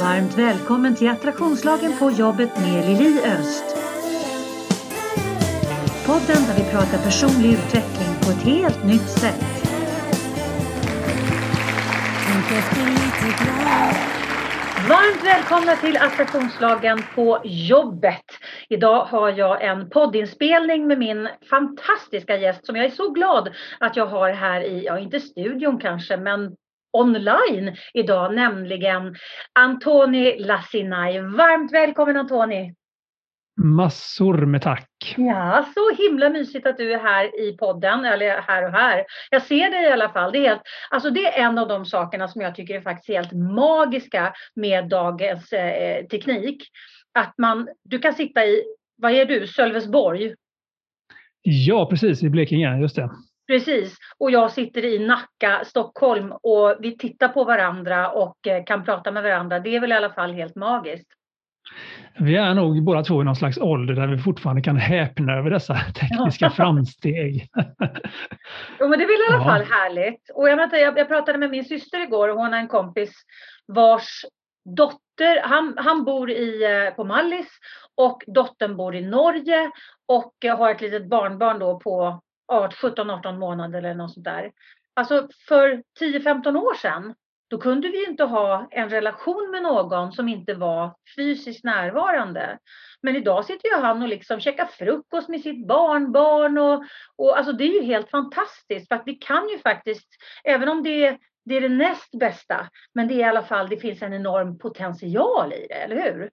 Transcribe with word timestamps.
Varmt 0.00 0.38
välkommen 0.38 0.94
till 0.94 1.08
Attraktionslagen 1.08 1.92
på 1.98 2.10
jobbet 2.10 2.50
med 2.56 2.86
Lili 2.86 3.20
Öst. 3.24 3.64
Podden 6.06 6.42
där 6.46 6.54
vi 6.56 6.70
pratar 6.70 6.98
personlig 6.98 7.52
utveckling 7.52 8.14
på 8.22 8.30
ett 8.30 8.42
helt 8.42 8.84
nytt 8.84 9.08
sätt. 9.08 9.44
Varmt 14.88 15.24
välkomna 15.24 15.76
till 15.76 15.96
Attraktionslagen 15.96 17.02
på 17.14 17.40
jobbet. 17.44 18.24
Idag 18.68 19.04
har 19.04 19.30
jag 19.30 19.64
en 19.64 19.90
poddinspelning 19.90 20.86
med 20.86 20.98
min 20.98 21.28
fantastiska 21.50 22.36
gäst 22.36 22.66
som 22.66 22.76
jag 22.76 22.84
är 22.84 22.90
så 22.90 23.10
glad 23.10 23.54
att 23.80 23.96
jag 23.96 24.06
har 24.06 24.30
här 24.30 24.60
i, 24.60 24.84
ja 24.84 24.98
inte 24.98 25.20
studion 25.20 25.78
kanske, 25.78 26.16
men 26.16 26.56
online 26.92 27.76
idag, 27.94 28.34
nämligen 28.34 29.16
Antoni 29.52 30.38
Lassinai. 30.38 31.18
Varmt 31.18 31.72
välkommen 31.72 32.16
Antoni! 32.16 32.74
Massor 33.60 34.46
med 34.46 34.62
tack! 34.62 35.14
Ja, 35.16 35.66
så 35.74 36.02
himla 36.02 36.30
mysigt 36.30 36.66
att 36.66 36.76
du 36.76 36.92
är 36.92 36.98
här 36.98 37.40
i 37.40 37.56
podden, 37.56 38.04
eller 38.04 38.40
här 38.40 38.64
och 38.64 38.72
här. 38.72 39.04
Jag 39.30 39.42
ser 39.42 39.70
dig 39.70 39.82
i 39.82 39.92
alla 39.92 40.08
fall. 40.08 40.32
Det 40.32 40.38
är, 40.38 40.48
helt, 40.48 40.62
alltså 40.90 41.10
det 41.10 41.26
är 41.26 41.44
en 41.44 41.58
av 41.58 41.68
de 41.68 41.84
sakerna 41.84 42.28
som 42.28 42.40
jag 42.40 42.54
tycker 42.54 42.74
är 42.74 42.80
faktiskt 42.80 43.08
helt 43.08 43.32
magiska 43.32 44.34
med 44.54 44.88
dagens 44.88 45.52
eh, 45.52 46.06
teknik. 46.06 46.62
Att 47.18 47.34
man, 47.38 47.68
du 47.84 47.98
kan 47.98 48.14
sitta 48.14 48.44
i, 48.44 48.62
vad 48.96 49.12
är 49.12 49.26
du, 49.26 49.46
Sölvesborg? 49.46 50.34
Ja, 51.42 51.86
precis, 51.90 52.22
i 52.22 52.30
Blekinge, 52.30 52.80
just 52.80 52.96
det. 52.96 53.10
Precis, 53.48 53.96
och 54.18 54.30
jag 54.30 54.52
sitter 54.52 54.84
i 54.84 54.98
Nacka, 54.98 55.64
Stockholm 55.64 56.32
och 56.32 56.76
vi 56.80 56.98
tittar 56.98 57.28
på 57.28 57.44
varandra 57.44 58.10
och 58.10 58.46
eh, 58.46 58.64
kan 58.64 58.84
prata 58.84 59.12
med 59.12 59.22
varandra. 59.22 59.58
Det 59.58 59.76
är 59.76 59.80
väl 59.80 59.92
i 59.92 59.94
alla 59.94 60.10
fall 60.10 60.32
helt 60.32 60.56
magiskt. 60.56 61.08
Vi 62.18 62.36
är 62.36 62.54
nog 62.54 62.82
båda 62.82 63.04
två 63.04 63.22
i 63.22 63.24
någon 63.24 63.36
slags 63.36 63.58
ålder 63.58 63.94
där 63.94 64.06
vi 64.06 64.18
fortfarande 64.18 64.62
kan 64.62 64.76
häpna 64.76 65.32
över 65.32 65.50
dessa 65.50 65.74
tekniska 66.00 66.50
framsteg. 66.50 67.48
jo, 68.80 68.88
men 68.88 68.98
det 68.98 69.04
är 69.04 69.28
väl 69.28 69.32
i 69.32 69.34
alla 69.34 69.44
fall 69.44 69.72
härligt. 69.72 70.30
Och 70.34 70.48
jag, 70.48 70.56
vet, 70.56 70.80
jag, 70.80 70.98
jag 70.98 71.08
pratade 71.08 71.38
med 71.38 71.50
min 71.50 71.64
syster 71.64 72.02
igår 72.02 72.28
och 72.28 72.36
hon 72.36 72.52
har 72.52 72.60
en 72.60 72.68
kompis 72.68 73.12
vars 73.66 74.24
dotter, 74.76 75.42
han, 75.42 75.74
han 75.76 76.04
bor 76.04 76.30
i, 76.30 76.64
eh, 76.64 76.94
på 76.94 77.04
Mallis 77.04 77.48
och 77.94 78.22
dottern 78.26 78.76
bor 78.76 78.94
i 78.94 79.00
Norge 79.00 79.70
och 80.06 80.34
har 80.58 80.70
ett 80.70 80.80
litet 80.80 81.08
barnbarn 81.08 81.58
då 81.58 81.80
på 81.80 82.20
17-18 82.48 83.38
månader 83.38 83.78
eller 83.78 83.94
något 83.94 84.14
sånt 84.14 84.24
där. 84.24 84.52
Alltså 84.94 85.28
för 85.48 85.82
10-15 86.00 86.56
år 86.56 86.74
sedan, 86.74 87.14
då 87.50 87.58
kunde 87.58 87.88
vi 87.88 88.06
inte 88.06 88.24
ha 88.24 88.68
en 88.70 88.88
relation 88.88 89.50
med 89.50 89.62
någon 89.62 90.12
som 90.12 90.28
inte 90.28 90.54
var 90.54 90.96
fysiskt 91.16 91.64
närvarande. 91.64 92.58
Men 93.02 93.16
idag 93.16 93.44
sitter 93.44 93.68
ju 93.68 93.74
han 93.74 94.02
och 94.02 94.08
liksom 94.08 94.40
käkar 94.40 94.66
frukost 94.66 95.28
med 95.28 95.40
sitt 95.40 95.66
barnbarn 95.66 96.58
och, 96.58 96.84
och 97.16 97.38
alltså 97.38 97.52
det 97.52 97.64
är 97.64 97.80
ju 97.80 97.82
helt 97.82 98.10
fantastiskt 98.10 98.88
för 98.88 98.94
att 98.94 99.06
vi 99.06 99.14
kan 99.14 99.48
ju 99.48 99.58
faktiskt, 99.58 100.08
även 100.44 100.68
om 100.68 100.82
det 100.82 101.06
är, 101.06 101.18
det 101.44 101.56
är 101.56 101.60
det 101.60 101.68
näst 101.68 102.18
bästa, 102.18 102.68
men 102.94 103.08
det 103.08 103.14
är 103.14 103.18
i 103.18 103.24
alla 103.24 103.42
fall, 103.42 103.68
det 103.68 103.76
finns 103.76 104.02
en 104.02 104.14
enorm 104.14 104.58
potential 104.58 105.52
i 105.52 105.66
det, 105.68 105.74
eller 105.74 106.12
hur? 106.12 106.30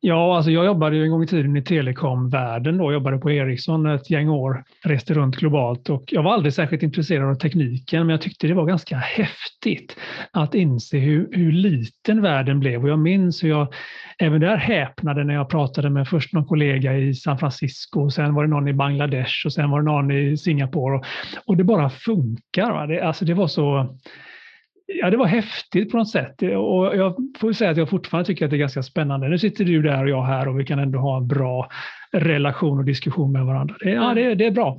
Ja, 0.00 0.36
alltså 0.36 0.50
jag 0.50 0.64
jobbade 0.64 0.96
ju 0.96 1.04
en 1.04 1.10
gång 1.10 1.22
i 1.22 1.26
tiden 1.26 1.56
i 1.56 1.62
telekomvärlden 1.62 2.78
då, 2.78 2.92
jobbade 2.92 3.18
på 3.18 3.30
Ericsson 3.30 3.86
ett 3.86 4.10
gäng 4.10 4.28
år, 4.28 4.64
reste 4.84 5.14
runt 5.14 5.36
globalt 5.36 5.90
och 5.90 6.04
jag 6.06 6.22
var 6.22 6.32
aldrig 6.32 6.54
särskilt 6.54 6.82
intresserad 6.82 7.30
av 7.30 7.34
tekniken 7.34 8.00
men 8.06 8.08
jag 8.10 8.20
tyckte 8.20 8.46
det 8.46 8.54
var 8.54 8.66
ganska 8.66 8.96
häftigt 8.96 9.96
att 10.30 10.54
inse 10.54 10.98
hur, 10.98 11.28
hur 11.32 11.52
liten 11.52 12.22
världen 12.22 12.60
blev 12.60 12.82
och 12.82 12.88
jag 12.88 12.98
minns 12.98 13.44
hur 13.44 13.48
jag 13.48 13.74
även 14.18 14.40
där 14.40 14.56
häpnade 14.56 15.24
när 15.24 15.34
jag 15.34 15.48
pratade 15.48 15.90
med 15.90 16.08
först 16.08 16.32
någon 16.32 16.46
kollega 16.46 16.96
i 16.96 17.14
San 17.14 17.38
Francisco 17.38 18.00
och 18.00 18.12
sen 18.12 18.34
var 18.34 18.44
det 18.44 18.50
någon 18.50 18.68
i 18.68 18.72
Bangladesh 18.72 19.46
och 19.46 19.52
sen 19.52 19.70
var 19.70 19.80
det 19.80 19.84
någon 19.84 20.10
i 20.10 20.36
Singapore 20.36 20.96
och, 20.96 21.04
och 21.46 21.56
det 21.56 21.64
bara 21.64 21.90
funkar. 21.90 22.72
Va? 22.72 22.86
Det, 22.86 23.00
alltså 23.00 23.24
det 23.24 23.34
var 23.34 23.46
så 23.46 23.96
Ja, 24.86 25.10
det 25.10 25.16
var 25.16 25.26
häftigt 25.26 25.90
på 25.90 25.96
något 25.96 26.10
sätt 26.10 26.42
och 26.42 26.96
jag 26.96 27.16
får 27.38 27.52
säga 27.52 27.70
att 27.70 27.76
jag 27.76 27.90
fortfarande 27.90 28.26
tycker 28.26 28.44
att 28.44 28.50
det 28.50 28.56
är 28.56 28.58
ganska 28.58 28.82
spännande. 28.82 29.28
Nu 29.28 29.38
sitter 29.38 29.64
du 29.64 29.82
där 29.82 30.02
och 30.02 30.10
jag 30.10 30.22
här 30.22 30.48
och 30.48 30.60
vi 30.60 30.64
kan 30.64 30.78
ändå 30.78 30.98
ha 30.98 31.16
en 31.16 31.28
bra 31.28 31.68
relation 32.12 32.78
och 32.78 32.84
diskussion 32.84 33.32
med 33.32 33.44
varandra. 33.44 33.76
Det, 33.80 33.90
ja, 33.90 34.14
det, 34.14 34.34
det 34.34 34.46
är 34.46 34.50
bra. 34.50 34.78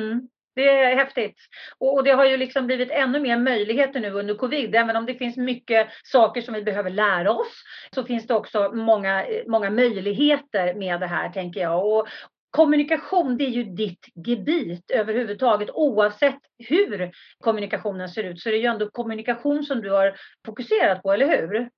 Mm. 0.00 0.28
Det 0.54 0.68
är 0.68 0.96
häftigt. 0.96 1.36
Och, 1.78 2.04
det 2.04 2.10
har 2.10 2.24
ju 2.24 2.36
liksom 2.36 2.66
blivit 2.66 2.90
ännu 2.90 3.20
mer 3.20 3.38
möjligheter 3.38 4.00
nu 4.00 4.10
under 4.10 4.34
covid. 4.34 4.74
Även 4.74 4.96
om 4.96 5.06
det 5.06 5.14
finns 5.14 5.36
mycket 5.36 5.88
saker 6.04 6.40
som 6.40 6.54
vi 6.54 6.62
behöver 6.62 6.90
lära 6.90 7.30
oss 7.30 7.62
så 7.94 8.04
finns 8.04 8.26
det 8.26 8.34
också 8.34 8.70
många, 8.74 9.24
många 9.46 9.70
möjligheter 9.70 10.74
med 10.74 11.00
det 11.00 11.06
här 11.06 11.28
tänker 11.28 11.60
jag. 11.60 11.86
Och, 11.86 12.08
kommunikation 12.50 13.36
det 13.36 13.44
är 13.44 13.50
ju 13.50 13.64
ditt 13.64 14.06
gebit 14.26 14.90
överhuvudtaget 14.90 15.70
oavsett 15.70 16.38
hur 16.58 17.10
kommunikationen 17.38 18.08
ser 18.08 18.24
ut 18.24 18.40
så 18.40 18.48
det 18.48 18.56
är 18.56 18.60
ju 18.60 18.66
ändå 18.66 18.90
kommunikation 18.90 19.64
som 19.64 19.80
du 19.80 19.90
har 19.90 20.16
fokuserat 20.46 21.02
på, 21.02 21.12
eller 21.12 21.26
hur? 21.26 21.70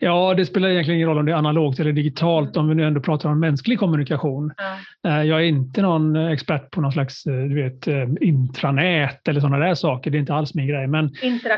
Ja, 0.00 0.34
det 0.34 0.46
spelar 0.46 0.68
egentligen 0.68 0.96
ingen 0.96 1.08
roll 1.08 1.18
om 1.18 1.26
det 1.26 1.32
är 1.32 1.36
analogt 1.36 1.80
eller 1.80 1.92
digitalt 1.92 2.56
om 2.56 2.68
vi 2.68 2.74
nu 2.74 2.86
ändå 2.86 3.00
pratar 3.00 3.28
om 3.28 3.40
mänsklig 3.40 3.78
kommunikation. 3.78 4.52
Ja. 4.56 5.10
Eh, 5.10 5.22
jag 5.22 5.40
är 5.40 5.44
inte 5.44 5.82
någon 5.82 6.16
expert 6.16 6.70
på 6.70 6.80
någon 6.80 6.92
slags 6.92 7.26
eh, 7.26 7.34
du 7.34 7.54
vet, 7.62 7.88
eh, 7.88 8.08
intranät 8.20 9.28
eller 9.28 9.40
sådana 9.40 9.58
där 9.58 9.74
saker. 9.74 10.10
Det 10.10 10.16
är 10.16 10.20
inte 10.20 10.34
alls 10.34 10.54
min 10.54 10.66
grej. 10.66 10.86
Men 10.86 11.10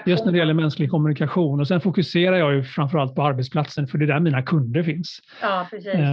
just 0.06 0.24
när 0.24 0.32
det 0.32 0.38
gäller 0.38 0.54
mänsklig 0.54 0.90
kommunikation 0.90 1.60
och 1.60 1.68
sen 1.68 1.80
fokuserar 1.80 2.36
jag 2.36 2.54
ju 2.54 2.62
framförallt 2.62 3.14
på 3.14 3.22
arbetsplatsen 3.22 3.86
för 3.86 3.98
det 3.98 4.04
är 4.04 4.06
där 4.06 4.20
mina 4.20 4.42
kunder 4.42 4.82
finns. 4.82 5.20
Ja. 5.42 5.66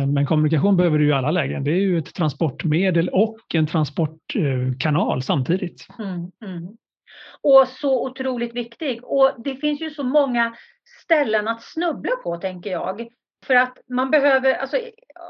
Men 0.07 0.25
kommunikation 0.25 0.77
behöver 0.77 0.99
du 0.99 1.07
i 1.07 1.13
alla 1.13 1.31
lägen. 1.31 1.63
Det 1.63 1.71
är 1.71 1.81
ju 1.81 1.97
ett 1.97 2.13
transportmedel 2.13 3.09
och 3.09 3.37
en 3.53 3.67
transportkanal 3.67 5.21
samtidigt. 5.21 5.87
Mm, 5.99 6.31
mm. 6.45 6.67
Och 7.41 7.67
så 7.67 8.05
otroligt 8.05 8.55
viktig. 8.55 9.03
Och 9.03 9.31
det 9.37 9.55
finns 9.55 9.81
ju 9.81 9.89
så 9.89 10.03
många 10.03 10.55
ställen 11.03 11.47
att 11.47 11.63
snubbla 11.63 12.15
på 12.15 12.37
tänker 12.37 12.69
jag. 12.71 13.07
För 13.45 13.55
att 13.55 13.77
man 13.89 14.11
behöver, 14.11 14.53
alltså, 14.53 14.77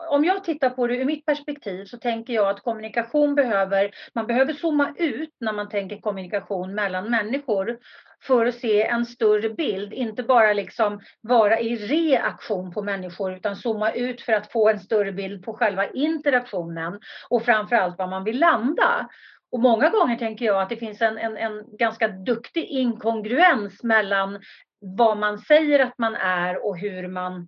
om 0.09 0.25
jag 0.25 0.44
tittar 0.44 0.70
på 0.70 0.88
det 0.88 0.96
ur 0.96 1.06
mitt 1.06 1.25
perspektiv 1.25 1.86
så 1.86 1.98
tänker 1.98 2.34
jag 2.34 2.50
att 2.50 2.64
kommunikation 2.64 3.36
behöver, 3.36 3.92
man 4.14 4.28
behöver 4.28 4.53
zooma 4.53 4.94
ut 4.98 5.36
när 5.40 5.53
man 5.53 5.70
tänker 5.70 6.02
kommunikation 6.02 6.75
mellan 6.75 7.09
människor 7.09 7.78
för 8.24 8.46
att 8.46 8.56
se 8.56 8.84
en 8.84 9.06
större 9.06 9.50
bild, 9.50 9.94
inte 9.94 10.24
bara 10.24 10.54
liksom 10.54 11.00
vara 11.22 11.59
i 11.59 11.75
reaktion 11.75 12.74
på 12.74 12.81
människor 12.81 13.34
utan 13.34 13.56
zooma 13.56 13.92
ut 13.92 14.22
för 14.22 14.34
att 14.34 14.52
få 14.52 14.69
en 14.69 14.80
större 14.80 15.12
bild 15.12 15.46
på 15.46 15.54
själva 15.54 15.88
interaktionen 15.88 17.00
och 17.30 17.46
framförallt 17.46 17.98
var 17.98 18.08
man 18.08 18.24
vill 18.24 18.40
landa. 18.40 19.09
Och 19.52 19.59
många 19.59 19.90
gånger 19.90 20.16
tänker 20.16 20.46
jag 20.46 20.62
att 20.62 20.69
det 20.69 20.78
finns 20.78 21.02
en, 21.02 21.18
en, 21.18 21.38
en 21.38 21.78
ganska 21.78 22.08
duktig 22.08 22.63
inkongruens 22.63 23.84
mellan 23.84 24.40
vad 24.80 25.18
man 25.18 25.38
säger 25.38 25.80
att 25.80 25.97
man 25.97 26.16
är 26.16 26.66
och 26.66 26.78
hur 26.78 27.08
man 27.08 27.47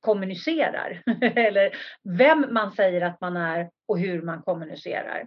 kommunicerar. 0.00 1.02
Eller 1.20 1.70
vem 2.18 2.46
man 2.50 2.72
säger 2.72 3.00
att 3.00 3.20
man 3.20 3.36
är 3.36 3.70
och 3.88 3.98
hur 3.98 4.22
man 4.22 4.42
kommunicerar. 4.42 5.26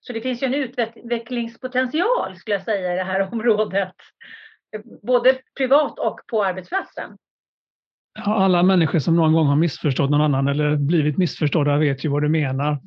Så 0.00 0.12
det 0.12 0.20
finns 0.20 0.42
ju 0.42 0.46
en 0.46 0.54
utvecklingspotential 0.54 2.36
skulle 2.36 2.56
jag 2.56 2.64
säga 2.64 2.94
i 2.94 2.96
det 2.96 3.04
här 3.04 3.20
området. 3.32 3.94
Både 5.02 5.38
privat 5.58 5.98
och 5.98 6.20
på 6.26 6.44
arbetsplatsen. 6.44 7.16
Alla 8.24 8.62
människor 8.62 8.98
som 8.98 9.16
någon 9.16 9.32
gång 9.32 9.46
har 9.46 9.56
missförstått 9.56 10.10
någon 10.10 10.20
annan 10.20 10.48
eller 10.48 10.76
blivit 10.76 11.18
missförstådda 11.18 11.78
vet 11.78 12.04
ju 12.04 12.08
vad 12.08 12.22
du 12.22 12.28
menar. 12.28 12.78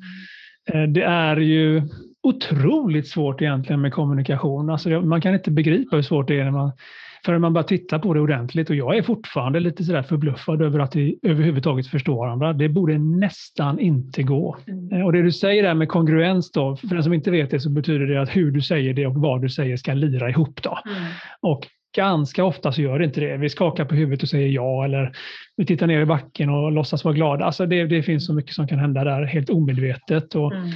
Mm. 0.72 0.82
Eh, 0.82 0.88
det 0.88 1.02
är 1.02 1.36
ju 1.36 1.82
otroligt 2.22 3.08
svårt 3.08 3.42
egentligen 3.42 3.80
med 3.80 3.92
kommunikation. 3.92 4.70
Alltså 4.70 4.88
man 4.88 5.20
kan 5.20 5.34
inte 5.34 5.50
begripa 5.50 5.96
hur 5.96 6.02
svårt 6.02 6.28
det 6.28 6.40
är 6.40 6.44
när 6.44 6.50
man 6.50 6.72
förrän 7.24 7.40
man 7.40 7.52
bara 7.52 7.64
tittar 7.64 7.98
på 7.98 8.14
det 8.14 8.20
ordentligt. 8.20 8.70
Och 8.70 8.76
jag 8.76 8.96
är 8.96 9.02
fortfarande 9.02 9.60
lite 9.60 9.84
sådär 9.84 10.02
förbluffad 10.02 10.62
över 10.62 10.78
att 10.78 10.96
vi 10.96 11.18
överhuvudtaget 11.22 11.86
förstår 11.86 12.16
varandra. 12.16 12.52
Det 12.52 12.68
borde 12.68 12.98
nästan 12.98 13.78
inte 13.78 14.22
gå. 14.22 14.56
Mm. 14.66 15.04
Och 15.04 15.12
det 15.12 15.22
du 15.22 15.32
säger 15.32 15.62
där 15.62 15.74
med 15.74 15.88
kongruens 15.88 16.52
då, 16.52 16.76
för 16.76 16.86
den 16.86 17.04
som 17.04 17.12
inte 17.12 17.30
vet 17.30 17.50
det 17.50 17.60
så 17.60 17.70
betyder 17.70 18.06
det 18.06 18.22
att 18.22 18.36
hur 18.36 18.50
du 18.50 18.60
säger 18.60 18.94
det 18.94 19.06
och 19.06 19.14
vad 19.14 19.42
du 19.42 19.48
säger 19.48 19.76
ska 19.76 19.94
lira 19.94 20.30
ihop. 20.30 20.62
Då. 20.62 20.78
Mm. 20.86 21.02
Och 21.40 21.66
ganska 21.96 22.44
ofta 22.44 22.72
så 22.72 22.82
gör 22.82 22.98
det 22.98 23.04
inte 23.04 23.20
det. 23.20 23.36
Vi 23.36 23.48
skakar 23.48 23.84
på 23.84 23.94
huvudet 23.94 24.22
och 24.22 24.28
säger 24.28 24.48
ja 24.48 24.84
eller 24.84 25.12
vi 25.56 25.66
tittar 25.66 25.86
ner 25.86 26.00
i 26.00 26.06
backen 26.06 26.50
och 26.50 26.72
låtsas 26.72 27.04
vara 27.04 27.14
glada. 27.14 27.44
Alltså 27.44 27.66
det, 27.66 27.86
det 27.86 28.02
finns 28.02 28.26
så 28.26 28.34
mycket 28.34 28.54
som 28.54 28.68
kan 28.68 28.78
hända 28.78 29.04
där 29.04 29.24
helt 29.24 29.50
omedvetet. 29.50 30.34
Och 30.34 30.54
mm 30.54 30.70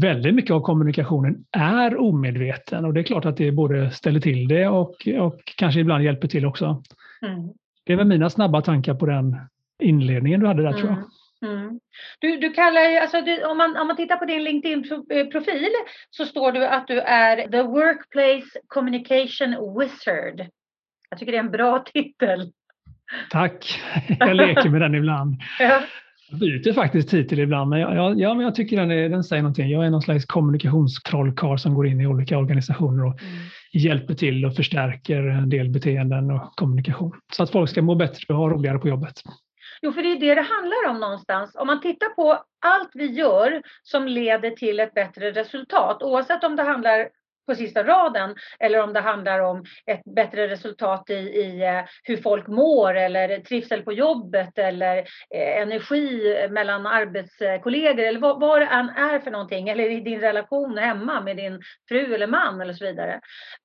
väldigt 0.00 0.34
mycket 0.34 0.50
av 0.50 0.60
kommunikationen 0.60 1.44
är 1.52 2.00
omedveten 2.00 2.84
och 2.84 2.94
det 2.94 3.00
är 3.00 3.04
klart 3.04 3.24
att 3.24 3.36
det 3.36 3.52
både 3.52 3.90
ställer 3.90 4.20
till 4.20 4.48
det 4.48 4.68
och, 4.68 5.08
och 5.18 5.42
kanske 5.56 5.80
ibland 5.80 6.04
hjälper 6.04 6.28
till 6.28 6.46
också. 6.46 6.82
Mm. 7.26 7.48
Det 7.84 7.92
är 7.92 7.96
väl 7.96 8.06
mina 8.06 8.30
snabba 8.30 8.62
tankar 8.62 8.94
på 8.94 9.06
den 9.06 9.36
inledningen 9.82 10.40
du 10.40 10.46
hade 10.46 10.62
där 10.62 10.70
mm. 10.70 10.80
tror 10.80 10.90
jag. 10.92 10.98
Mm. 11.50 11.64
mm. 11.64 11.80
Du, 12.18 12.36
du 12.36 12.52
kallar, 12.52 13.00
alltså 13.00 13.20
du, 13.20 13.44
om, 13.44 13.58
man, 13.58 13.76
om 13.76 13.86
man 13.86 13.96
tittar 13.96 14.16
på 14.16 14.24
din 14.24 14.44
LinkedIn-profil 14.44 15.68
så 16.10 16.26
står 16.26 16.52
du 16.52 16.66
att 16.66 16.86
du 16.86 17.00
är 17.00 17.48
the 17.48 17.62
workplace 17.62 18.60
communication 18.66 19.78
wizard. 19.78 20.46
Jag 21.10 21.18
tycker 21.18 21.32
det 21.32 21.38
är 21.38 21.42
en 21.42 21.50
bra 21.50 21.78
titel. 21.78 22.52
Tack! 23.30 23.80
Jag 24.18 24.36
leker 24.36 24.68
med 24.68 24.80
den 24.80 24.94
ibland. 24.94 25.36
Ja. 25.58 25.82
Byter 26.40 26.72
faktiskt 26.72 27.08
titel 27.08 27.38
ibland, 27.38 27.70
men 27.70 27.80
jag, 27.80 28.20
ja, 28.20 28.34
men 28.34 28.44
jag 28.44 28.54
tycker 28.54 28.76
den, 28.76 28.90
är, 28.90 29.08
den 29.08 29.24
säger 29.24 29.42
någonting. 29.42 29.70
Jag 29.70 29.86
är 29.86 29.90
någon 29.90 30.02
slags 30.02 30.26
kommunikationstrollkarl 30.26 31.56
som 31.56 31.74
går 31.74 31.86
in 31.86 32.00
i 32.00 32.06
olika 32.06 32.38
organisationer 32.38 33.04
och 33.04 33.22
mm. 33.22 33.34
hjälper 33.72 34.14
till 34.14 34.44
och 34.44 34.56
förstärker 34.56 35.22
en 35.22 35.48
del 35.48 35.68
beteenden 35.68 36.30
och 36.30 36.56
kommunikation. 36.56 37.12
Så 37.32 37.42
att 37.42 37.50
folk 37.50 37.70
ska 37.70 37.82
må 37.82 37.94
bättre 37.94 38.34
och 38.34 38.36
ha 38.36 38.50
roligare 38.50 38.78
på 38.78 38.88
jobbet. 38.88 39.22
Jo, 39.82 39.92
för 39.92 40.02
det 40.02 40.12
är 40.12 40.20
det 40.20 40.34
det 40.34 40.46
handlar 40.56 40.90
om 40.90 41.00
någonstans. 41.00 41.54
Om 41.54 41.66
man 41.66 41.80
tittar 41.80 42.08
på 42.08 42.44
allt 42.66 42.90
vi 42.94 43.06
gör 43.06 43.62
som 43.82 44.08
leder 44.08 44.50
till 44.50 44.80
ett 44.80 44.94
bättre 44.94 45.30
resultat, 45.30 46.02
oavsett 46.02 46.44
om 46.44 46.56
det 46.56 46.62
handlar 46.62 47.08
på 47.46 47.54
sista 47.54 47.84
raden 47.84 48.34
eller 48.60 48.82
om 48.82 48.92
det 48.92 49.00
handlar 49.00 49.40
om 49.40 49.64
ett 49.86 50.04
bättre 50.04 50.48
resultat 50.48 51.10
i, 51.10 51.14
i 51.14 51.62
eh, 51.62 51.84
hur 52.02 52.16
folk 52.16 52.46
mår 52.46 52.94
eller 52.94 53.38
trivsel 53.38 53.82
på 53.82 53.92
jobbet 53.92 54.58
eller 54.58 54.98
eh, 55.34 55.62
energi 55.62 56.36
mellan 56.50 56.86
arbetskollegor 56.86 58.04
eller 58.04 58.20
vad, 58.20 58.40
vad 58.40 58.60
det 58.60 58.66
än 58.66 58.88
är 58.88 59.18
för 59.18 59.30
någonting 59.30 59.68
eller 59.68 59.90
i 59.90 60.00
din 60.00 60.20
relation 60.20 60.78
hemma 60.78 61.20
med 61.20 61.36
din 61.36 61.60
fru 61.88 62.14
eller 62.14 62.26
man 62.26 62.60
eller 62.60 62.72
så 62.72 62.84
vidare. 62.84 63.20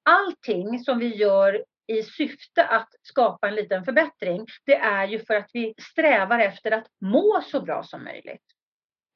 Allting 0.09 0.79
som 0.79 0.99
vi 0.99 1.15
gör 1.15 1.63
i 1.87 2.03
syfte 2.03 2.63
att 2.63 2.89
skapa 3.01 3.47
en 3.47 3.55
liten 3.55 3.85
förbättring, 3.85 4.45
det 4.65 4.75
är 4.75 5.07
ju 5.07 5.19
för 5.19 5.33
att 5.33 5.49
vi 5.53 5.73
strävar 5.91 6.39
efter 6.39 6.71
att 6.71 6.87
må 7.01 7.41
så 7.41 7.61
bra 7.61 7.83
som 7.83 8.03
möjligt. 8.03 8.56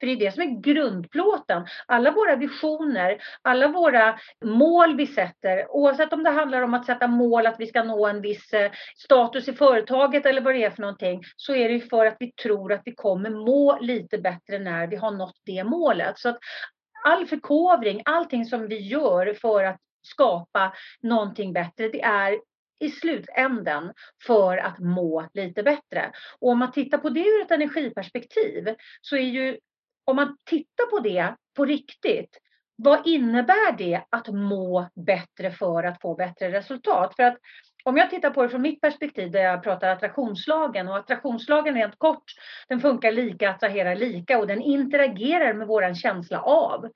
För 0.01 0.07
det 0.07 0.13
är 0.13 0.19
det 0.19 0.31
som 0.31 0.43
är 0.43 0.61
grundplåten. 0.61 1.65
Alla 1.85 2.11
våra 2.11 2.35
visioner, 2.35 3.17
alla 3.41 3.67
våra 3.67 4.19
mål 4.45 4.97
vi 4.97 5.07
sätter, 5.07 5.71
oavsett 5.71 6.13
om 6.13 6.23
det 6.23 6.29
handlar 6.29 6.61
om 6.61 6.73
att 6.73 6.85
sätta 6.85 7.07
mål 7.07 7.47
att 7.47 7.59
vi 7.59 7.67
ska 7.67 7.83
nå 7.83 8.07
en 8.07 8.21
viss 8.21 8.53
eh, 8.53 8.71
status 8.95 9.47
i 9.47 9.53
företaget 9.53 10.25
eller 10.25 10.41
vad 10.41 10.55
det 10.55 10.63
är 10.63 10.69
för 10.69 10.81
någonting, 10.81 11.21
så 11.35 11.55
är 11.55 11.67
det 11.67 11.73
ju 11.73 11.81
för 11.81 12.05
att 12.05 12.17
vi 12.19 12.31
tror 12.31 12.73
att 12.73 12.81
vi 12.85 12.95
kommer 12.95 13.29
må 13.29 13.79
lite 13.79 14.17
bättre 14.17 14.59
när 14.59 14.87
vi 14.87 14.95
har 14.95 15.11
nått 15.11 15.41
det 15.45 15.63
målet. 15.63 16.19
Så 16.19 16.29
att 16.29 16.39
all 17.05 17.27
förkovring, 17.27 18.01
allting 18.05 18.45
som 18.45 18.67
vi 18.67 18.79
gör 18.79 19.33
för 19.33 19.63
att 19.63 19.79
skapa 20.01 20.73
någonting 21.01 21.53
bättre, 21.53 21.87
det 21.87 22.01
är 22.01 22.39
i 22.79 22.89
slutänden 22.89 23.93
för 24.27 24.57
att 24.57 24.79
må 24.79 25.29
lite 25.33 25.63
bättre. 25.63 26.11
Och 26.39 26.49
om 26.49 26.59
man 26.59 26.71
tittar 26.71 26.97
på 26.97 27.09
det 27.09 27.19
ur 27.19 27.41
ett 27.41 27.51
energiperspektiv 27.51 28.75
så 29.01 29.15
är 29.15 29.21
ju 29.21 29.57
om 30.05 30.15
man 30.15 30.37
tittar 30.45 30.85
på 30.85 30.99
det 30.99 31.35
på 31.55 31.65
riktigt, 31.65 32.37
vad 32.75 33.07
innebär 33.07 33.77
det 33.77 34.03
att 34.09 34.27
må 34.27 34.89
bättre 34.95 35.51
för 35.51 35.83
att 35.83 36.01
få 36.01 36.15
bättre 36.15 36.51
resultat? 36.51 37.15
För 37.15 37.23
att 37.23 37.37
om 37.83 37.97
jag 37.97 38.09
tittar 38.09 38.29
på 38.29 38.43
det 38.43 38.49
från 38.49 38.61
mitt 38.61 38.81
perspektiv 38.81 39.31
där 39.31 39.43
jag 39.43 39.63
pratar 39.63 39.87
attraktionslagen 39.87 40.87
och 40.87 40.97
attraktionslagen 40.97 41.75
rent 41.75 41.97
kort, 41.97 42.23
den 42.67 42.81
funkar 42.81 43.11
lika, 43.11 43.49
attraherar 43.49 43.95
lika 43.95 44.39
och 44.39 44.47
den 44.47 44.61
interagerar 44.61 45.53
med 45.53 45.67
våran 45.67 45.95
känsla 45.95 46.41
av. 46.41 46.89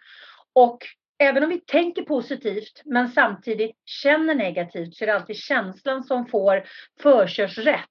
Och 0.53 0.77
även 1.17 1.43
om 1.43 1.49
vi 1.49 1.59
tänker 1.59 2.01
positivt 2.01 2.81
men 2.85 3.09
samtidigt 3.09 3.75
känner 3.85 4.35
negativt 4.35 4.95
så 4.95 5.03
är 5.03 5.07
det 5.07 5.15
alltid 5.15 5.37
känslan 5.37 6.03
som 6.03 6.27
får 6.27 6.63
förkörsrätt. 7.01 7.89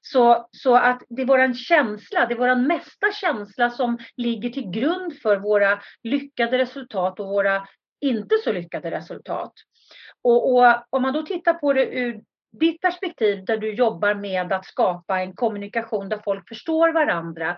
Så, 0.00 0.48
så 0.50 0.76
att 0.76 1.02
det 1.08 1.22
är 1.22 1.26
våran 1.26 1.54
känsla, 1.54 2.26
det 2.26 2.34
är 2.34 2.38
våran 2.38 2.66
mesta 2.66 3.12
känsla 3.12 3.70
som 3.70 3.98
ligger 4.16 4.50
till 4.50 4.70
grund 4.70 5.18
för 5.18 5.36
våra 5.36 5.80
lyckade 6.02 6.58
resultat 6.58 7.20
och 7.20 7.28
våra 7.28 7.68
inte 8.00 8.36
så 8.44 8.52
lyckade 8.52 8.90
resultat. 8.90 9.52
Och, 10.22 10.54
och 10.54 10.84
om 10.90 11.02
man 11.02 11.12
då 11.12 11.22
tittar 11.22 11.54
på 11.54 11.72
det 11.72 11.86
ur 11.86 12.20
ditt 12.60 12.80
perspektiv 12.80 13.44
där 13.44 13.56
du 13.56 13.74
jobbar 13.74 14.14
med 14.14 14.52
att 14.52 14.66
skapa 14.66 15.20
en 15.20 15.34
kommunikation 15.34 16.08
där 16.08 16.20
folk 16.24 16.48
förstår 16.48 16.92
varandra, 16.92 17.56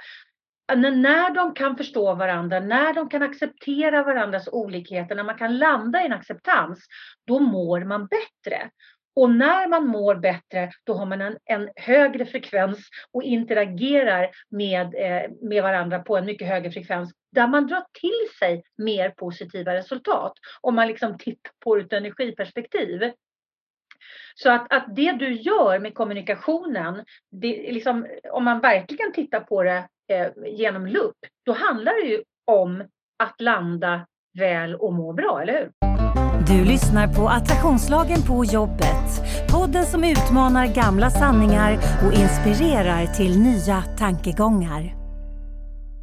när 0.76 1.34
de 1.34 1.54
kan 1.54 1.76
förstå 1.76 2.14
varandra, 2.14 2.60
när 2.60 2.94
de 2.94 3.08
kan 3.08 3.22
acceptera 3.22 4.02
varandras 4.02 4.48
olikheter, 4.48 5.14
när 5.14 5.24
man 5.24 5.38
kan 5.38 5.58
landa 5.58 6.02
i 6.02 6.06
en 6.06 6.12
acceptans, 6.12 6.86
då 7.26 7.38
mår 7.38 7.84
man 7.84 8.06
bättre. 8.06 8.70
Och 9.16 9.30
när 9.30 9.68
man 9.68 9.86
mår 9.86 10.14
bättre, 10.14 10.70
då 10.84 10.94
har 10.94 11.06
man 11.06 11.20
en, 11.20 11.38
en 11.44 11.70
högre 11.76 12.26
frekvens 12.26 12.78
och 13.12 13.22
interagerar 13.22 14.30
med, 14.48 14.94
eh, 14.94 15.30
med 15.40 15.62
varandra 15.62 15.98
på 15.98 16.16
en 16.16 16.24
mycket 16.24 16.48
högre 16.48 16.70
frekvens, 16.70 17.12
där 17.32 17.46
man 17.46 17.66
drar 17.66 17.84
till 18.00 18.38
sig 18.38 18.62
mer 18.76 19.10
positiva 19.10 19.74
resultat. 19.74 20.32
Om 20.60 20.74
man 20.74 20.88
liksom 20.88 21.18
tittar 21.18 21.52
på 21.64 21.74
det 21.74 21.80
ur 21.80 21.86
ett 21.86 21.92
energiperspektiv. 21.92 23.12
Så 24.34 24.50
att, 24.50 24.72
att 24.72 24.96
det 24.96 25.12
du 25.12 25.32
gör 25.32 25.78
med 25.78 25.94
kommunikationen, 25.94 27.04
det, 27.30 27.72
liksom, 27.72 28.06
om 28.30 28.44
man 28.44 28.60
verkligen 28.60 29.12
tittar 29.12 29.40
på 29.40 29.62
det 29.62 29.88
eh, 30.12 30.56
genom 30.58 30.86
lupp, 30.86 31.16
då 31.46 31.52
handlar 31.52 32.04
det 32.04 32.08
ju 32.08 32.22
om 32.50 32.84
att 33.22 33.40
landa 33.40 34.06
väl 34.38 34.74
och 34.74 34.92
må 34.92 35.12
bra, 35.12 35.40
eller 35.42 35.52
hur? 35.52 35.70
Du 36.46 36.64
lyssnar 36.64 37.14
på 37.14 37.28
Attraktionslagen 37.28 38.22
på 38.22 38.44
jobbet. 38.44 39.08
Podden 39.52 39.84
som 39.84 40.04
utmanar 40.04 40.66
gamla 40.74 41.10
sanningar 41.10 41.72
och 42.06 42.12
inspirerar 42.12 43.06
till 43.06 43.38
nya 43.38 43.82
tankegångar. 43.98 44.94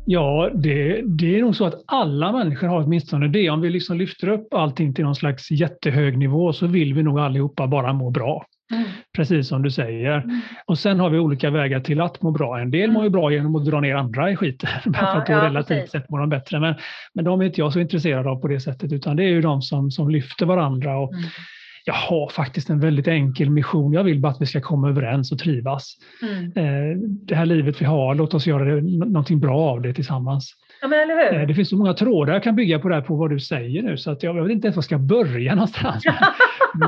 Ja, 0.05 0.49
det, 0.53 1.01
det 1.05 1.37
är 1.37 1.41
nog 1.41 1.55
så 1.55 1.65
att 1.65 1.83
alla 1.85 2.31
människor 2.31 2.67
har 2.67 2.83
åtminstone 2.83 3.27
det. 3.27 3.49
Om 3.49 3.61
vi 3.61 3.69
liksom 3.69 3.97
lyfter 3.97 4.27
upp 4.27 4.53
allting 4.53 4.93
till 4.93 5.05
någon 5.05 5.15
slags 5.15 5.51
jättehög 5.51 6.17
nivå 6.17 6.53
så 6.53 6.67
vill 6.67 6.93
vi 6.93 7.03
nog 7.03 7.19
allihopa 7.19 7.67
bara 7.67 7.93
må 7.93 8.09
bra. 8.09 8.45
Mm. 8.71 8.83
Precis 9.15 9.47
som 9.47 9.62
du 9.62 9.71
säger. 9.71 10.17
Mm. 10.17 10.41
Och 10.65 10.79
sen 10.79 11.00
har 11.00 11.09
vi 11.09 11.19
olika 11.19 11.50
vägar 11.50 11.79
till 11.79 12.01
att 12.01 12.21
må 12.21 12.31
bra. 12.31 12.59
En 12.59 12.71
del 12.71 12.83
mm. 12.83 12.94
mår 12.94 13.03
ju 13.03 13.09
bra 13.09 13.31
genom 13.31 13.56
att 13.56 13.65
dra 13.65 13.79
ner 13.79 13.95
andra 13.95 14.31
i 14.31 14.35
skiten. 14.35 14.69
Ja, 14.85 14.91
för 14.94 15.17
att 15.17 15.25
då 15.25 15.33
ja, 15.33 15.45
relativt 15.45 15.77
precis. 15.77 15.91
sett 15.91 16.09
mår 16.09 16.19
de 16.19 16.29
bättre. 16.29 16.59
Men, 16.59 16.75
men 17.13 17.25
de 17.25 17.41
är 17.41 17.45
inte 17.45 17.62
jag 17.62 17.73
så 17.73 17.79
intresserad 17.79 18.27
av 18.27 18.35
på 18.41 18.47
det 18.47 18.59
sättet 18.59 18.91
utan 18.91 19.15
det 19.15 19.23
är 19.23 19.29
ju 19.29 19.41
de 19.41 19.62
som, 19.62 19.91
som 19.91 20.09
lyfter 20.09 20.45
varandra. 20.45 20.97
Och, 20.97 21.13
mm. 21.13 21.25
Jag 21.88 21.94
har 21.94 22.29
faktiskt 22.29 22.69
en 22.69 22.79
väldigt 22.79 23.07
enkel 23.07 23.50
mission. 23.50 23.94
Jag 23.94 24.03
vill 24.03 24.19
bara 24.19 24.31
att 24.31 24.41
vi 24.41 24.45
ska 24.45 24.62
komma 24.62 24.89
överens 24.89 25.31
och 25.31 25.39
trivas. 25.39 25.95
Mm. 26.21 26.44
Eh, 26.45 26.97
det 27.01 27.35
här 27.35 27.45
livet 27.45 27.81
vi 27.81 27.85
har, 27.85 28.15
låt 28.15 28.33
oss 28.33 28.47
göra 28.47 28.75
det, 28.75 28.81
någonting 28.81 29.39
bra 29.39 29.59
av 29.59 29.81
det 29.81 29.94
tillsammans. 29.94 30.53
Ja, 30.81 30.88
men 30.88 31.00
eller 31.00 31.31
hur? 31.31 31.41
Eh, 31.41 31.47
det 31.47 31.53
finns 31.53 31.69
så 31.69 31.77
många 31.77 31.94
trådar 31.94 32.33
jag 32.33 32.44
kan 32.44 32.56
bygga 32.56 32.79
på 32.79 32.89
det 32.89 32.95
här, 32.95 33.01
på 33.01 33.15
vad 33.15 33.29
du 33.29 33.39
säger 33.39 33.81
nu 33.81 33.97
så 33.97 34.12
att 34.12 34.23
jag, 34.23 34.38
jag 34.38 34.44
vet 34.44 34.51
inte 34.51 34.67
ens 34.67 34.75
var 34.75 34.81
jag 34.81 34.85
ska 34.85 34.97
börja 34.97 35.56
någonstans. 35.56 36.03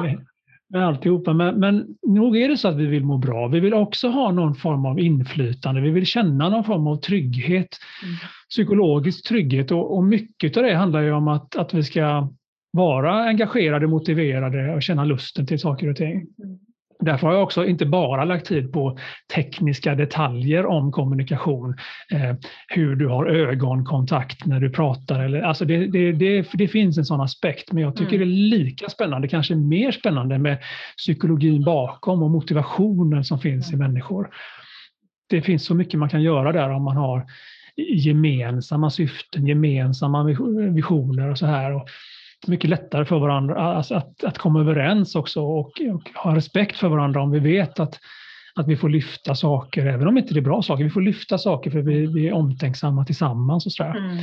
med 0.70 0.88
alltihopa. 0.88 1.34
Men, 1.34 1.60
men 1.60 1.88
nog 2.08 2.38
är 2.38 2.50
det 2.50 2.58
så 2.58 2.68
att 2.68 2.76
vi 2.76 2.86
vill 2.86 3.06
må 3.06 3.18
bra. 3.18 3.48
Vi 3.48 3.60
vill 3.60 3.74
också 3.74 4.08
ha 4.08 4.32
någon 4.32 4.56
form 4.56 4.86
av 4.86 5.00
inflytande. 5.00 5.82
Vi 5.82 5.90
vill 5.90 6.06
känna 6.06 6.50
någon 6.50 6.64
form 6.64 6.88
av 6.88 6.96
trygghet, 6.96 7.78
mm. 8.04 8.16
psykologisk 8.50 9.28
trygghet 9.28 9.72
och, 9.72 9.96
och 9.98 10.04
mycket 10.04 10.58
av 10.58 10.64
det 10.64 10.76
handlar 10.76 11.02
ju 11.02 11.12
om 11.12 11.28
att, 11.28 11.56
att 11.56 11.74
vi 11.74 11.84
ska 11.84 12.30
vara 12.72 13.24
engagerade, 13.24 13.88
motiverade 13.88 14.76
och 14.76 14.84
känna 14.84 15.06
lusten 15.06 15.48
till 15.48 15.60
saker 15.60 15.90
och 15.90 15.96
ting. 15.96 16.16
Mm. 16.44 16.60
Därför 17.00 17.28
har 17.28 17.34
jag 17.34 17.44
också 17.44 17.66
inte 17.66 17.86
bara 17.86 18.26
lagt 18.26 18.46
tid 18.46 18.74
på 18.74 18.98
tekniska 19.36 19.96
detaljer 19.96 20.66
om 20.66 20.92
kommunikation. 20.92 21.76
Eh, 22.12 22.36
hur 22.68 22.96
du 22.96 23.08
har 23.08 23.26
ögonkontakt 23.26 24.46
när 24.46 24.60
du 24.60 24.70
pratar. 24.70 25.24
Eller, 25.24 25.42
alltså 25.42 25.66
det, 25.66 25.88
det, 25.88 26.12
det, 26.12 26.48
det 26.54 26.68
finns 26.68 26.98
en 26.98 27.06
sån 27.06 27.22
aspekt, 27.22 27.72
men 27.72 27.84
jag 27.84 27.96
tycker 27.96 28.16
mm. 28.16 28.28
det 28.28 28.34
är 28.34 28.60
lika 28.60 28.90
spännande, 28.90 29.28
kanske 29.28 29.56
mer 29.56 29.92
spännande 29.92 30.38
med 30.38 30.58
psykologin 30.98 31.64
bakom 31.64 32.24
och 32.24 32.32
motivationen 32.32 33.24
som 33.24 33.40
finns 33.40 33.74
mm. 33.74 33.82
i 33.82 33.88
människor. 33.88 34.30
Det 35.30 35.42
finns 35.42 35.66
så 35.66 35.76
mycket 35.76 36.00
man 36.00 36.10
kan 36.10 36.22
göra 36.22 36.52
där 36.52 36.70
om 36.70 36.84
man 36.84 36.98
har 36.98 37.26
gemensamma 37.78 38.90
syften, 38.90 39.48
gemensamma 39.48 40.24
visioner 40.74 41.32
och 41.32 41.38
så 41.38 41.46
här. 41.46 41.74
Och 41.76 41.90
mycket 42.48 42.70
lättare 42.70 43.06
för 43.06 43.20
varandra 43.20 43.62
alltså 43.62 43.96
att, 43.96 44.24
att 44.24 44.38
komma 44.38 44.60
överens 44.60 45.16
också 45.16 45.42
och, 45.42 45.82
och, 45.94 46.10
ha 46.16 46.36
respekt 46.36 46.78
för 46.78 46.88
varandra 46.88 47.22
om 47.22 47.32
vi 47.32 47.40
vet 47.40 47.80
att, 47.80 48.00
att 48.56 48.68
vi 48.68 48.78
får 48.78 48.90
lyfta 48.90 49.36
saker, 49.36 49.86
även 49.86 50.08
om 50.08 50.18
inte 50.18 50.34
det 50.34 50.40
är 50.40 50.42
bra 50.42 50.62
saker. 50.62 50.84
Vi 50.84 50.90
får 50.90 51.02
lyfta 51.02 51.38
saker 51.38 51.72
för 51.72 51.82
vi, 51.82 52.06
vi 52.06 52.28
är 52.28 52.34
omtänksamma 52.34 53.06
tillsammans 53.06 53.66
och 53.66 53.72
sådär. 53.72 53.98
Mm. 53.98 54.18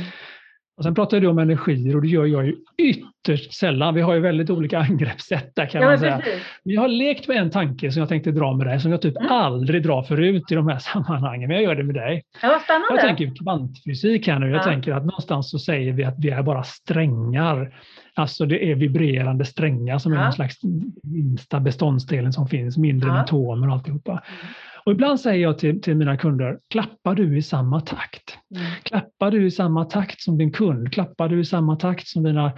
Och 0.77 0.83
sen 0.83 0.95
pratar 0.95 1.19
du 1.19 1.27
om 1.27 1.39
energier 1.39 1.95
och 1.95 2.01
det 2.01 2.07
gör 2.07 2.25
jag 2.25 2.45
ju 2.45 2.55
ytterst 2.77 3.53
sällan. 3.53 3.93
Vi 3.95 4.01
har 4.01 4.13
ju 4.13 4.19
väldigt 4.19 4.49
olika 4.49 4.79
angreppssätt 4.89 5.55
där 5.55 5.65
kan 5.65 5.81
ja, 5.81 5.87
man 5.87 5.99
säga. 5.99 6.17
Precis. 6.17 6.43
Jag 6.63 6.81
har 6.81 6.87
lekt 6.87 7.27
med 7.27 7.37
en 7.37 7.51
tanke 7.51 7.91
som 7.91 7.99
jag 7.99 8.09
tänkte 8.09 8.31
dra 8.31 8.53
med 8.53 8.67
dig, 8.67 8.79
som 8.79 8.91
jag 8.91 9.01
typ 9.01 9.17
mm. 9.17 9.31
aldrig 9.31 9.83
drar 9.83 10.03
förut 10.03 10.51
i 10.51 10.55
de 10.55 10.67
här 10.67 10.79
sammanhangen, 10.93 11.47
men 11.47 11.55
jag 11.57 11.63
gör 11.63 11.75
det 11.75 11.83
med 11.83 11.95
dig. 11.95 12.23
Ja, 12.41 12.59
spännande. 12.63 12.87
Jag 12.89 13.01
tänker 13.01 13.43
kvantfysik 13.43 14.27
här 14.27 14.39
nu. 14.39 14.49
Jag 14.49 14.57
ja. 14.57 14.63
tänker 14.63 14.91
att 14.91 15.05
någonstans 15.05 15.51
så 15.51 15.59
säger 15.59 15.93
vi 15.93 16.03
att 16.03 16.15
vi 16.19 16.29
är 16.29 16.43
bara 16.43 16.63
strängar. 16.63 17.75
Alltså 18.13 18.45
det 18.45 18.71
är 18.71 18.75
vibrerande 18.75 19.45
strängar 19.45 19.97
som 19.97 20.11
är 20.11 20.15
ja. 20.15 20.23
någon 20.23 20.33
slags 20.33 20.55
minsta 21.03 21.59
beståndsdelen 21.59 22.33
som 22.33 22.47
finns, 22.47 22.77
mindre 22.77 23.09
ja. 23.09 23.21
atomer 23.21 23.67
och 23.67 23.73
alltihopa. 23.73 24.11
Mm. 24.11 24.53
Och 24.85 24.91
ibland 24.91 25.19
säger 25.19 25.41
jag 25.43 25.57
till, 25.57 25.81
till 25.81 25.95
mina 25.95 26.17
kunder, 26.17 26.59
klappar 26.69 27.15
du 27.15 27.37
i 27.37 27.41
samma 27.41 27.81
takt? 27.81 28.37
Mm. 28.55 28.65
Klappar 28.83 29.31
du 29.31 29.45
i 29.45 29.51
samma 29.51 29.85
takt 29.85 30.21
som 30.21 30.37
din 30.37 30.51
kund? 30.51 30.93
Klappar 30.93 31.29
du 31.29 31.39
i 31.39 31.45
samma 31.45 31.75
takt 31.75 32.07
som 32.07 32.23
dina 32.23 32.51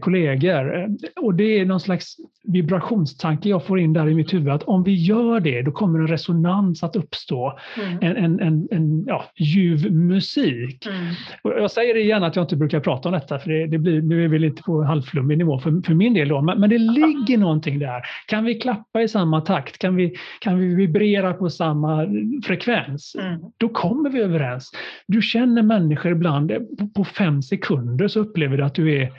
kollegor. 0.00 0.88
Och 1.20 1.34
det 1.34 1.60
är 1.60 1.64
någon 1.64 1.80
slags 1.80 2.16
vibrationstanke 2.44 3.48
jag 3.48 3.66
får 3.66 3.78
in 3.78 3.92
där 3.92 4.08
i 4.08 4.14
mitt 4.14 4.34
huvud 4.34 4.52
att 4.52 4.62
om 4.62 4.82
vi 4.82 4.94
gör 4.94 5.40
det, 5.40 5.62
då 5.62 5.72
kommer 5.72 5.98
en 5.98 6.08
resonans 6.08 6.82
att 6.82 6.96
uppstå. 6.96 7.58
Mm. 7.82 7.98
En, 8.00 8.16
en, 8.16 8.40
en, 8.40 8.68
en 8.70 9.04
ja, 9.06 9.24
ljuv 9.36 9.92
musik. 9.92 10.86
Mm. 10.86 11.14
jag 11.42 11.70
säger 11.70 11.94
det 11.94 12.00
igen 12.00 12.24
att 12.24 12.36
jag 12.36 12.42
inte 12.42 12.56
brukar 12.56 12.80
prata 12.80 13.08
om 13.08 13.12
detta, 13.12 13.38
för 13.38 13.50
det, 13.50 13.66
det 13.66 13.78
blir, 13.78 14.02
nu 14.02 14.24
är 14.24 14.28
vi 14.28 14.38
lite 14.38 14.62
på 14.62 14.82
halvflummig 14.82 15.38
nivå 15.38 15.58
för, 15.58 15.86
för 15.86 15.94
min 15.94 16.14
del. 16.14 16.28
Då. 16.28 16.42
Men, 16.42 16.60
men 16.60 16.70
det 16.70 16.78
ligger 16.78 17.38
någonting 17.38 17.78
där. 17.78 18.02
Kan 18.26 18.44
vi 18.44 18.54
klappa 18.54 19.02
i 19.02 19.08
samma 19.08 19.40
takt? 19.40 19.78
Kan 19.78 19.96
vi, 19.96 20.14
kan 20.40 20.58
vi 20.58 20.74
vibrera 20.74 21.32
på 21.32 21.50
samma 21.50 22.06
frekvens? 22.44 23.16
Mm. 23.20 23.40
Då 23.56 23.68
kommer 23.68 24.10
vi 24.10 24.20
överens. 24.20 24.70
Du 25.06 25.22
känner 25.22 25.62
människor 25.62 26.12
ibland, 26.12 26.52
på 26.94 27.04
fem 27.04 27.42
sekunder 27.42 28.08
så 28.08 28.20
upplever 28.20 28.56
du 28.56 28.64
att 28.64 28.74
du 28.74 28.96
är 28.96 29.12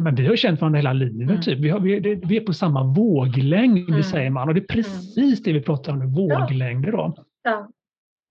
men 0.00 0.14
vi 0.14 0.26
har 0.26 0.36
känt 0.36 0.60
varandra 0.60 0.78
hela 0.78 0.92
livet. 0.92 1.30
Mm. 1.30 1.40
Typ. 1.40 1.58
Vi, 1.58 1.70
har, 1.70 1.80
vi, 1.80 2.20
vi, 2.24 2.36
är 2.36 2.40
på 2.40 2.52
samma 2.52 2.84
våglängd, 2.84 3.88
mm. 3.88 4.02
säger 4.02 4.30
man. 4.30 4.48
Och 4.48 4.54
det 4.54 4.60
är 4.60 4.74
mm. 4.74 4.84
precis 4.84 5.42
det 5.42 5.52
vi 5.52 5.60
pratar 5.60 5.92
om 5.92 5.98
nu, 5.98 6.06
våglängder. 6.06 6.92
Då. 6.92 7.14
Ja. 7.44 7.68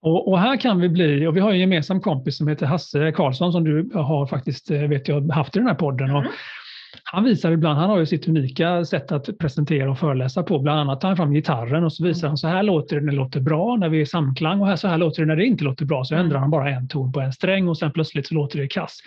Och, 0.02 0.28
och, 0.28 0.40
här 0.40 0.58
kan 0.58 0.80
vi 0.80 0.90
bli, 0.90 1.28
och 1.28 1.36
vi 1.36 1.40
har 1.40 1.52
en 1.52 1.60
gemensam 1.60 2.02
kompis 2.02 2.38
som 2.38 2.48
heter 2.48 2.66
Hasse 2.66 3.12
Karlsson 3.12 3.52
som 3.52 3.64
du 3.64 3.90
har 3.94 4.28
faktiskt 4.28 4.72
eh, 4.72 4.82
vet 4.82 5.08
jag, 5.08 5.32
haft 5.32 5.56
i 5.56 5.60
den 5.60 5.68
här 5.68 5.76
podden. 5.76 6.12
Och 6.12 6.22
mm. 6.22 6.32
han 7.04 7.24
visar 7.24 7.52
ibland, 7.52 7.80
han 7.80 7.90
har 7.90 8.00
ju 8.00 8.06
sitt 8.06 8.28
unika 8.28 8.86
sätt 8.86 9.12
att 9.12 9.38
presentera 9.38 9.92
och 9.92 10.00
föreläsa 10.00 10.44
på. 10.44 10.60
Bland 10.60 10.80
annat 10.80 11.02
tar 11.02 11.08
han 11.08 11.18
fram 11.18 11.34
gitarren 11.34 11.84
och 11.84 11.94
så 11.94 12.04
visar 12.04 12.28
han 12.28 12.38
så 12.38 12.48
här 12.48 12.64
låter 12.64 12.96
det 12.96 13.02
när 13.02 13.12
det 13.12 13.18
låter 13.18 13.40
bra, 13.40 13.76
när 13.76 13.90
vi 13.90 13.98
är 13.98 14.02
i 14.02 14.06
samklang 14.06 14.62
och 14.62 14.68
här, 14.68 14.76
så 14.76 14.88
här 14.88 14.98
låter 14.98 15.22
det 15.22 15.28
när 15.28 15.36
det 15.36 15.46
inte 15.46 15.64
låter 15.64 15.86
bra. 15.86 16.04
Så 16.04 16.16
ändrar 16.16 16.40
han 16.40 16.50
bara 16.50 16.70
en 16.70 16.88
ton 16.88 17.12
på 17.12 17.20
en 17.20 17.34
sträng 17.34 17.68
och 17.68 17.78
sen 17.78 17.92
plötsligt 17.92 18.28
så 18.28 18.34
låter 18.34 18.60
det 18.60 18.68
kass 18.68 19.00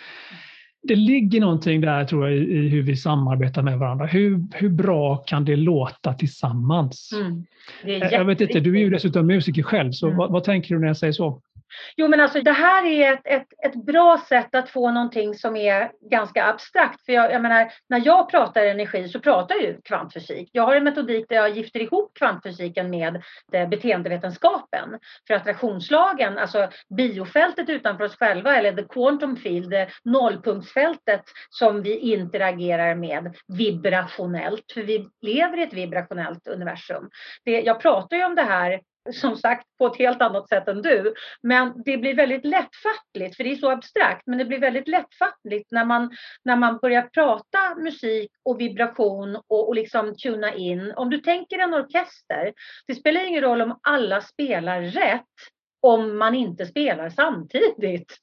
det 0.81 0.95
ligger 0.95 1.41
någonting 1.41 1.81
där 1.81 2.05
tror 2.05 2.29
jag 2.29 2.37
i, 2.37 2.69
hur 2.69 2.81
vi 2.81 2.95
samarbetar 2.95 3.61
med 3.61 3.79
varandra. 3.79 4.05
Hur, 4.05 4.43
hur 4.53 4.69
bra 4.69 5.17
kan 5.17 5.45
det 5.45 5.55
låta 5.55 6.13
tillsammans? 6.13 7.09
Mm. 7.13 8.01
jag 8.11 8.25
vet 8.25 8.41
inte, 8.41 8.59
du 8.59 8.75
är 8.75 8.79
ju 8.79 8.89
dessutom 8.89 9.27
musiker 9.27 9.63
själv, 9.63 9.91
så 9.91 10.05
mm. 10.07 10.17
vad, 10.17 10.31
vad 10.31 10.43
tänker 10.43 10.75
du 10.75 10.81
när 10.81 10.87
jag 10.87 10.97
säger 10.97 11.13
så? 11.13 11.41
Jo 11.95 12.07
men 12.07 12.19
alltså 12.19 12.41
det 12.41 12.51
här 12.51 12.85
är 12.85 13.13
ett, 13.13 13.21
ett, 13.23 13.47
ett 13.65 13.85
bra 13.85 14.21
sätt 14.29 14.55
att 14.55 14.69
få 14.69 14.91
någonting 14.91 15.35
som 15.35 15.55
är 15.55 15.91
ganska 16.09 16.45
abstrakt. 16.45 17.05
För 17.05 17.13
jag, 17.13 17.31
jag 17.31 17.41
menar, 17.41 17.71
när 17.89 18.01
jag 18.05 18.29
pratar 18.29 18.65
energi 18.65 19.09
så 19.09 19.19
pratar 19.19 19.55
jag 19.55 19.63
ju 19.63 19.81
kvantfysik. 19.81 20.49
Jag 20.53 20.63
har 20.63 20.75
en 20.75 20.83
metodik 20.83 21.25
där 21.29 21.35
jag 21.35 21.49
gifter 21.49 21.79
ihop 21.79 22.17
kvantfysiken 22.17 22.89
med 22.89 23.23
eh, 23.53 23.69
beteendevetenskapen. 23.69 24.99
För 25.27 25.33
attraktionslagen, 25.33 26.37
alltså 26.37 26.69
biofältet 26.97 27.69
utanför 27.69 28.03
oss 28.03 28.17
själva 28.17 28.55
eller 28.57 28.73
the 28.73 28.83
quantum 28.83 29.35
field, 29.35 29.73
eh, 29.73 29.87
nollpunktsfältet 30.03 31.23
som 31.49 31.81
vi 31.81 31.97
interagerar 31.97 32.95
med 32.95 33.35
vibrationellt. 33.47 34.71
För 34.73 34.81
vi 34.81 35.09
lever 35.21 35.57
i 35.57 35.63
ett 35.63 35.73
vibrationellt 35.73 36.47
universum. 36.47 37.09
Det, 37.45 37.61
jag 37.61 37.79
pratar 37.79 38.17
ju 38.17 38.25
om 38.25 38.35
det 38.35 38.41
här 38.41 38.79
som 39.13 39.37
sagt 39.37 39.65
på 39.77 39.87
ett 39.87 39.97
helt 39.97 40.21
annat 40.21 40.49
sätt 40.49 40.67
än 40.67 40.81
du. 40.81 41.13
Men 41.43 41.83
det 41.85 41.97
blir 41.97 42.15
väldigt 42.15 42.45
lättfattligt, 42.45 43.37
för 43.37 43.43
det 43.43 43.51
är 43.51 43.55
så 43.55 43.69
abstrakt, 43.69 44.27
men 44.27 44.37
det 44.37 44.45
blir 44.45 44.59
väldigt 44.59 44.87
lättfattligt 44.87 45.71
när 45.71 45.85
man, 45.85 46.11
när 46.43 46.55
man 46.55 46.77
börjar 46.77 47.01
prata 47.01 47.75
musik 47.77 48.31
och 48.43 48.61
vibration 48.61 49.35
och, 49.35 49.67
och 49.67 49.75
liksom 49.75 50.15
tuna 50.15 50.53
in. 50.53 50.93
Om 50.95 51.09
du 51.09 51.17
tänker 51.17 51.59
en 51.59 51.73
orkester, 51.73 52.53
det 52.87 52.95
spelar 52.95 53.27
ingen 53.27 53.41
roll 53.41 53.61
om 53.61 53.79
alla 53.83 54.21
spelar 54.21 54.81
rätt 54.81 55.25
om 55.81 56.17
man 56.17 56.35
inte 56.35 56.65
spelar 56.65 57.09
samtidigt. 57.09 58.17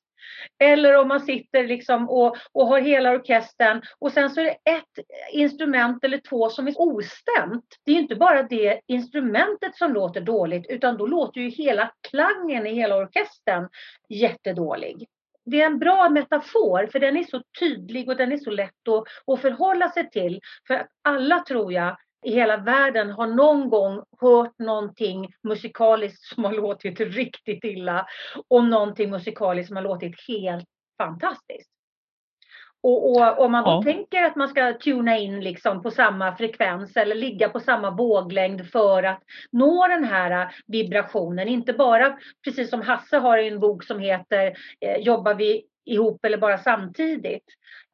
Eller 0.58 0.96
om 0.96 1.08
man 1.08 1.20
sitter 1.20 1.66
liksom 1.66 2.10
och, 2.10 2.36
och 2.52 2.66
har 2.66 2.80
hela 2.80 3.10
orkestern 3.12 3.82
och 3.98 4.12
sen 4.12 4.30
så 4.30 4.40
är 4.40 4.44
det 4.44 4.70
ett 4.70 5.06
instrument 5.32 6.04
eller 6.04 6.18
två 6.18 6.50
som 6.50 6.68
är 6.68 6.80
ostämt. 6.80 7.64
Det 7.84 7.92
är 7.92 7.96
inte 7.96 8.16
bara 8.16 8.42
det 8.42 8.80
instrumentet 8.86 9.76
som 9.76 9.92
låter 9.92 10.20
dåligt 10.20 10.66
utan 10.68 10.96
då 10.96 11.06
låter 11.06 11.40
ju 11.40 11.48
hela 11.48 11.92
klangen 12.10 12.66
i 12.66 12.74
hela 12.74 12.96
orkestern 12.96 13.68
jättedålig 14.08 15.06
det 15.46 15.62
är 15.62 15.66
en 15.66 15.78
bra 15.78 16.08
metafor 16.08 16.88
för 16.92 16.98
den 16.98 17.16
är 17.16 17.24
så 17.24 17.42
tydlig 17.58 18.08
och 18.08 18.16
den 18.16 18.32
är 18.32 18.36
så 18.36 18.50
lätt 18.50 18.88
att, 18.88 19.34
att 19.34 19.40
förhålla 19.40 19.90
sig 19.90 20.10
till. 20.10 20.40
För 20.66 20.74
att 20.74 20.88
alla 21.04 21.38
tror 21.38 21.72
jag 21.72 21.96
i 22.24 22.32
hela 22.32 22.56
världen 22.56 23.10
har 23.10 23.26
någon 23.26 23.70
gång 23.70 24.02
hört 24.20 24.58
någonting 24.58 25.32
musikaliskt 25.42 26.22
som 26.22 26.44
har 26.44 26.52
låtit 26.52 27.00
riktigt 27.00 27.64
illa 27.64 28.06
och 28.48 28.64
någonting 28.64 29.10
musikaliskt 29.10 29.68
som 29.68 29.76
har 29.76 29.84
låtit 29.84 30.14
helt 30.28 30.68
fantastiskt. 30.98 31.70
Och, 32.82 33.40
om 33.40 33.52
man 33.52 33.64
då 33.64 33.70
ja. 33.70 33.82
tänker 33.82 34.22
att 34.22 34.36
man 34.36 34.48
ska 34.48 34.72
tuna 34.72 35.18
in 35.18 35.40
liksom 35.40 35.82
på 35.82 35.90
samma 35.90 36.36
frekvens 36.36 36.96
eller 36.96 37.14
ligga 37.14 37.48
på 37.48 37.60
samma 37.60 37.90
våglängd 37.90 38.70
för 38.70 39.02
att 39.02 39.22
nå 39.52 39.88
den 39.88 40.04
här 40.04 40.54
vibrationen, 40.66 41.48
inte 41.48 41.72
bara 41.72 42.18
precis 42.44 42.70
som 42.70 42.82
Hasse 42.82 43.16
har 43.16 43.38
i 43.38 43.48
en 43.48 43.60
bok 43.60 43.84
som 43.84 44.00
heter 44.00 44.46
eh, 44.80 44.96
Jobbar 44.96 45.34
vi 45.34 45.64
ihop 45.84 46.24
eller 46.24 46.38
bara 46.38 46.58
samtidigt? 46.58 47.44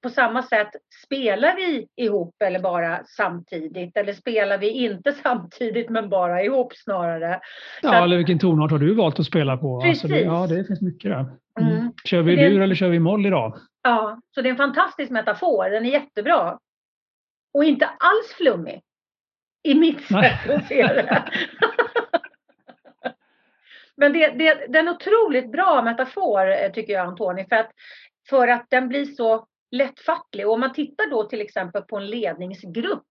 På 0.02 0.10
samma 0.10 0.42
sätt, 0.42 0.70
spelar 1.04 1.56
vi 1.56 1.88
ihop 1.96 2.42
eller 2.44 2.60
bara 2.60 3.04
samtidigt? 3.04 3.96
Eller 3.96 4.12
spelar 4.12 4.58
vi 4.58 4.70
inte 4.70 5.12
samtidigt 5.22 5.90
men 5.90 6.08
bara 6.08 6.42
ihop 6.42 6.72
snarare? 6.76 7.40
Ja, 7.82 7.96
att, 7.96 8.04
eller 8.04 8.16
vilken 8.16 8.38
tonart 8.38 8.70
har 8.70 8.78
du 8.78 8.94
valt 8.94 9.20
att 9.20 9.26
spela 9.26 9.56
på? 9.56 9.80
Precis. 9.80 10.04
Alltså 10.04 10.16
det, 10.16 10.22
ja, 10.22 10.46
det 10.46 10.64
finns 10.64 10.80
mycket 10.80 11.10
där. 11.10 11.26
Mm. 11.60 11.72
Mm. 11.72 11.92
Kör 12.04 12.22
vi 12.22 12.36
dur 12.36 12.60
eller 12.60 12.74
kör 12.74 12.88
vi 12.88 12.98
moll 12.98 13.26
idag? 13.26 13.58
Ja, 13.82 14.20
så 14.34 14.42
det 14.42 14.48
är 14.48 14.50
en 14.50 14.56
fantastisk 14.56 15.10
metafor. 15.10 15.70
Den 15.70 15.86
är 15.86 15.90
jättebra. 15.90 16.58
Och 17.54 17.64
inte 17.64 17.86
alls 17.86 18.34
flummig. 18.36 18.82
I 19.62 19.74
mitt 19.74 20.04
sätt 20.04 20.50
att 20.50 20.68
se 20.68 20.82
det. 20.82 21.24
Men 23.96 24.12
det, 24.12 24.26
det, 24.26 24.66
det 24.68 24.78
är 24.78 24.82
en 24.82 24.88
otroligt 24.88 25.52
bra 25.52 25.82
metafor 25.82 26.50
eh, 26.50 26.72
tycker 26.72 26.92
jag 26.92 27.06
Antoni. 27.06 27.46
För 27.48 27.56
att, 27.56 27.70
för 28.28 28.48
att 28.48 28.66
den 28.70 28.88
blir 28.88 29.04
så 29.04 29.46
lättfattlig. 29.72 30.46
Och 30.46 30.52
om 30.52 30.60
man 30.60 30.72
tittar 30.72 31.10
då 31.10 31.24
till 31.24 31.40
exempel 31.40 31.82
på 31.82 31.96
en 31.96 32.06
ledningsgrupp. 32.06 33.06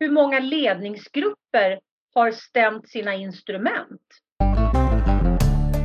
Hur 0.00 0.10
många 0.10 0.40
ledningsgrupper 0.40 1.80
har 2.14 2.30
stämt 2.30 2.88
sina 2.88 3.14
instrument? 3.14 4.00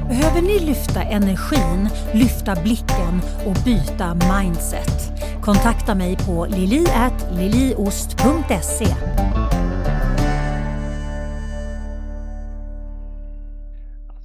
Behöver 0.09 0.41
ni 0.41 0.59
lyfta 0.59 1.01
energin, 1.01 1.89
lyfta 2.13 2.55
blicken 2.63 3.21
och 3.47 3.55
byta 3.65 4.13
mindset? 4.13 5.11
Kontakta 5.43 5.95
mig 5.95 6.17
på 6.27 6.45
lili.liliost.se 6.45 8.85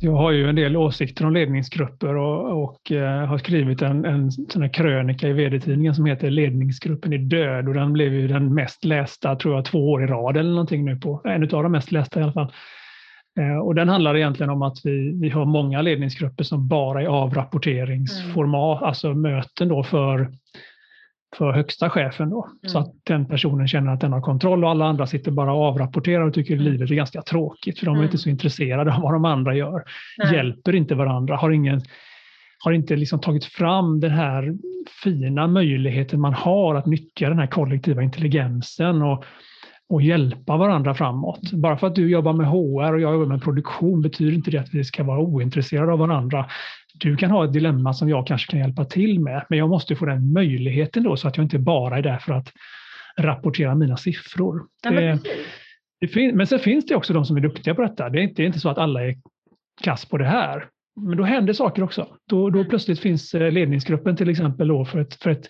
Jag 0.02 0.12
har 0.12 0.30
ju 0.30 0.48
en 0.48 0.54
del 0.54 0.76
åsikter 0.76 1.26
om 1.26 1.32
ledningsgrupper 1.32 2.16
och, 2.16 2.62
och 2.62 2.92
eh, 2.92 3.26
har 3.26 3.38
skrivit 3.38 3.82
en, 3.82 4.04
en 4.04 4.32
sån 4.32 4.62
här 4.62 4.72
krönika 4.72 5.28
i 5.28 5.32
vd-tidningen 5.32 5.94
som 5.94 6.06
heter 6.06 6.30
Ledningsgruppen 6.30 7.12
är 7.12 7.18
död 7.18 7.68
och 7.68 7.74
den 7.74 7.92
blev 7.92 8.12
ju 8.14 8.28
den 8.28 8.54
mest 8.54 8.84
lästa, 8.84 9.36
tror 9.36 9.54
jag, 9.54 9.64
två 9.64 9.90
år 9.90 10.04
i 10.04 10.06
rad 10.06 10.36
eller 10.36 10.50
någonting 10.50 10.84
nu 10.84 10.96
på, 10.96 11.20
en 11.24 11.42
av 11.42 11.62
de 11.62 11.72
mest 11.72 11.92
lästa 11.92 12.20
i 12.20 12.22
alla 12.22 12.32
fall. 12.32 12.52
Eh, 13.38 13.58
och 13.58 13.74
den 13.74 13.88
handlar 13.88 14.16
egentligen 14.16 14.50
om 14.50 14.62
att 14.62 14.76
vi, 14.84 15.20
vi 15.20 15.28
har 15.28 15.44
många 15.44 15.82
ledningsgrupper 15.82 16.44
som 16.44 16.68
bara 16.68 17.02
är 17.02 17.06
avrapporteringsformat, 17.06 18.78
mm. 18.78 18.88
alltså 18.88 19.14
möten 19.14 19.68
då 19.68 19.82
för 19.82 20.32
för 21.36 21.52
högsta 21.52 21.90
chefen 21.90 22.30
då, 22.30 22.44
mm. 22.44 22.56
så 22.62 22.78
att 22.78 22.92
den 23.04 23.26
personen 23.26 23.68
känner 23.68 23.92
att 23.92 24.00
den 24.00 24.12
har 24.12 24.20
kontroll 24.20 24.64
och 24.64 24.70
alla 24.70 24.84
andra 24.84 25.06
sitter 25.06 25.30
bara 25.30 25.52
och 25.52 25.64
avrapporterar 25.64 26.20
och 26.20 26.34
tycker 26.34 26.54
mm. 26.54 26.64
livet 26.64 26.90
är 26.90 26.94
ganska 26.94 27.22
tråkigt 27.22 27.78
för 27.78 27.86
de 27.86 27.90
är 27.90 27.98
mm. 27.98 28.04
inte 28.04 28.18
så 28.18 28.28
intresserade 28.28 28.94
av 28.94 29.02
vad 29.02 29.12
de 29.12 29.24
andra 29.24 29.54
gör, 29.54 29.84
Nej. 30.18 30.34
hjälper 30.34 30.74
inte 30.74 30.94
varandra, 30.94 31.36
har 31.36 31.50
ingen 31.50 31.82
har 32.64 32.72
inte 32.72 32.96
liksom 32.96 33.20
tagit 33.20 33.44
fram 33.44 34.00
den 34.00 34.10
här 34.10 34.54
fina 35.02 35.46
möjligheten 35.46 36.20
man 36.20 36.34
har 36.34 36.74
att 36.74 36.86
nyttja 36.86 37.28
den 37.28 37.38
här 37.38 37.46
kollektiva 37.46 38.02
intelligensen 38.02 39.02
och, 39.02 39.24
och 39.90 40.02
hjälpa 40.02 40.56
varandra 40.56 40.94
framåt. 40.94 41.52
Bara 41.52 41.76
för 41.76 41.86
att 41.86 41.94
du 41.94 42.10
jobbar 42.10 42.32
med 42.32 42.46
HR 42.46 42.94
och 42.94 43.00
jag 43.00 43.12
jobbar 43.12 43.26
med 43.26 43.42
produktion 43.42 44.02
betyder 44.02 44.32
inte 44.32 44.50
det 44.50 44.58
att 44.58 44.74
vi 44.74 44.84
ska 44.84 45.04
vara 45.04 45.20
ointresserade 45.20 45.92
av 45.92 45.98
varandra 45.98 46.46
du 46.94 47.16
kan 47.16 47.30
ha 47.30 47.44
ett 47.44 47.52
dilemma 47.52 47.94
som 47.94 48.08
jag 48.08 48.26
kanske 48.26 48.50
kan 48.50 48.60
hjälpa 48.60 48.84
till 48.84 49.20
med, 49.20 49.46
men 49.48 49.58
jag 49.58 49.68
måste 49.68 49.96
få 49.96 50.06
den 50.06 50.32
möjligheten 50.32 51.02
då 51.02 51.16
så 51.16 51.28
att 51.28 51.36
jag 51.36 51.44
inte 51.44 51.58
bara 51.58 51.98
är 51.98 52.02
där 52.02 52.18
för 52.18 52.32
att 52.32 52.52
rapportera 53.16 53.74
mina 53.74 53.96
siffror. 53.96 54.62
Ja, 54.82 54.90
men, 54.90 55.18
det, 56.00 56.14
det 56.14 56.32
men 56.32 56.46
sen 56.46 56.58
finns 56.58 56.86
det 56.86 56.94
också 56.94 57.12
de 57.12 57.24
som 57.24 57.36
är 57.36 57.40
duktiga 57.40 57.74
på 57.74 57.82
detta. 57.82 58.08
Det 58.08 58.18
är 58.18 58.22
inte, 58.22 58.34
det 58.34 58.42
är 58.42 58.46
inte 58.46 58.60
så 58.60 58.68
att 58.68 58.78
alla 58.78 59.04
är 59.04 59.16
kass 59.82 60.04
på 60.04 60.18
det 60.18 60.26
här. 60.26 60.66
Men 61.02 61.16
då 61.16 61.24
händer 61.24 61.52
saker 61.52 61.82
också. 61.82 62.06
Då, 62.28 62.50
då 62.50 62.58
mm. 62.58 62.68
plötsligt 62.68 63.00
finns 63.00 63.34
eh, 63.34 63.52
ledningsgruppen 63.52 64.16
till 64.16 64.28
exempel 64.28 64.68
då 64.68 64.84
för, 64.84 64.98
ett, 64.98 65.14
för 65.14 65.30
ett, 65.30 65.46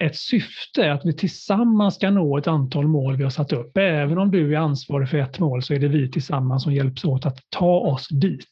ett 0.00 0.16
syfte, 0.16 0.92
att 0.92 1.04
vi 1.04 1.12
tillsammans 1.12 1.94
ska 1.94 2.10
nå 2.10 2.38
ett 2.38 2.46
antal 2.46 2.88
mål 2.88 3.16
vi 3.16 3.22
har 3.22 3.30
satt 3.30 3.52
upp. 3.52 3.76
Även 3.76 4.18
om 4.18 4.30
du 4.30 4.54
är 4.54 4.58
ansvarig 4.58 5.08
för 5.08 5.18
ett 5.18 5.38
mål 5.38 5.62
så 5.62 5.74
är 5.74 5.78
det 5.78 5.88
vi 5.88 6.10
tillsammans 6.10 6.62
som 6.62 6.74
hjälps 6.74 7.04
åt 7.04 7.26
att 7.26 7.38
ta 7.50 7.78
oss 7.78 8.08
dit. 8.08 8.46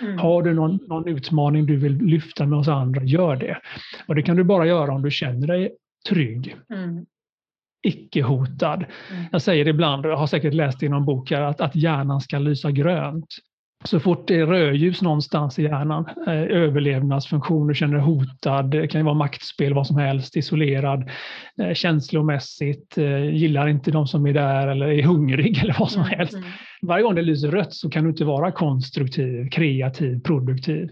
Mm. 0.00 0.18
Har 0.18 0.42
du 0.42 0.54
någon, 0.54 0.78
någon 0.88 1.08
utmaning 1.08 1.66
du 1.66 1.76
vill 1.76 1.96
lyfta 1.96 2.46
med 2.46 2.58
oss 2.58 2.68
andra, 2.68 3.04
gör 3.04 3.36
det. 3.36 3.58
Och 4.06 4.14
det 4.14 4.22
kan 4.22 4.36
du 4.36 4.44
bara 4.44 4.66
göra 4.66 4.92
om 4.92 5.02
du 5.02 5.10
känner 5.10 5.46
dig 5.46 5.70
trygg. 6.08 6.56
Mm. 6.70 7.06
Icke 7.86 8.22
hotad. 8.22 8.84
Mm. 9.10 9.24
Jag 9.32 9.42
säger 9.42 9.68
ibland, 9.68 10.06
och 10.06 10.12
jag 10.12 10.16
har 10.16 10.26
säkert 10.26 10.54
läst 10.54 10.82
i 10.82 10.88
någon 10.88 11.04
bok 11.04 11.30
här, 11.30 11.40
att, 11.40 11.60
att 11.60 11.76
hjärnan 11.76 12.20
ska 12.20 12.38
lysa 12.38 12.70
grönt. 12.70 13.26
Så 13.88 14.00
fort 14.00 14.28
det 14.28 14.34
är 14.40 14.46
rödljus 14.46 15.02
någonstans 15.02 15.58
i 15.58 15.62
hjärnan, 15.62 16.04
eh, 16.26 16.32
överlevnadsfunktioner 16.42 17.74
känner 17.74 17.94
dig 17.94 18.02
hotad, 18.02 18.70
det 18.70 18.86
kan 18.88 19.00
ju 19.00 19.04
vara 19.04 19.14
maktspel, 19.14 19.74
vad 19.74 19.86
som 19.86 19.96
helst, 19.96 20.36
isolerad, 20.36 21.10
eh, 21.62 21.74
känslomässigt, 21.74 22.98
eh, 22.98 23.24
gillar 23.34 23.68
inte 23.68 23.90
de 23.90 24.06
som 24.06 24.26
är 24.26 24.32
där 24.32 24.68
eller 24.68 24.86
är 24.86 25.02
hungrig 25.02 25.58
eller 25.62 25.76
vad 25.78 25.90
som 25.90 26.02
Mm, 26.02 26.18
helst. 26.18 26.34
mm. 26.34 26.48
Varje 26.82 27.02
gång 27.02 27.14
det 27.14 27.22
lyser 27.22 27.50
rött 27.50 27.74
så 27.74 27.90
kan 27.90 28.04
du 28.04 28.10
inte 28.10 28.24
vara 28.24 28.52
konstruktiv, 28.52 29.48
kreativ, 29.50 30.20
produktiv. 30.22 30.88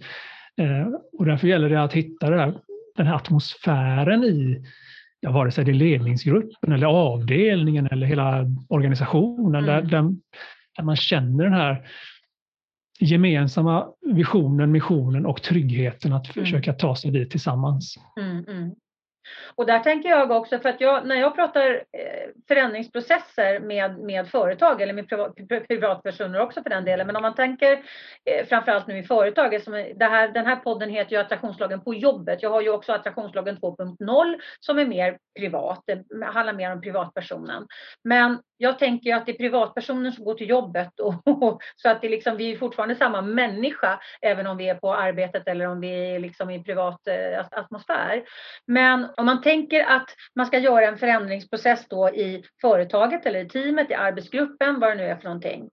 Och 1.19 1.27
därför 1.27 1.49
gäller 1.49 1.69
det 1.69 1.83
att 1.83 1.93
hitta 1.93 2.31
det 2.31 2.39
här, 2.41 2.55
den 2.97 3.07
här 3.07 3.15
atmosfären 3.15 4.25
i 4.25 4.63
ja, 5.21 5.31
vare 5.33 5.51
sig 5.51 5.65
det 5.65 5.71
är 5.71 5.75
ledningsgruppen 5.75 6.73
eller 6.73 6.87
avdelningen 6.87 7.87
eller 7.87 8.07
hela 8.07 8.45
organisationen, 8.69 9.65
där, 9.67 9.79
Mm. 9.79 9.91
där, 9.91 10.15
där 10.77 10.85
man 10.85 10.97
känner 10.97 11.45
den 11.45 11.53
här 11.53 11.83
gemensamma 13.01 13.87
visionen, 14.15 14.71
missionen 14.73 15.27
och 15.27 15.43
tryggheten 15.43 16.13
att 16.13 16.37
Mm. 16.37 16.45
försöka 16.45 16.73
ta 16.73 16.97
sig 16.97 17.11
dit 17.11 17.31
tillsammans. 17.31 17.95
Mm, 18.21 18.45
mm. 18.49 18.71
Och 19.55 19.67
där 19.67 19.79
tänker 19.79 20.09
jag 20.09 20.31
också, 20.31 20.59
för 20.59 20.69
att 20.69 20.81
jag, 20.81 21.07
när 21.07 21.17
jag 21.17 21.35
pratar 21.35 21.71
eh, 21.75 22.31
förändringsprocesser 22.49 23.61
med, 23.61 23.99
med 23.99 24.29
företag 24.29 24.83
eller 24.83 24.93
med 24.93 25.09
privat, 25.09 25.35
privatpersoner 25.69 26.41
också 26.41 26.63
för 26.63 26.71
den 26.71 26.85
delen, 26.85 27.07
men 27.07 27.17
om 27.17 27.23
man 27.23 27.35
tänker 27.35 27.73
eh, 28.25 28.47
framförallt 28.47 28.87
nu 28.87 28.99
i 28.99 29.03
företag, 29.03 29.63
som 29.63 29.73
det 29.73 30.05
här, 30.05 30.29
den 30.29 30.47
här 30.47 30.57
podden 30.57 30.91
heter 30.91 31.13
ju 31.13 31.23
attraktionslagen 31.23 31.81
på 31.81 31.95
jobbet. 31.95 32.43
Jag 32.43 32.51
har 32.51 32.61
ju 32.61 32.71
också 32.71 32.93
attraktionslagen 32.93 33.57
2.0 33.57 34.39
som 34.61 34.79
är 34.79 34.87
mer 34.87 35.19
privat, 35.39 35.83
det 35.87 36.25
handlar 36.27 36.53
mer 36.53 36.73
om 36.73 36.81
privatpersonen. 36.81 37.67
Men 38.05 38.39
jag 38.63 38.79
tänker 38.79 39.11
ju 39.11 39.17
att 39.17 39.27
det 39.27 39.33
är 39.33 39.37
privatpersonen 39.37 40.13
som 40.13 40.25
går 40.25 40.35
till 40.35 40.49
jobbet 40.49 41.01
och, 41.01 41.63
så 41.77 41.89
att 41.89 42.03
det 42.03 42.09
liksom, 42.09 42.37
vi 42.37 42.53
är 42.53 42.57
fortfarande 42.57 42.95
samma 42.95 43.23
människa 43.23 44.01
även 44.21 44.47
om 44.47 44.57
vi 44.57 44.69
är 44.69 44.75
på 44.75 44.95
arbetet 44.95 45.49
eller 45.49 45.67
om 45.67 45.81
vi 45.81 46.15
är 46.15 46.19
liksom 46.19 46.51
i 46.51 46.65
privat 46.65 47.07
eh, 47.07 47.45
atmosfär. 47.51 48.23
Men 48.67 49.09
om 49.17 49.27
man 49.27 49.41
tänker 49.41 49.85
att 49.85 50.11
man 50.37 50.47
ska 50.47 50.59
göra 50.59 50.87
en 50.87 50.99
förändringsprocess 50.99 51.89
då 51.89 52.09
i 52.09 52.45
företaget 52.61 53.27
eller 53.27 53.45
i 53.45 53.49
teamet, 53.49 53.91
i 53.91 53.95
arbetsgruppen, 53.95 54.81
vad 54.81 54.91
det 54.91 54.95
nu 54.95 55.05
är 55.05 55.17
för 55.17 55.25
någonting. 55.25 55.71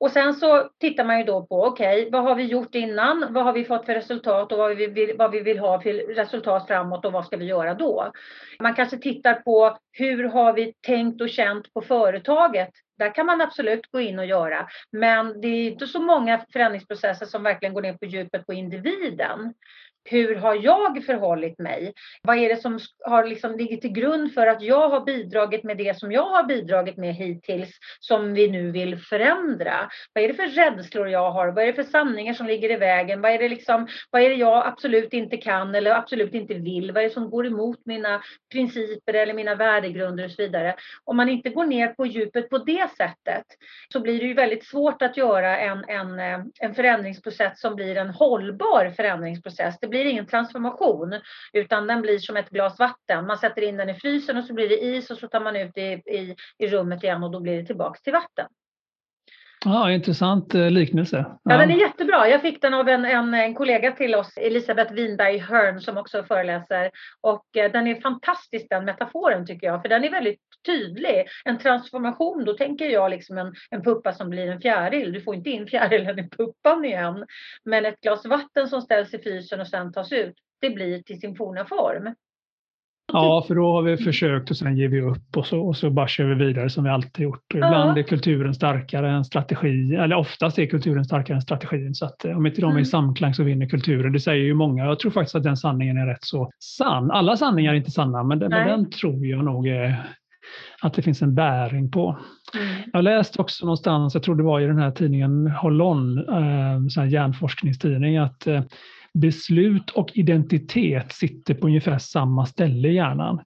Och 0.00 0.10
sen 0.10 0.34
så 0.34 0.70
tittar 0.80 1.04
man 1.04 1.18
ju 1.18 1.24
då 1.24 1.46
på, 1.46 1.64
okej, 1.64 2.08
vad 2.12 2.22
har 2.22 2.34
vi 2.34 2.44
gjort 2.44 2.74
innan? 2.74 3.26
Vad 3.30 3.44
har 3.44 3.52
vi 3.52 3.64
fått 3.64 3.86
för 3.86 3.94
resultat 3.94 4.52
och 4.52 4.58
vad 4.58 4.76
vi 4.76 4.86
vill, 4.86 5.16
vad 5.18 5.30
vi 5.30 5.40
vill 5.40 5.58
ha 5.58 5.80
för 5.80 6.14
resultat 6.14 6.66
framåt 6.66 7.04
och 7.04 7.12
vad 7.12 7.26
ska 7.26 7.36
vi 7.36 7.44
göra 7.44 7.74
då? 7.74 8.12
Man 8.60 8.74
kanske 8.74 8.96
tittar 8.96 9.34
på 9.34 9.78
hur 9.92 10.24
har 10.24 10.52
vi 10.52 10.74
tänkt 10.86 11.20
och 11.20 11.28
känt 11.28 11.74
på 11.74 11.80
företaget? 11.80 12.70
Där 12.98 13.14
kan 13.14 13.26
man 13.26 13.40
absolut 13.40 13.90
gå 13.90 14.00
in 14.00 14.18
och 14.18 14.26
göra. 14.26 14.68
Men 14.92 15.40
det 15.40 15.48
är 15.48 15.70
inte 15.70 15.86
så 15.86 16.00
många 16.00 16.44
förändringsprocesser 16.52 17.26
som 17.26 17.42
verkligen 17.42 17.74
går 17.74 17.82
ner 17.82 17.92
på 17.92 18.06
djupet 18.06 18.46
på 18.46 18.52
individen. 18.52 19.54
Hur 20.04 20.34
har 20.34 20.54
jag 20.54 21.04
förhållit 21.04 21.58
mig? 21.58 21.92
Vad 22.22 22.36
är 22.36 22.48
det 22.48 22.56
som 22.56 22.78
har 23.06 23.24
liksom 23.24 23.56
ligger 23.56 23.76
till 23.76 23.92
grund 23.92 24.34
för 24.34 24.46
att 24.46 24.62
jag 24.62 24.88
har 24.88 25.00
bidragit 25.00 25.64
med 25.64 25.76
det 25.76 25.98
som 25.98 26.12
jag 26.12 26.30
har 26.30 26.44
bidragit 26.44 26.96
med 26.96 27.14
hittills 27.14 27.78
som 28.00 28.34
vi 28.34 28.50
nu 28.50 28.70
vill 28.70 28.98
förändra? 28.98 29.90
Vad 30.12 30.24
är 30.24 30.28
det 30.28 30.34
för 30.34 30.46
rädslor 30.46 31.08
jag 31.08 31.30
har? 31.30 31.48
Vad 31.48 31.64
är 31.64 31.66
det 31.66 31.84
för 31.84 31.90
sanningar 31.90 32.34
som 32.34 32.46
ligger 32.46 32.70
i 32.70 32.76
vägen? 32.76 33.20
Vad 33.20 33.32
är 33.32 33.38
det, 33.38 33.48
liksom, 33.48 33.88
vad 34.10 34.22
är 34.22 34.28
det 34.28 34.34
jag 34.34 34.66
absolut 34.66 35.12
inte 35.12 35.36
kan 35.36 35.74
eller 35.74 35.90
absolut 35.90 36.34
inte 36.34 36.54
vill? 36.54 36.92
Vad 36.92 37.02
är 37.02 37.08
det 37.08 37.14
som 37.14 37.30
går 37.30 37.46
emot 37.46 37.78
mina 37.84 38.22
principer 38.52 39.14
eller 39.14 39.34
mina 39.34 39.54
värdegrunder 39.54 40.24
och 40.24 40.30
så 40.30 40.42
vidare? 40.42 40.74
Om 41.04 41.16
man 41.16 41.28
inte 41.28 41.50
går 41.50 41.64
ner 41.64 41.88
på 41.88 42.06
djupet 42.06 42.50
på 42.50 42.58
det 42.58 42.90
sättet 42.96 43.44
så 43.92 44.00
blir 44.00 44.20
det 44.20 44.26
ju 44.26 44.34
väldigt 44.34 44.66
svårt 44.66 45.02
att 45.02 45.16
göra 45.16 45.58
en, 45.58 45.84
en, 45.88 46.18
eh, 46.18 46.40
en 46.60 46.74
förändringsprocess 46.74 47.60
som 47.60 47.74
blir 47.74 47.96
en 47.96 48.10
hållbar 48.10 48.92
förändringsprocess. 48.96 49.78
Det 49.80 49.89
blir 49.90 50.04
ingen 50.04 50.26
transformation 50.26 51.20
utan 51.52 51.86
den 51.86 52.02
blir 52.02 52.18
som 52.18 52.36
ett 52.36 52.50
glas 52.50 52.78
vatten. 52.78 53.26
Man 53.26 53.38
sätter 53.38 53.62
in 53.62 53.76
den 53.76 53.88
i 53.88 53.94
frysen 53.94 54.36
och 54.36 54.44
så 54.44 54.54
blir 54.54 54.68
det 54.68 54.84
is 54.84 55.10
och 55.10 55.18
så 55.18 55.28
tar 55.28 55.40
man 55.40 55.56
ut 55.56 55.70
det 55.74 55.92
i, 55.92 56.16
i, 56.18 56.36
i 56.58 56.68
rummet 56.68 57.04
igen 57.04 57.22
och 57.22 57.30
då 57.30 57.40
blir 57.40 57.56
det 57.56 57.66
tillbaks 57.66 58.02
till 58.02 58.12
vatten. 58.12 58.46
Ja, 59.64 59.92
intressant 59.92 60.54
eh, 60.54 60.70
liknelse. 60.70 61.24
Ja, 61.42 61.56
den 61.56 61.70
är 61.70 61.80
jättebra. 61.80 62.28
Jag 62.28 62.42
fick 62.42 62.62
den 62.62 62.74
av 62.74 62.88
en, 62.88 63.04
en, 63.04 63.34
en 63.34 63.54
kollega 63.54 63.92
till 63.92 64.14
oss, 64.14 64.36
Elisabeth 64.36 64.92
Winberg 64.92 65.38
Hörn, 65.38 65.80
som 65.80 65.96
också 65.96 66.24
föreläser. 66.24 66.90
Och 67.20 67.56
eh, 67.56 67.72
den 67.72 67.86
är 67.86 68.00
fantastisk 68.00 68.66
den 68.70 68.84
metaforen 68.84 69.46
tycker 69.46 69.66
jag, 69.66 69.82
för 69.82 69.88
den 69.88 70.04
är 70.04 70.10
väldigt 70.10 70.40
tydlig. 70.66 71.26
En 71.44 71.58
transformation, 71.58 72.44
då 72.44 72.52
tänker 72.52 72.86
jag 72.88 73.10
liksom 73.10 73.38
en, 73.38 73.54
en 73.70 73.82
puppa 73.82 74.12
som 74.12 74.30
blir 74.30 74.46
en 74.50 74.60
fjäril. 74.60 75.12
Du 75.12 75.20
får 75.20 75.34
inte 75.34 75.50
in 75.50 75.66
fjärilen 75.66 76.18
i 76.18 76.28
puppan 76.28 76.84
igen. 76.84 77.26
Men 77.64 77.84
ett 77.86 78.00
glas 78.00 78.26
vatten 78.26 78.68
som 78.68 78.82
ställs 78.82 79.14
i 79.14 79.18
frysen 79.18 79.60
och 79.60 79.68
sen 79.68 79.92
tas 79.92 80.12
ut, 80.12 80.34
det 80.60 80.70
blir 80.70 81.02
till 81.02 81.20
sin 81.20 81.36
forna 81.36 81.64
form. 81.64 82.14
Ja, 83.12 83.44
för 83.46 83.54
då 83.54 83.72
har 83.72 83.82
vi 83.82 83.96
försökt 83.96 84.50
och 84.50 84.56
sen 84.56 84.76
ger 84.76 84.88
vi 84.88 85.00
upp 85.00 85.36
och 85.36 85.46
så, 85.46 85.60
och 85.60 85.76
så 85.76 85.90
bara 85.90 86.08
kör 86.08 86.24
vi 86.24 86.34
vidare 86.46 86.70
som 86.70 86.84
vi 86.84 86.90
alltid 86.90 87.22
gjort. 87.24 87.44
Och 87.52 87.56
ibland 87.56 87.98
är 87.98 88.02
kulturen 88.02 88.54
starkare 88.54 89.10
än 89.10 89.24
strategi, 89.24 89.94
eller 89.94 90.16
oftast 90.16 90.58
är 90.58 90.66
kulturen 90.66 91.04
starkare 91.04 91.34
än 91.36 91.42
strategin. 91.42 91.94
Så 91.94 92.04
att 92.06 92.24
eh, 92.24 92.36
om 92.36 92.46
inte 92.46 92.60
de 92.60 92.66
är 92.66 92.70
i 92.70 92.72
Mm. 92.72 92.84
samklang 92.84 93.34
så 93.34 93.42
vinner 93.42 93.66
kulturen. 93.68 94.12
Det 94.12 94.20
säger 94.20 94.44
ju 94.44 94.54
många. 94.54 94.84
Jag 94.84 94.98
tror 94.98 95.10
faktiskt 95.10 95.34
att 95.34 95.42
den 95.42 95.56
sanningen 95.56 95.96
är 95.96 96.06
rätt 96.06 96.24
så 96.24 96.50
sann. 96.58 97.10
Alla 97.10 97.36
sanningar 97.36 97.72
är 97.72 97.76
inte 97.76 97.90
sanna, 97.90 98.22
men, 98.22 98.38
den- 98.38 98.50
men 98.50 98.68
den 98.68 98.90
tror 98.90 99.26
jag 99.26 99.44
nog 99.44 99.68
är, 99.68 99.96
att 100.82 100.94
det 100.94 101.02
finns 101.02 101.22
en 101.22 101.34
bäring 101.34 101.90
på. 101.90 102.18
Mm. 102.54 102.82
Jag 102.92 103.04
läste 103.04 103.42
också 103.42 103.64
någonstans, 103.66 104.14
jag 104.14 104.22
tror 104.22 104.34
det 104.36 104.42
var 104.42 104.60
i 104.60 104.66
den 104.66 104.78
här 104.78 104.90
tidningen 104.90 105.46
Hollon, 105.46 106.18
eh, 106.18 106.86
sån 106.88 107.02
här 107.02 107.10
hjärnforskningstidning, 107.10 108.16
att 108.16 108.46
eh, 108.46 108.62
beslut 109.14 109.90
och 109.90 110.10
identitet 110.14 111.12
sitter 111.12 111.54
på 111.54 111.66
ungefär 111.66 111.98
samma 111.98 112.46
ställe 112.46 112.88
i 112.88 112.94
hjärnan. 112.94 113.40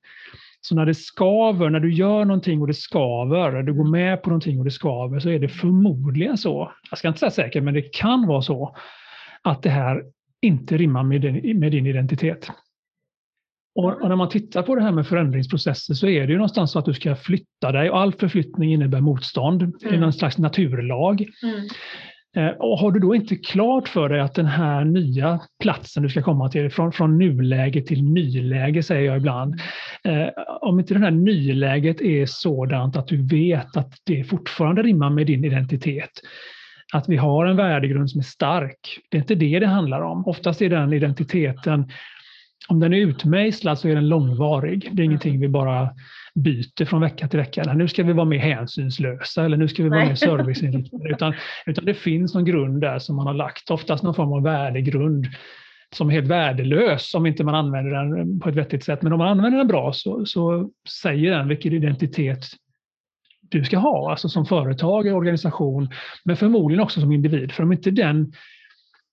Så 0.60 0.74
när 0.74 0.86
det 0.86 0.94
skaver, 0.94 1.70
när 1.70 1.80
du 1.80 1.92
gör 1.92 2.24
någonting 2.24 2.60
och 2.60 2.66
det 2.66 2.74
skaver, 2.74 3.62
du 3.62 3.74
går 3.74 3.90
med 3.90 4.22
på 4.22 4.30
någonting 4.30 4.58
och 4.58 4.64
det 4.64 4.70
skaver, 4.70 5.20
så 5.20 5.28
är 5.30 5.38
det 5.38 5.48
förmodligen 5.48 6.38
så, 6.38 6.72
jag 6.90 6.98
ska 6.98 7.08
inte 7.08 7.20
säga 7.20 7.30
säkert, 7.30 7.62
men 7.62 7.74
det 7.74 7.94
kan 7.94 8.26
vara 8.26 8.42
så, 8.42 8.76
att 9.42 9.62
det 9.62 9.70
här 9.70 10.02
inte 10.42 10.76
rimmar 10.76 11.02
med 11.02 11.20
din, 11.20 11.58
med 11.58 11.72
din 11.72 11.86
identitet. 11.86 12.50
Och, 13.74 14.02
och 14.02 14.08
när 14.08 14.16
man 14.16 14.28
tittar 14.28 14.62
på 14.62 14.74
det 14.74 14.82
här 14.82 14.92
med 14.92 15.06
förändringsprocesser 15.06 15.94
så 15.94 16.06
är 16.06 16.26
det 16.26 16.32
ju 16.32 16.36
någonstans 16.36 16.72
så 16.72 16.78
att 16.78 16.84
du 16.84 16.94
ska 16.94 17.16
flytta 17.16 17.72
dig 17.72 17.90
och 17.90 18.00
all 18.00 18.12
förflyttning 18.12 18.72
innebär 18.72 19.00
motstånd. 19.00 19.60
Det 19.80 19.86
är 19.86 19.88
Mm. 19.88 20.00
någon 20.00 20.12
slags 20.12 20.38
naturlag. 20.38 21.20
Mm. 21.42 21.68
Eh, 22.36 22.48
och 22.48 22.78
har 22.78 22.92
du 22.92 23.00
då 23.00 23.14
inte 23.14 23.36
klart 23.36 23.88
för 23.88 24.08
dig 24.08 24.20
att 24.20 24.34
den 24.34 24.46
här 24.46 24.84
nya 24.84 25.40
platsen 25.62 26.02
du 26.02 26.08
ska 26.08 26.22
komma 26.22 26.48
till, 26.48 26.70
från, 26.70 26.92
från 26.92 27.18
nuläge 27.18 27.82
till 27.82 28.02
nyläge 28.04 28.82
säger 28.82 29.02
jag 29.02 29.16
ibland, 29.16 29.60
eh, 30.04 30.28
om 30.60 30.80
inte 30.80 30.94
det 30.94 31.00
här 31.00 31.10
nyläget 31.10 32.00
är 32.00 32.26
sådant 32.26 32.96
att 32.96 33.08
du 33.08 33.26
vet 33.26 33.76
att 33.76 33.92
det 34.04 34.24
fortfarande 34.24 34.82
rimmar 34.82 35.10
med 35.10 35.26
din 35.26 35.44
identitet, 35.44 36.10
att 36.92 37.08
vi 37.08 37.16
har 37.16 37.46
en 37.46 37.56
värdegrund 37.56 38.10
som 38.10 38.18
är 38.18 38.24
stark, 38.24 38.98
det 39.10 39.16
är 39.16 39.20
inte 39.20 39.34
det 39.34 39.58
det 39.58 39.66
handlar 39.66 40.00
om. 40.00 40.26
Oftast 40.26 40.62
är 40.62 40.70
den 40.70 40.92
identiteten, 40.92 41.88
om 42.68 42.80
den 42.80 42.92
är 42.92 42.98
utmejslad 42.98 43.78
så 43.78 43.88
är 43.88 43.94
den 43.94 44.08
långvarig. 44.08 44.88
Det 44.92 45.02
är 45.02 45.04
ingenting 45.04 45.40
vi 45.40 45.48
bara 45.48 45.88
byter 46.34 46.84
från 46.84 47.00
vecka 47.00 47.28
till 47.28 47.38
vecka. 47.38 47.72
Nu 47.72 47.88
ska 47.88 48.02
vi 48.02 48.12
vara 48.12 48.24
mer 48.26 48.38
hänsynslösa 48.38 49.44
eller 49.44 49.56
nu 49.56 49.68
ska 49.68 49.82
vi 49.82 49.88
vara 49.88 49.98
Nej. 49.98 50.08
mer 50.08 50.14
serviceinriktade. 50.14 51.10
Utan, 51.10 51.34
utan 51.66 51.84
det 51.84 51.94
finns 51.94 52.34
någon 52.34 52.44
grund 52.44 52.80
där 52.80 52.98
som 52.98 53.16
man 53.16 53.26
har 53.26 53.34
lagt, 53.34 53.70
oftast 53.70 54.02
någon 54.02 54.14
form 54.14 54.32
av 54.32 54.42
värdegrund 54.42 55.26
som 55.94 56.08
är 56.08 56.12
helt 56.12 56.28
värdelös 56.28 57.14
om 57.14 57.26
inte 57.26 57.44
man 57.44 57.54
använder 57.54 57.90
den 57.90 58.40
på 58.40 58.48
ett 58.48 58.54
vettigt 58.54 58.84
sätt. 58.84 59.02
Men 59.02 59.12
om 59.12 59.18
man 59.18 59.28
använder 59.28 59.58
den 59.58 59.68
bra 59.68 59.92
så, 59.92 60.26
så 60.26 60.70
säger 61.02 61.30
den 61.30 61.48
vilken 61.48 61.72
identitet 61.72 62.46
du 63.40 63.64
ska 63.64 63.78
ha, 63.78 64.10
alltså 64.10 64.28
som 64.28 64.46
företag, 64.46 65.06
organisation, 65.06 65.88
men 66.24 66.36
förmodligen 66.36 66.82
också 66.82 67.00
som 67.00 67.12
individ. 67.12 67.52
För 67.52 67.62
om 67.62 67.72
inte 67.72 67.90
den 67.90 68.32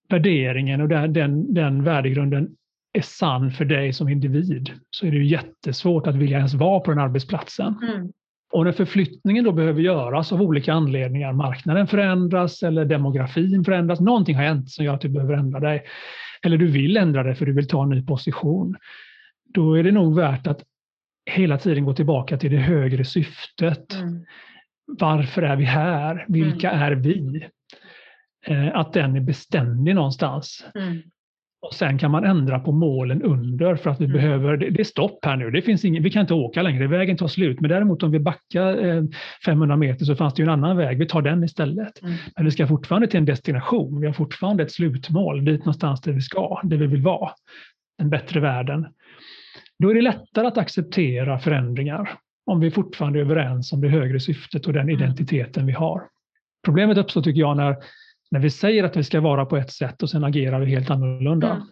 värderingen 0.10 0.82
och 0.82 0.88
den, 0.88 1.14
den, 1.14 1.54
den 1.54 1.84
värdegrunden 1.84 2.50
är 2.94 3.02
sann 3.02 3.52
för 3.52 3.66
dig 3.66 3.94
som 3.94 4.10
individ 4.10 4.72
så 4.90 5.06
är 5.06 5.12
det 5.12 5.18
ju 5.18 5.26
jättesvårt 5.26 6.08
att 6.08 6.16
vilja 6.16 6.38
ens 6.38 6.54
vara 6.54 6.80
på 6.80 6.92
den 6.92 7.00
arbetsplatsen. 7.00 7.76
Mm. 7.84 8.12
Och 8.52 8.66
när 8.66 8.72
förflyttningen 8.72 9.44
då 9.44 9.52
behöver 9.52 9.82
göras 9.82 10.32
av 10.32 10.42
olika 10.42 10.74
anledningar, 10.74 11.34
marknaden 11.34 11.88
förändras 11.88 12.64
eller 12.64 12.86
demografin 12.86 13.64
förändras, 13.64 14.00
någonting 14.00 14.36
har 14.36 14.44
hänt 14.44 14.70
som 14.70 14.86
gör 14.86 14.94
att 14.94 15.02
du 15.02 15.10
behöver 15.10 15.34
ändra 15.34 15.60
dig. 15.60 15.84
Eller 16.44 16.58
du 16.58 16.68
vill 16.68 16.98
ändra 16.98 17.24
dig 17.24 17.36
för 17.36 17.46
du 17.46 17.54
vill 17.54 17.68
ta 17.68 17.84
en 17.84 17.90
ny 17.90 18.06
position. 18.06 18.76
Då 19.54 19.74
är 19.74 19.84
det 19.84 19.92
nog 19.92 20.16
värt 20.16 20.48
att 20.48 20.64
hela 21.26 21.58
tiden 21.58 21.86
gå 21.86 21.94
tillbaka 21.94 22.38
till 22.38 22.52
det 22.52 22.58
högre 22.58 23.06
syftet. 23.06 23.94
Mm. 23.94 24.26
Varför 24.86 25.42
är 25.42 25.56
vi 25.56 25.66
här? 25.66 26.26
Vilka 26.28 26.72
är 26.72 26.92
vi? 26.92 27.48
Eh, 28.46 28.76
Att 28.76 28.94
den 28.94 29.16
är 29.16 29.22
beständig 29.22 29.96
någonstans. 29.96 30.66
Mm. 30.76 31.02
Och 31.62 31.74
sen 31.74 31.98
kan 31.98 32.12
man 32.12 32.26
ändra 32.26 32.60
på 32.60 32.72
målen 32.72 33.22
under 33.22 33.76
för 33.76 33.90
att 33.90 34.02
vi 34.02 34.06
mm. 34.06 34.18
behöver, 34.18 34.58
det, 34.58 34.70
det, 34.70 34.80
är 34.80 34.84
stopp 34.84 35.26
här 35.26 35.36
nu, 35.36 35.52
det 35.52 35.62
finns 35.62 35.86
ingen, 35.86 36.04
vi 36.04 36.12
kan 36.12 36.22
inte 36.22 36.34
åka 36.34 36.62
längre, 36.62 36.88
vägen 36.88 37.18
tar 37.18 37.28
slut. 37.28 37.60
Men 37.60 37.70
däremot 37.70 38.04
om 38.04 38.12
vi 38.12 38.20
backar 38.20 38.86
eh, 38.86 39.04
500 39.46 39.78
meter 39.78 40.06
så 40.06 40.16
fanns 40.16 40.34
det 40.34 40.42
ju 40.42 40.44
en 40.44 40.54
annan 40.54 40.78
väg, 40.78 40.98
vi 40.98 41.08
tar 41.08 41.22
den 41.22 41.44
istället. 41.44 42.02
Mm. 42.02 42.16
Men 42.36 42.46
vi 42.46 42.52
ska 42.52 42.68
fortfarande 42.68 43.08
till 43.08 43.18
en 43.18 43.26
destination, 43.26 44.02
vi 44.02 44.08
har 44.08 44.14
fortfarande 44.14 44.64
ett 44.64 44.72
slutmål, 44.72 45.46
dit 45.46 45.60
någonstans 45.60 46.02
där 46.02 46.12
vi 46.12 46.22
ska, 46.22 46.62
där 46.64 46.78
vi 46.78 46.88
vill 46.88 47.02
vara. 47.02 47.32
En 48.02 48.10
bättre 48.10 48.40
världen. 48.40 48.88
Då 49.80 49.90
är 49.90 49.96
det 49.96 50.02
lättare 50.02 50.48
att 50.48 50.58
acceptera 50.58 51.40
förändringar 51.40 52.18
om 52.46 52.60
vi 52.60 52.72
fortfarande 52.72 53.20
är 53.20 53.24
överens 53.24 53.74
om 53.74 53.82
det 53.82 53.88
högre 53.88 54.20
syftet 54.20 54.66
och 54.66 54.74
den 54.74 54.90
mm. 54.90 54.96
identiteten 54.96 55.66
vi 55.66 55.74
har. 55.74 56.02
Problemet 56.66 56.98
uppstår 56.98 57.22
tycker 57.22 57.40
jag 57.40 57.58
när 57.58 57.76
när 58.32 58.40
vi 58.40 58.50
säger 58.50 58.84
att 58.84 58.98
vi 58.98 59.04
ska 59.04 59.22
vara 59.22 59.46
på 59.46 59.58
ett 59.58 59.72
sätt 59.72 60.04
och 60.04 60.10
sen 60.10 60.24
agerar 60.24 60.60
vi 60.60 60.66
helt 60.66 60.90
annorlunda. 60.90 61.52
Mm. 61.52 61.68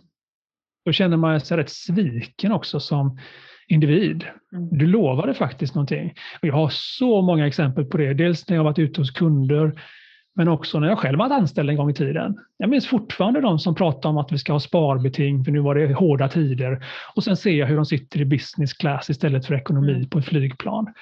Då 0.85 0.91
känner 0.91 1.17
man 1.17 1.41
sig 1.41 1.57
rätt 1.57 1.69
sviken 1.69 2.51
också 2.51 2.79
som 2.79 3.19
individ. 3.67 4.25
Mm. 4.53 4.77
Du 4.77 4.87
lovade 4.87 5.33
faktiskt 5.33 5.75
någonting. 5.75 6.13
Och 6.41 6.47
jag 6.47 6.53
har 6.53 6.69
så 6.71 7.21
många 7.21 7.47
exempel 7.47 7.85
på 7.85 7.97
det. 7.97 8.13
Dels 8.13 8.49
när 8.49 8.55
jag 8.55 8.63
varit 8.63 8.79
ute 8.79 9.01
hos 9.01 9.11
kunder, 9.11 9.81
men 10.35 10.47
också 10.47 10.79
när 10.79 10.87
jag 10.87 10.99
själv 10.99 11.19
varit 11.19 11.31
anställd 11.31 11.69
en 11.69 11.75
gång 11.75 11.89
i 11.89 11.93
tiden. 11.93 12.37
Jag 12.57 12.69
minns 12.69 12.87
fortfarande 12.87 13.41
de 13.41 13.59
som 13.59 13.75
pratar 13.75 14.09
om 14.09 14.17
att 14.17 14.31
vi 14.31 14.37
ska 14.37 14.53
ha 14.53 14.59
sparbeting, 14.59 15.43
för 15.45 15.51
nu 15.51 15.59
var 15.59 15.75
det 15.75 15.93
hårda 15.93 16.27
tider. 16.27 16.85
Och 17.15 17.23
sen 17.23 17.37
ser 17.37 17.51
jag 17.51 17.67
hur 17.67 17.75
de 17.75 17.85
sitter 17.85 18.21
i 18.21 18.25
business 18.25 18.73
class 18.73 19.09
istället 19.09 19.45
för 19.45 19.55
ekonomi 19.55 19.93
mm. 19.93 20.09
på 20.09 20.19
ett 20.19 20.25
flygplan. 20.25 20.93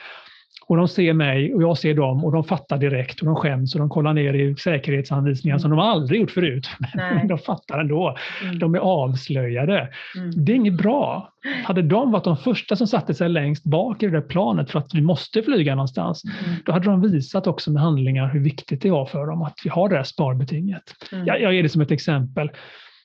Och 0.67 0.77
de 0.77 0.87
ser 0.87 1.13
mig 1.13 1.53
och 1.53 1.61
jag 1.61 1.77
ser 1.77 1.93
dem 1.93 2.25
och 2.25 2.31
de 2.31 2.43
fattar 2.43 2.77
direkt 2.77 3.19
och 3.19 3.25
de 3.25 3.35
skäms 3.35 3.75
och 3.75 3.79
de 3.79 3.89
kollar 3.89 4.13
ner 4.13 4.33
i 4.33 4.55
säkerhetsanvisningar 4.55 5.55
mm. 5.55 5.59
som 5.59 5.71
de 5.71 5.79
aldrig 5.79 6.21
gjort 6.21 6.31
förut. 6.31 6.69
Men 6.95 7.27
de 7.27 7.37
fattar 7.37 7.79
ändå. 7.79 8.17
Mm. 8.43 8.59
De 8.59 8.75
är 8.75 8.79
avslöjade. 8.79 9.89
Mm. 10.17 10.45
Det 10.45 10.51
är 10.51 10.55
inget 10.55 10.77
bra. 10.77 11.33
Hade 11.63 11.81
de 11.81 12.11
varit 12.11 12.23
de 12.23 12.37
första 12.37 12.75
som 12.75 12.87
satte 12.87 13.13
sig 13.13 13.29
längst 13.29 13.63
bak 13.63 14.03
i 14.03 14.05
det 14.05 14.11
där 14.11 14.21
planet 14.21 14.71
för 14.71 14.79
att 14.79 14.93
vi 14.93 15.01
måste 15.01 15.43
flyga 15.43 15.75
någonstans, 15.75 16.23
mm. 16.23 16.55
då 16.65 16.71
hade 16.71 16.85
de 16.85 17.01
visat 17.01 17.47
också 17.47 17.71
med 17.71 17.81
handlingar 17.81 18.29
hur 18.33 18.39
viktigt 18.39 18.81
det 18.81 18.91
var 18.91 19.05
för 19.05 19.27
dem 19.27 19.41
att 19.41 19.55
vi 19.63 19.69
har 19.69 19.89
det 19.89 19.95
här 19.95 20.03
sparbetinget. 20.03 20.83
Mm. 21.11 21.25
Jag, 21.25 21.41
jag 21.41 21.53
ger 21.53 21.63
det 21.63 21.69
som 21.69 21.81
ett 21.81 21.91
exempel. 21.91 22.49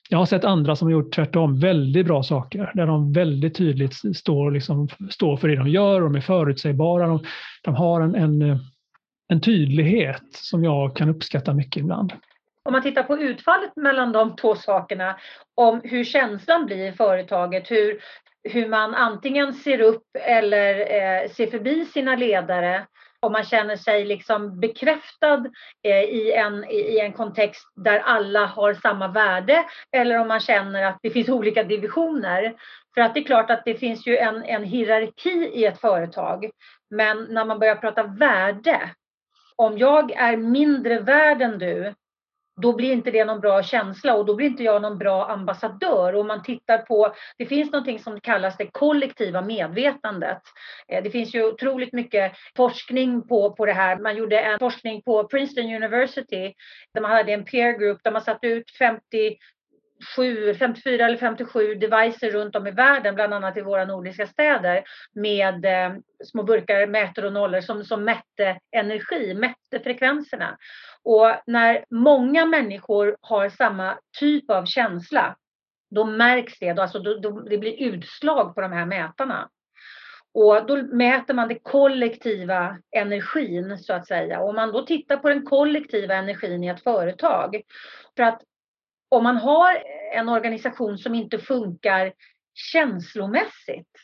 Jag 0.09 0.17
har 0.17 0.25
sett 0.25 0.43
andra 0.43 0.75
som 0.75 0.87
har 0.87 0.91
gjort 0.91 1.15
tvärtom 1.15 1.59
väldigt 1.59 2.05
bra 2.05 2.23
saker, 2.23 2.71
där 2.73 2.87
de 2.87 3.13
väldigt 3.13 3.55
tydligt 3.55 4.17
står, 4.17 4.51
liksom, 4.51 4.87
står 5.09 5.37
för 5.37 5.47
det 5.47 5.55
de 5.55 5.67
gör, 5.67 6.01
de 6.01 6.15
är 6.15 6.21
förutsägbara, 6.21 7.07
de, 7.07 7.23
de 7.63 7.75
har 7.75 8.01
en, 8.01 8.15
en, 8.15 8.59
en 9.27 9.41
tydlighet 9.41 10.23
som 10.31 10.63
jag 10.63 10.95
kan 10.95 11.09
uppskatta 11.09 11.53
mycket 11.53 11.81
ibland. 11.81 12.13
Om 12.65 12.71
man 12.71 12.81
tittar 12.81 13.03
på 13.03 13.17
utfallet 13.17 13.75
mellan 13.75 14.11
de 14.11 14.35
två 14.35 14.55
sakerna, 14.55 15.15
om 15.55 15.81
hur 15.83 16.03
känslan 16.03 16.65
blir 16.65 16.87
i 16.87 16.91
företaget, 16.91 17.71
hur, 17.71 17.99
hur 18.43 18.69
man 18.69 18.95
antingen 18.95 19.53
ser 19.53 19.81
upp 19.81 20.07
eller 20.27 20.79
eh, 20.79 21.29
ser 21.29 21.47
förbi 21.47 21.85
sina 21.85 22.15
ledare, 22.15 22.85
om 23.23 23.31
man 23.31 23.43
känner 23.43 23.75
sig 23.75 24.05
liksom 24.05 24.59
bekräftad 24.59 25.45
eh, 25.83 26.03
i, 26.03 26.31
en, 26.31 26.65
i 26.69 26.99
en 26.99 27.13
kontext 27.13 27.67
där 27.75 27.99
alla 27.99 28.45
har 28.45 28.73
samma 28.73 29.07
värde 29.07 29.63
eller 29.91 30.19
om 30.19 30.27
man 30.27 30.39
känner 30.39 30.83
att 30.83 30.99
det 31.01 31.09
finns 31.09 31.29
olika 31.29 31.63
divisioner. 31.63 32.55
För 32.93 33.01
att 33.01 33.13
det 33.13 33.19
är 33.19 33.23
klart 33.23 33.49
att 33.49 33.65
det 33.65 33.75
finns 33.75 34.07
ju 34.07 34.17
en, 34.17 34.43
en 34.43 34.63
hierarki 34.63 35.51
i 35.53 35.65
ett 35.65 35.81
företag. 35.81 36.49
Men 36.89 37.23
när 37.23 37.45
man 37.45 37.59
börjar 37.59 37.75
prata 37.75 38.03
värde, 38.03 38.89
om 39.55 39.77
jag 39.77 40.11
är 40.11 40.37
mindre 40.37 40.99
värd 40.99 41.41
än 41.41 41.59
du 41.59 41.93
då 42.61 42.73
blir 42.73 42.93
inte 42.93 43.11
det 43.11 43.25
någon 43.25 43.39
bra 43.39 43.63
känsla 43.63 44.15
och 44.15 44.25
då 44.25 44.35
blir 44.35 44.47
inte 44.47 44.63
jag 44.63 44.81
någon 44.81 44.97
bra 44.97 45.25
ambassadör. 45.27 46.13
Och 46.13 46.21
om 46.21 46.27
man 46.27 46.43
tittar 46.43 46.77
på, 46.77 47.13
det 47.37 47.45
finns 47.45 47.71
någonting 47.71 47.99
som 47.99 48.19
kallas 48.19 48.57
det 48.57 48.69
kollektiva 48.71 49.41
medvetandet. 49.41 50.41
Eh, 50.87 51.03
det 51.03 51.09
finns 51.09 51.35
ju 51.35 51.45
otroligt 51.45 51.93
mycket 51.93 52.33
forskning 52.57 53.27
på, 53.27 53.51
på 53.51 53.65
det 53.65 53.73
här. 53.73 53.99
Man 53.99 54.17
gjorde 54.17 54.39
en 54.39 54.59
forskning 54.59 55.01
på 55.01 55.27
Princeton 55.27 55.75
University 55.75 56.53
där 56.93 57.01
man 57.01 57.11
hade 57.11 57.33
en 57.33 57.45
peer 57.45 57.77
group 57.79 57.99
där 58.03 58.11
man 58.11 58.21
satte 58.21 58.47
ut 58.47 58.71
50 58.71 59.37
54 60.59 61.05
eller 61.05 61.17
57 61.17 61.75
devices 61.75 62.33
runt 62.33 62.55
om 62.55 62.67
i 62.67 62.71
världen, 62.71 63.15
bland 63.15 63.33
annat 63.33 63.57
i 63.57 63.61
våra 63.61 63.85
nordiska 63.85 64.27
städer, 64.27 64.83
med 65.13 65.65
eh, 65.65 65.95
små 66.25 66.43
burkar 66.43 66.87
mäter 66.87 67.25
och 67.25 67.33
nollor 67.33 67.61
som, 67.61 67.83
som 67.83 68.03
mätte 68.03 68.59
energi, 68.71 69.33
mätte 69.33 69.79
frekvenserna. 69.83 70.57
Och 71.03 71.31
när 71.45 71.85
många 71.89 72.45
människor 72.45 73.17
har 73.21 73.49
samma 73.49 73.97
typ 74.19 74.49
av 74.49 74.65
känsla, 74.65 75.35
då 75.91 76.05
märks 76.05 76.59
det, 76.59 76.69
alltså 76.69 76.99
då, 76.99 77.13
då, 77.13 77.39
det 77.39 77.57
blir 77.57 77.83
utslag 77.83 78.55
på 78.55 78.61
de 78.61 78.71
här 78.71 78.85
mätarna. 78.85 79.49
Och 80.33 80.65
då 80.67 80.75
mäter 80.75 81.33
man 81.33 81.47
den 81.47 81.59
kollektiva 81.59 82.77
energin 82.91 83.77
så 83.77 83.93
att 83.93 84.07
säga. 84.07 84.39
Och 84.39 84.49
om 84.49 84.55
man 84.55 84.71
då 84.71 84.85
tittar 84.85 85.17
på 85.17 85.29
den 85.29 85.45
kollektiva 85.45 86.15
energin 86.15 86.63
i 86.63 86.67
ett 86.67 86.83
företag. 86.83 87.61
För 88.15 88.23
att 88.23 88.41
om 89.13 89.23
man 89.23 89.37
har 89.37 89.83
en 90.13 90.29
organisation 90.29 90.97
som 90.97 91.15
inte 91.15 91.39
funkar 91.39 92.13
känslomässigt, 92.53 93.97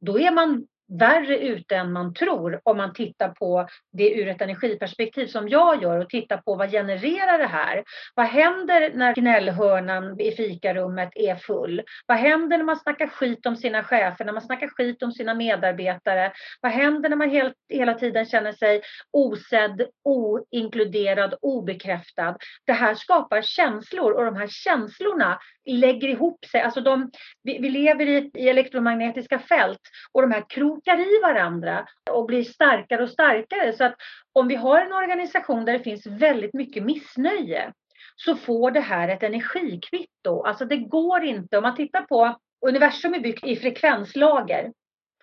då 0.00 0.20
är 0.20 0.30
man 0.30 0.66
värre 0.88 1.38
ute 1.38 1.76
än 1.76 1.92
man 1.92 2.14
tror 2.14 2.60
om 2.64 2.76
man 2.76 2.92
tittar 2.92 3.28
på 3.28 3.68
det 3.92 4.10
ur 4.10 4.28
ett 4.28 4.42
energiperspektiv 4.42 5.26
som 5.26 5.48
jag 5.48 5.82
gör 5.82 5.98
och 5.98 6.08
tittar 6.08 6.36
på 6.36 6.54
vad 6.54 6.70
genererar 6.70 7.38
det 7.38 7.46
här? 7.46 7.84
Vad 8.14 8.26
händer 8.26 8.92
när 8.94 9.14
gnällhörnan 9.14 10.20
i 10.20 10.32
fikarummet 10.32 11.10
är 11.14 11.36
full? 11.36 11.82
Vad 12.06 12.18
händer 12.18 12.58
när 12.58 12.64
man 12.64 12.76
snackar 12.76 13.06
skit 13.06 13.46
om 13.46 13.56
sina 13.56 13.84
chefer, 13.84 14.24
när 14.24 14.32
man 14.32 14.42
snackar 14.42 14.68
skit 14.68 15.02
om 15.02 15.12
sina 15.12 15.34
medarbetare? 15.34 16.32
Vad 16.60 16.72
händer 16.72 17.08
när 17.08 17.16
man 17.16 17.30
helt, 17.30 17.54
hela 17.68 17.94
tiden 17.94 18.26
känner 18.26 18.52
sig 18.52 18.82
osedd, 19.12 19.86
oinkluderad, 20.04 21.34
obekräftad? 21.40 22.36
Det 22.66 22.72
här 22.72 22.94
skapar 22.94 23.42
känslor 23.42 24.12
och 24.12 24.24
de 24.24 24.36
här 24.36 24.48
känslorna 24.48 25.38
lägger 25.66 26.08
ihop 26.08 26.44
sig. 26.44 26.60
Alltså 26.60 26.80
de, 26.80 27.10
vi, 27.42 27.58
vi 27.58 27.70
lever 27.70 28.06
i, 28.06 28.30
i 28.34 28.48
elektromagnetiska 28.48 29.38
fält 29.38 29.80
och 30.12 30.22
de 30.22 30.30
här 30.30 30.44
krokar 30.76 31.00
i 31.00 31.20
varandra 31.22 31.86
och 32.10 32.26
blir 32.26 32.44
starkare 32.44 33.02
och 33.02 33.10
starkare. 33.10 33.72
Så 33.72 33.84
att 33.84 33.94
om 34.32 34.48
vi 34.48 34.54
har 34.54 34.80
en 34.80 34.92
organisation 34.92 35.64
där 35.64 35.72
det 35.72 35.84
finns 35.84 36.06
väldigt 36.06 36.54
mycket 36.54 36.82
missnöje 36.82 37.72
så 38.16 38.36
får 38.36 38.70
det 38.70 38.80
här 38.80 39.08
ett 39.08 39.22
energikvitto. 39.22 40.42
Alltså 40.42 40.64
det 40.64 40.76
går 40.76 41.24
inte, 41.24 41.56
om 41.56 41.62
man 41.62 41.76
tittar 41.76 42.02
på 42.02 42.36
universum 42.66 43.14
är 43.14 43.20
byggt 43.20 43.44
i 43.44 43.56
frekvenslager. 43.56 44.72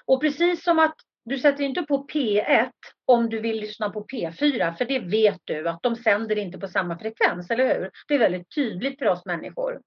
Och 0.05 0.21
precis 0.21 0.63
som 0.63 0.79
att 0.79 0.95
du 1.25 1.39
sätter 1.39 1.63
inte 1.63 1.81
på 1.81 2.07
P1 2.13 2.69
om 3.05 3.29
du 3.29 3.39
vill 3.39 3.59
lyssna 3.59 3.89
på 3.89 4.05
P4, 4.05 4.73
för 4.73 4.85
det 4.85 4.99
vet 4.99 5.39
du 5.43 5.69
att 5.69 5.83
de 5.83 5.95
sänder 5.95 6.35
inte 6.35 6.57
på 6.57 6.67
samma 6.67 6.99
frekvens, 6.99 7.49
eller 7.49 7.75
hur? 7.75 7.89
Det 8.07 8.15
är 8.15 8.19
väldigt 8.19 8.55
tydligt 8.55 8.99
för 8.99 9.05
oss 9.05 9.25
människor. 9.25 9.79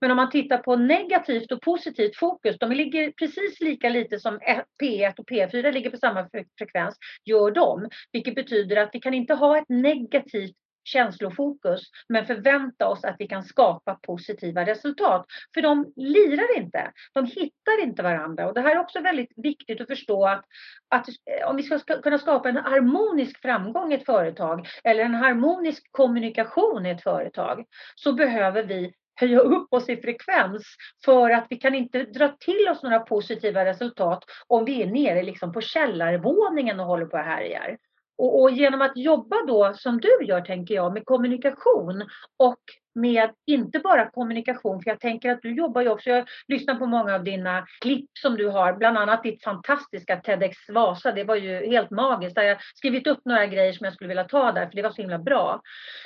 Men 0.00 0.10
om 0.10 0.16
man 0.16 0.30
tittar 0.30 0.58
på 0.58 0.76
negativt 0.76 1.52
och 1.52 1.62
positivt 1.62 2.16
fokus, 2.16 2.58
de 2.58 2.72
ligger 2.72 3.12
precis 3.12 3.60
lika 3.60 3.88
lite 3.88 4.20
som 4.20 4.38
P1 4.82 5.14
och 5.18 5.30
P4 5.30 5.72
ligger 5.72 5.90
på 5.90 5.96
samma 5.96 6.28
frekvens, 6.58 6.96
gör 7.24 7.50
de. 7.50 7.88
Vilket 8.12 8.34
betyder 8.34 8.76
att 8.76 8.90
vi 8.92 9.00
kan 9.00 9.14
inte 9.14 9.34
ha 9.34 9.58
ett 9.58 9.68
negativt 9.68 10.56
känslofokus 10.84 11.82
men 12.08 12.26
förvänta 12.26 12.88
oss 12.88 13.04
att 13.04 13.16
vi 13.18 13.28
kan 13.28 13.42
skapa 13.42 13.94
positiva 13.94 14.66
resultat. 14.66 15.26
För 15.54 15.62
de 15.62 15.92
lirar 15.96 16.56
inte, 16.56 16.92
de 17.12 17.26
hittar 17.26 17.82
inte 17.82 18.02
varandra. 18.02 18.48
Och 18.48 18.54
det 18.54 18.60
här 18.60 18.76
är 18.76 18.80
också 18.80 19.00
väldigt 19.00 19.32
viktigt 19.36 19.80
att 19.80 19.86
förstå 19.86 20.26
att, 20.26 20.44
att 20.88 21.08
eh, 21.08 21.48
om 21.48 21.56
vi 21.56 21.62
ska 21.62 21.78
kunna 21.78 22.18
skapa 22.18 22.48
en 22.48 22.56
harmonisk 22.56 23.42
framgång 23.42 23.92
i 23.92 23.94
ett 23.94 24.06
företag 24.06 24.66
eller 24.84 25.04
en 25.04 25.14
harmonisk 25.14 25.88
kommunikation 25.90 26.86
i 26.86 26.90
ett 26.90 27.02
företag 27.02 27.64
så 27.94 28.12
behöver 28.12 28.62
vi 28.62 28.92
höja 29.16 29.38
upp 29.38 29.72
oss 29.72 29.88
i 29.88 29.96
frekvens 29.96 30.76
för 31.04 31.30
att 31.30 31.46
vi 31.50 31.56
kan 31.56 31.74
inte 31.74 32.02
dra 32.02 32.28
till 32.28 32.68
oss 32.70 32.82
några 32.82 33.00
positiva 33.00 33.64
resultat 33.64 34.24
om 34.46 34.64
vi 34.64 34.82
är 34.82 34.86
nere 34.86 35.22
liksom 35.22 35.52
på 35.52 35.60
källarvåningen 35.60 36.80
och 36.80 36.86
håller 36.86 37.06
på 37.06 37.16
och 37.16 37.24
härjar. 37.24 37.76
Och, 38.18 38.42
och 38.42 38.50
genom 38.50 38.82
att 38.82 38.96
jobba 38.96 39.36
då 39.46 39.74
som 39.74 40.00
du 40.00 40.24
gör 40.24 40.40
tänker 40.40 40.74
jag 40.74 40.92
med 40.92 41.04
kommunikation 41.04 42.02
och 42.36 42.60
med 42.94 43.30
inte 43.46 43.78
bara 43.78 44.10
kommunikation, 44.10 44.82
för 44.82 44.90
jag 44.90 45.00
tänker 45.00 45.30
att 45.30 45.42
du 45.42 45.54
jobbar 45.54 45.82
ju 45.82 45.88
också, 45.88 46.10
jag 46.10 46.28
lyssnar 46.48 46.74
på 46.74 46.86
många 46.86 47.14
av 47.14 47.24
dina 47.24 47.66
klipp 47.80 48.10
som 48.18 48.36
du 48.36 48.48
har, 48.48 48.72
bland 48.72 48.98
annat 48.98 49.22
ditt 49.22 49.44
fantastiska 49.44 50.16
TEDx 50.16 50.56
Vasa, 50.68 51.12
det 51.12 51.24
var 51.24 51.36
ju 51.36 51.66
helt 51.66 51.90
magiskt. 51.90 52.34
Där 52.34 52.42
jag 52.42 52.58
skrivit 52.74 53.06
upp 53.06 53.20
några 53.24 53.46
grejer 53.46 53.72
som 53.72 53.84
jag 53.84 53.94
skulle 53.94 54.08
vilja 54.08 54.24
ta 54.24 54.52
där, 54.52 54.66
för 54.66 54.76
det 54.76 54.82
var 54.82 54.90
så 54.90 55.02
himla 55.02 55.18
bra. 55.18 55.60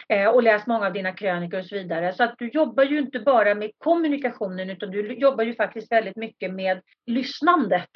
Eh, 0.09 0.29
och 0.29 0.43
läst 0.43 0.67
många 0.67 0.87
av 0.87 0.93
dina 0.93 1.13
krönikor 1.13 1.61
och 1.61 1.67
så 1.67 1.75
vidare. 1.75 2.13
Så 2.13 2.25
att 2.25 2.35
du 2.39 2.49
jobbar 2.49 2.85
ju 2.85 2.99
inte 2.99 3.21
bara 3.21 3.55
med 3.55 3.71
kommunikationen, 3.79 4.71
utan 4.71 4.91
du 4.91 5.15
jobbar 5.15 5.45
ju 5.45 5.55
faktiskt 5.55 5.93
väldigt 5.93 6.17
mycket 6.17 6.55
med 6.55 6.81
lyssnandet. 7.07 7.91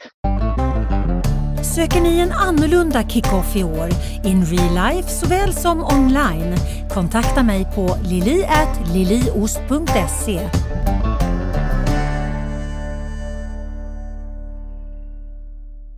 Söker 1.75 2.01
ni 2.01 2.19
en 2.19 2.33
annorlunda 2.33 3.03
kick-off 3.03 3.57
i 3.57 3.65
år, 3.65 3.89
in 4.25 4.45
real 4.45 4.95
life 4.95 5.09
såväl 5.09 5.55
som 5.55 5.85
online? 5.85 6.57
Kontakta 6.91 7.43
mig 7.43 7.69
på 7.75 7.97
lili.liliost.se. 8.03 10.51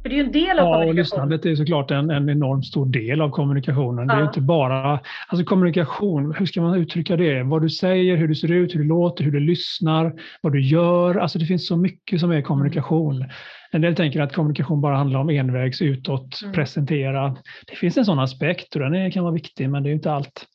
För 0.04 0.08
det 0.08 0.14
är 0.14 0.18
ju 0.18 0.24
en 0.24 0.32
del 0.32 0.58
av 0.58 0.66
Ja, 0.66 0.84
och 0.86 0.94
lyssnandet 0.94 1.46
är 1.46 1.54
såklart 1.54 1.90
en, 1.90 2.10
en 2.10 2.28
enormt 2.28 2.64
stor 2.66 2.86
del 2.86 3.20
av 3.20 3.30
kommunikationen. 3.30 4.06
Det 4.06 4.14
är 4.14 4.18
Ja. 4.18 4.24
inte 4.26 4.40
bara 4.40 5.00
alltså 5.28 5.44
kommunikation, 5.44 6.34
hur 6.38 6.46
ska 6.46 6.60
man 6.62 6.74
uttrycka 6.78 7.16
det? 7.16 7.42
Vad 7.42 7.62
du 7.62 7.70
säger, 7.70 8.16
hur 8.16 8.28
du 8.28 8.34
ser 8.34 8.52
ut, 8.52 8.74
hur 8.74 8.78
du 8.78 8.84
låter, 8.84 9.24
hur 9.24 9.32
du 9.32 9.40
lyssnar, 9.40 10.12
vad 10.40 10.52
du 10.52 10.60
gör. 10.60 11.14
Alltså 11.16 11.38
det 11.38 11.46
finns 11.46 11.66
så 11.66 11.76
mycket 11.76 12.20
som 12.20 12.30
är 12.30 12.42
kommunikation. 12.42 13.24
En 13.70 13.80
del 13.80 13.94
tänker 13.94 14.20
att 14.20 14.32
kommunikation 14.32 14.80
bara 14.80 14.96
handlar 14.96 15.20
om 15.20 15.30
envägs, 15.30 15.82
utåt, 15.82 16.40
Mm. 16.42 16.54
presentera. 16.54 17.36
Det 17.66 17.76
finns 17.76 17.96
en 17.96 18.04
sån 18.04 18.18
aspekt 18.18 18.74
och 18.74 18.80
den 18.82 18.94
är, 18.94 19.10
kan 19.10 19.22
vara 19.24 19.34
viktig, 19.34 19.70
men 19.70 19.82
det 19.82 19.90
är 19.90 19.94
inte 19.94 20.12
allt. 20.12 20.46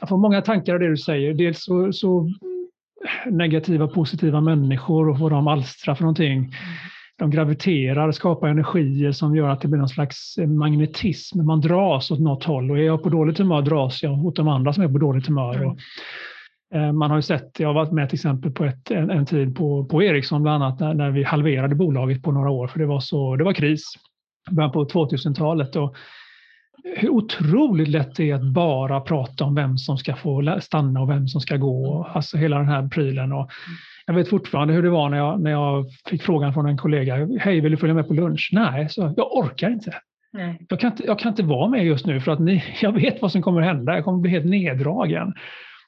Jag 0.00 0.08
får 0.08 0.16
många 0.16 0.40
tankar 0.42 0.74
av 0.74 0.80
det 0.80 0.88
du 0.88 0.96
säger. 0.96 1.34
Dels 1.34 1.64
så, 1.64 1.92
så 1.92 2.28
negativa, 3.26 3.88
positiva 3.88 4.40
människor 4.40 5.08
och 5.08 5.18
vad 5.18 5.32
de 5.32 5.46
alstrar 5.48 5.94
för 5.94 6.02
någonting. 6.02 6.52
De 7.20 7.30
graviterar, 7.30 8.12
skapar 8.12 8.48
energier 8.48 9.12
som 9.12 9.36
gör 9.36 9.48
att 9.48 9.60
det 9.60 9.68
blir 9.68 9.78
någon 9.78 9.88
slags 9.88 10.38
magnetism. 10.38 11.46
Man 11.46 11.60
dras 11.60 12.10
åt 12.10 12.20
något 12.20 12.44
håll 12.44 12.70
och 12.70 12.78
är 12.78 12.82
jag 12.82 13.02
på 13.02 13.08
dåligt 13.08 13.38
humör 13.38 13.62
dras 13.62 14.02
jag 14.02 14.24
åt 14.24 14.36
de 14.36 14.48
andra 14.48 14.72
som 14.72 14.84
är 14.84 14.88
på 14.88 14.98
dåligt 14.98 15.26
humör. 15.26 15.54
Mm. 15.54 15.68
Och, 15.68 15.78
eh, 16.74 16.92
man 16.92 17.10
har 17.10 17.18
ju 17.18 17.22
sett, 17.22 17.60
jag 17.60 17.68
har 17.68 17.74
varit 17.74 17.92
med 17.92 18.08
till 18.08 18.16
exempel 18.16 18.50
på 18.50 18.64
ett, 18.64 18.90
en, 18.90 19.10
en 19.10 19.26
tid 19.26 19.56
på, 19.56 19.84
på 19.84 20.02
Ericsson 20.02 20.42
bland 20.42 20.64
annat 20.64 20.80
när, 20.80 20.94
när 20.94 21.10
vi 21.10 21.22
halverade 21.24 21.74
bolaget 21.74 22.22
på 22.22 22.32
några 22.32 22.50
år 22.50 22.66
för 22.66 22.78
det 22.78 22.86
var, 22.86 23.00
så, 23.00 23.36
det 23.36 23.44
var 23.44 23.52
kris. 23.52 23.84
Början 24.50 24.72
på 24.72 24.84
2000-talet. 24.84 25.76
Och 25.76 25.96
hur 26.84 27.08
otroligt 27.08 27.88
lätt 27.88 28.16
det 28.16 28.30
är 28.30 28.34
att 28.34 28.52
bara 28.52 29.00
prata 29.00 29.44
om 29.44 29.54
vem 29.54 29.78
som 29.78 29.98
ska 29.98 30.16
få 30.16 30.58
stanna 30.60 31.00
och 31.00 31.10
vem 31.10 31.28
som 31.28 31.40
ska 31.40 31.56
gå. 31.56 32.06
Alltså 32.14 32.36
hela 32.36 32.58
den 32.58 32.68
här 32.68 32.88
prylen. 32.88 33.32
Och 33.32 33.50
jag 34.06 34.14
vet 34.14 34.28
fortfarande 34.28 34.74
hur 34.74 34.82
det 34.82 34.90
var 34.90 35.08
när 35.08 35.18
jag, 35.18 35.40
när 35.40 35.50
jag 35.50 35.86
fick 36.10 36.22
frågan 36.22 36.54
från 36.54 36.66
en 36.66 36.78
kollega. 36.78 37.28
Hej, 37.40 37.60
vill 37.60 37.72
du 37.72 37.76
följa 37.76 37.94
med 37.94 38.08
på 38.08 38.14
lunch? 38.14 38.50
Nej, 38.52 38.88
så 38.88 39.14
jag 39.16 39.36
orkar 39.36 39.70
inte. 39.70 39.94
Nej. 40.32 40.66
Jag 40.68 40.80
kan 40.80 40.90
inte, 40.90 41.06
jag 41.06 41.18
kan 41.18 41.28
inte 41.28 41.42
vara 41.42 41.68
med 41.68 41.86
just 41.86 42.06
nu 42.06 42.20
för 42.20 42.32
att 42.32 42.40
ni, 42.40 42.64
jag 42.82 42.92
vet 42.92 43.22
vad 43.22 43.32
som 43.32 43.42
kommer 43.42 43.60
hända. 43.60 43.94
Jag 43.94 44.04
kommer 44.04 44.18
bli 44.18 44.30
helt 44.30 44.46
neddragen. 44.46 45.34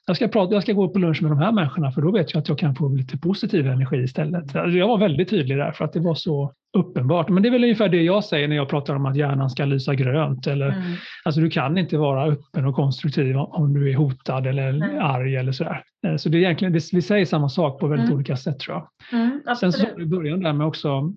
Jag 0.07 0.17
ska, 0.17 0.29
prata, 0.29 0.55
jag 0.55 0.62
ska 0.62 0.73
gå 0.73 0.88
på 0.88 0.99
lunch 0.99 1.23
med 1.23 1.31
de 1.31 1.38
här 1.38 1.53
människorna 1.53 1.93
för 1.93 2.03
då 2.03 2.12
vet 2.12 2.35
jag 2.35 2.41
att 2.41 2.49
jag 2.49 2.59
kan 2.59 2.75
få 2.75 2.88
lite 2.88 3.19
positiv 3.19 3.67
energi 3.67 3.97
istället. 3.97 4.57
Alltså 4.57 4.79
jag 4.79 4.88
var 4.88 4.99
väldigt 4.99 5.29
tydlig 5.31 5.59
där 5.59 5.73
för 5.73 5.85
att 5.85 5.93
det 5.93 6.01
var 6.01 6.15
så 6.15 6.53
uppenbart. 6.79 7.29
Men 7.29 7.43
det 7.43 7.49
är 7.49 7.51
väl 7.51 7.62
ungefär 7.65 7.88
det 7.88 8.03
jag 8.03 8.25
säger 8.25 8.49
när 8.49 8.57
jag 8.57 8.69
pratar 8.69 8.95
om 8.97 9.07
att 9.07 9.17
hjärnan 9.17 9.51
ska 9.51 9.65
lysa 9.65 9.95
grönt. 9.95 10.47
Eller, 10.47 10.69
Mm. 10.69 10.83
Alltså 11.25 11.41
du 11.41 11.51
kan 11.51 11.79
inte 11.79 11.99
vara 11.99 12.25
öppen 12.27 12.67
och 12.67 12.75
konstruktiv 12.75 13.37
om 13.37 13.75
du 13.75 13.91
är 13.91 13.95
hotad 13.97 14.47
eller 14.47 14.73
Nej. 14.73 14.99
arg 14.99 15.37
eller 15.37 15.53
sådär. 15.53 15.83
Eh, 16.07 16.17
Så 16.17 16.29
det 16.29 16.38
är 16.38 16.41
egentligen, 16.41 16.73
det, 16.73 16.93
vi 16.93 17.03
säger 17.03 17.25
samma 17.25 17.49
sak 17.49 17.81
på 17.81 17.87
väldigt 17.87 18.07
Mm. 18.07 18.17
olika 18.17 18.37
sätt 18.37 18.59
tror 18.59 18.77
jag. 18.77 19.21
Mm, 19.21 19.41
Sen 19.61 19.73
så 19.73 19.87
du 19.97 20.03
i 20.03 20.07
början 20.07 20.41
där 20.41 20.53
med 20.53 20.67
också 20.67 21.12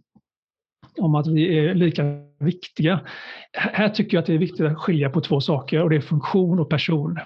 om 1.02 1.16
att 1.16 1.28
vi 1.28 1.58
är 1.60 1.74
lika 1.76 2.04
viktiga. 2.40 3.00
Här 3.54 3.90
tycker 3.90 4.18
jag 4.18 4.22
att 4.22 4.26
det 4.28 4.34
är 4.34 4.38
viktigt 4.38 4.66
att 4.66 4.78
skilja 4.78 5.10
på 5.10 5.22
två 5.22 5.42
saker 5.42 5.82
och 5.82 5.90
det 5.90 5.96
är 5.96 6.02
funktion 6.02 6.60
och 6.60 6.70
person. 6.70 7.18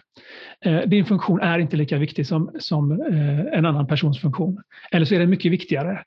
Eh, 0.65 0.79
Din 0.81 1.05
funktion 1.05 1.39
är 1.41 1.59
inte 1.59 1.77
lika 1.77 1.97
viktig 1.97 2.27
som, 2.27 2.51
som 2.59 2.91
eh, 2.91 3.57
en 3.57 3.65
annan 3.65 3.87
persons 3.87 4.19
funktion. 4.21 4.61
Eller 4.91 5.05
så 5.05 5.15
är 5.15 5.19
den 5.19 5.29
mycket 5.29 5.51
viktigare. 5.51 6.03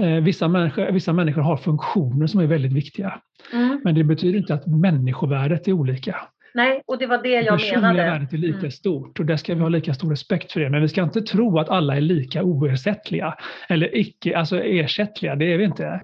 Eh, 0.00 0.14
Vissa 0.22 0.48
människor, 0.48 0.92
vissa 0.92 1.12
människor 1.12 1.42
har 1.42 1.56
funktioner 1.56 2.26
som 2.26 2.40
är 2.40 2.46
väldigt 2.46 2.72
viktiga. 2.72 3.20
Mm. 3.52 3.80
Men 3.84 3.94
det 3.94 4.04
betyder 4.04 4.38
inte 4.38 4.54
att 4.54 4.66
människovärdet 4.66 5.68
är 5.68 5.72
olika. 5.72 6.16
Nej, 6.54 6.82
och 6.86 6.98
det 6.98 7.06
var 7.06 7.16
det 7.22 7.22
Det 7.22 7.42
jag 7.42 7.58
personliga 7.58 7.80
menade. 7.92 8.10
värdet 8.10 8.32
är 8.32 8.36
lika 8.38 8.58
Mm. 8.58 8.70
stort 8.70 9.20
och 9.20 9.26
där 9.26 9.36
ska 9.36 9.54
vi 9.54 9.60
ha 9.60 9.68
lika 9.68 9.94
stor 9.94 10.10
respekt 10.10 10.52
för 10.52 10.60
det. 10.60 10.70
Men 10.70 10.82
vi 10.82 10.88
ska 10.88 11.02
inte 11.02 11.22
tro 11.22 11.58
att 11.58 11.68
alla 11.68 11.96
är 11.96 12.00
lika 12.00 12.42
oersättliga 12.42 13.34
eller 13.68 13.96
icke, 13.96 14.38
alltså 14.38 14.60
ersättliga. 14.60 15.36
Det 15.36 15.52
är 15.52 15.58
vi 15.58 15.64
inte. 15.64 16.00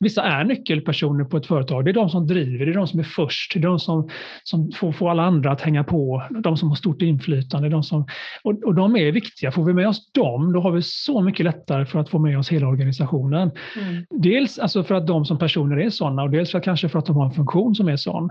Vissa 0.00 0.22
är 0.22 0.44
nyckelpersoner 0.44 1.24
på 1.24 1.36
ett 1.36 1.46
företag. 1.46 1.84
Det 1.84 1.90
är 1.90 1.94
de 1.94 2.08
som 2.08 2.26
driver, 2.26 2.66
det 2.66 2.72
är 2.72 2.76
de 2.76 2.86
som 2.86 3.00
är 3.00 3.04
först, 3.04 3.54
det 3.54 3.60
är 3.60 3.62
de 3.62 3.78
som, 3.78 4.10
som 4.42 4.72
får, 4.72 4.92
får 4.92 5.10
alla 5.10 5.22
andra 5.22 5.52
att 5.52 5.60
hänga 5.60 5.84
på, 5.84 6.22
de 6.30 6.56
som 6.56 6.68
har 6.68 6.76
stort 6.76 7.02
inflytande. 7.02 7.68
De 7.68 7.82
som, 7.82 8.06
och, 8.42 8.64
och 8.64 8.74
de 8.74 8.96
är 8.96 9.12
viktiga. 9.12 9.52
Får 9.52 9.64
vi 9.64 9.72
med 9.72 9.88
oss 9.88 10.12
dem, 10.12 10.52
då 10.52 10.60
har 10.60 10.70
vi 10.70 10.82
så 10.82 11.20
mycket 11.20 11.44
lättare 11.44 11.86
för 11.86 11.98
att 11.98 12.08
få 12.08 12.18
med 12.18 12.38
oss 12.38 12.52
hela 12.52 12.68
organisationen. 12.68 13.50
Mm. 13.76 14.04
Dels 14.10 14.58
alltså 14.58 14.84
för 14.84 14.94
att 14.94 15.06
de 15.06 15.24
som 15.24 15.38
personer 15.38 15.76
är 15.76 15.90
sådana 15.90 16.22
och 16.22 16.30
dels 16.30 16.50
för 16.50 16.58
att, 16.58 16.64
kanske 16.64 16.88
för 16.88 16.98
att 16.98 17.06
de 17.06 17.16
har 17.16 17.24
en 17.24 17.32
funktion 17.32 17.74
som 17.74 17.88
är 17.88 17.96
sån. 17.96 18.30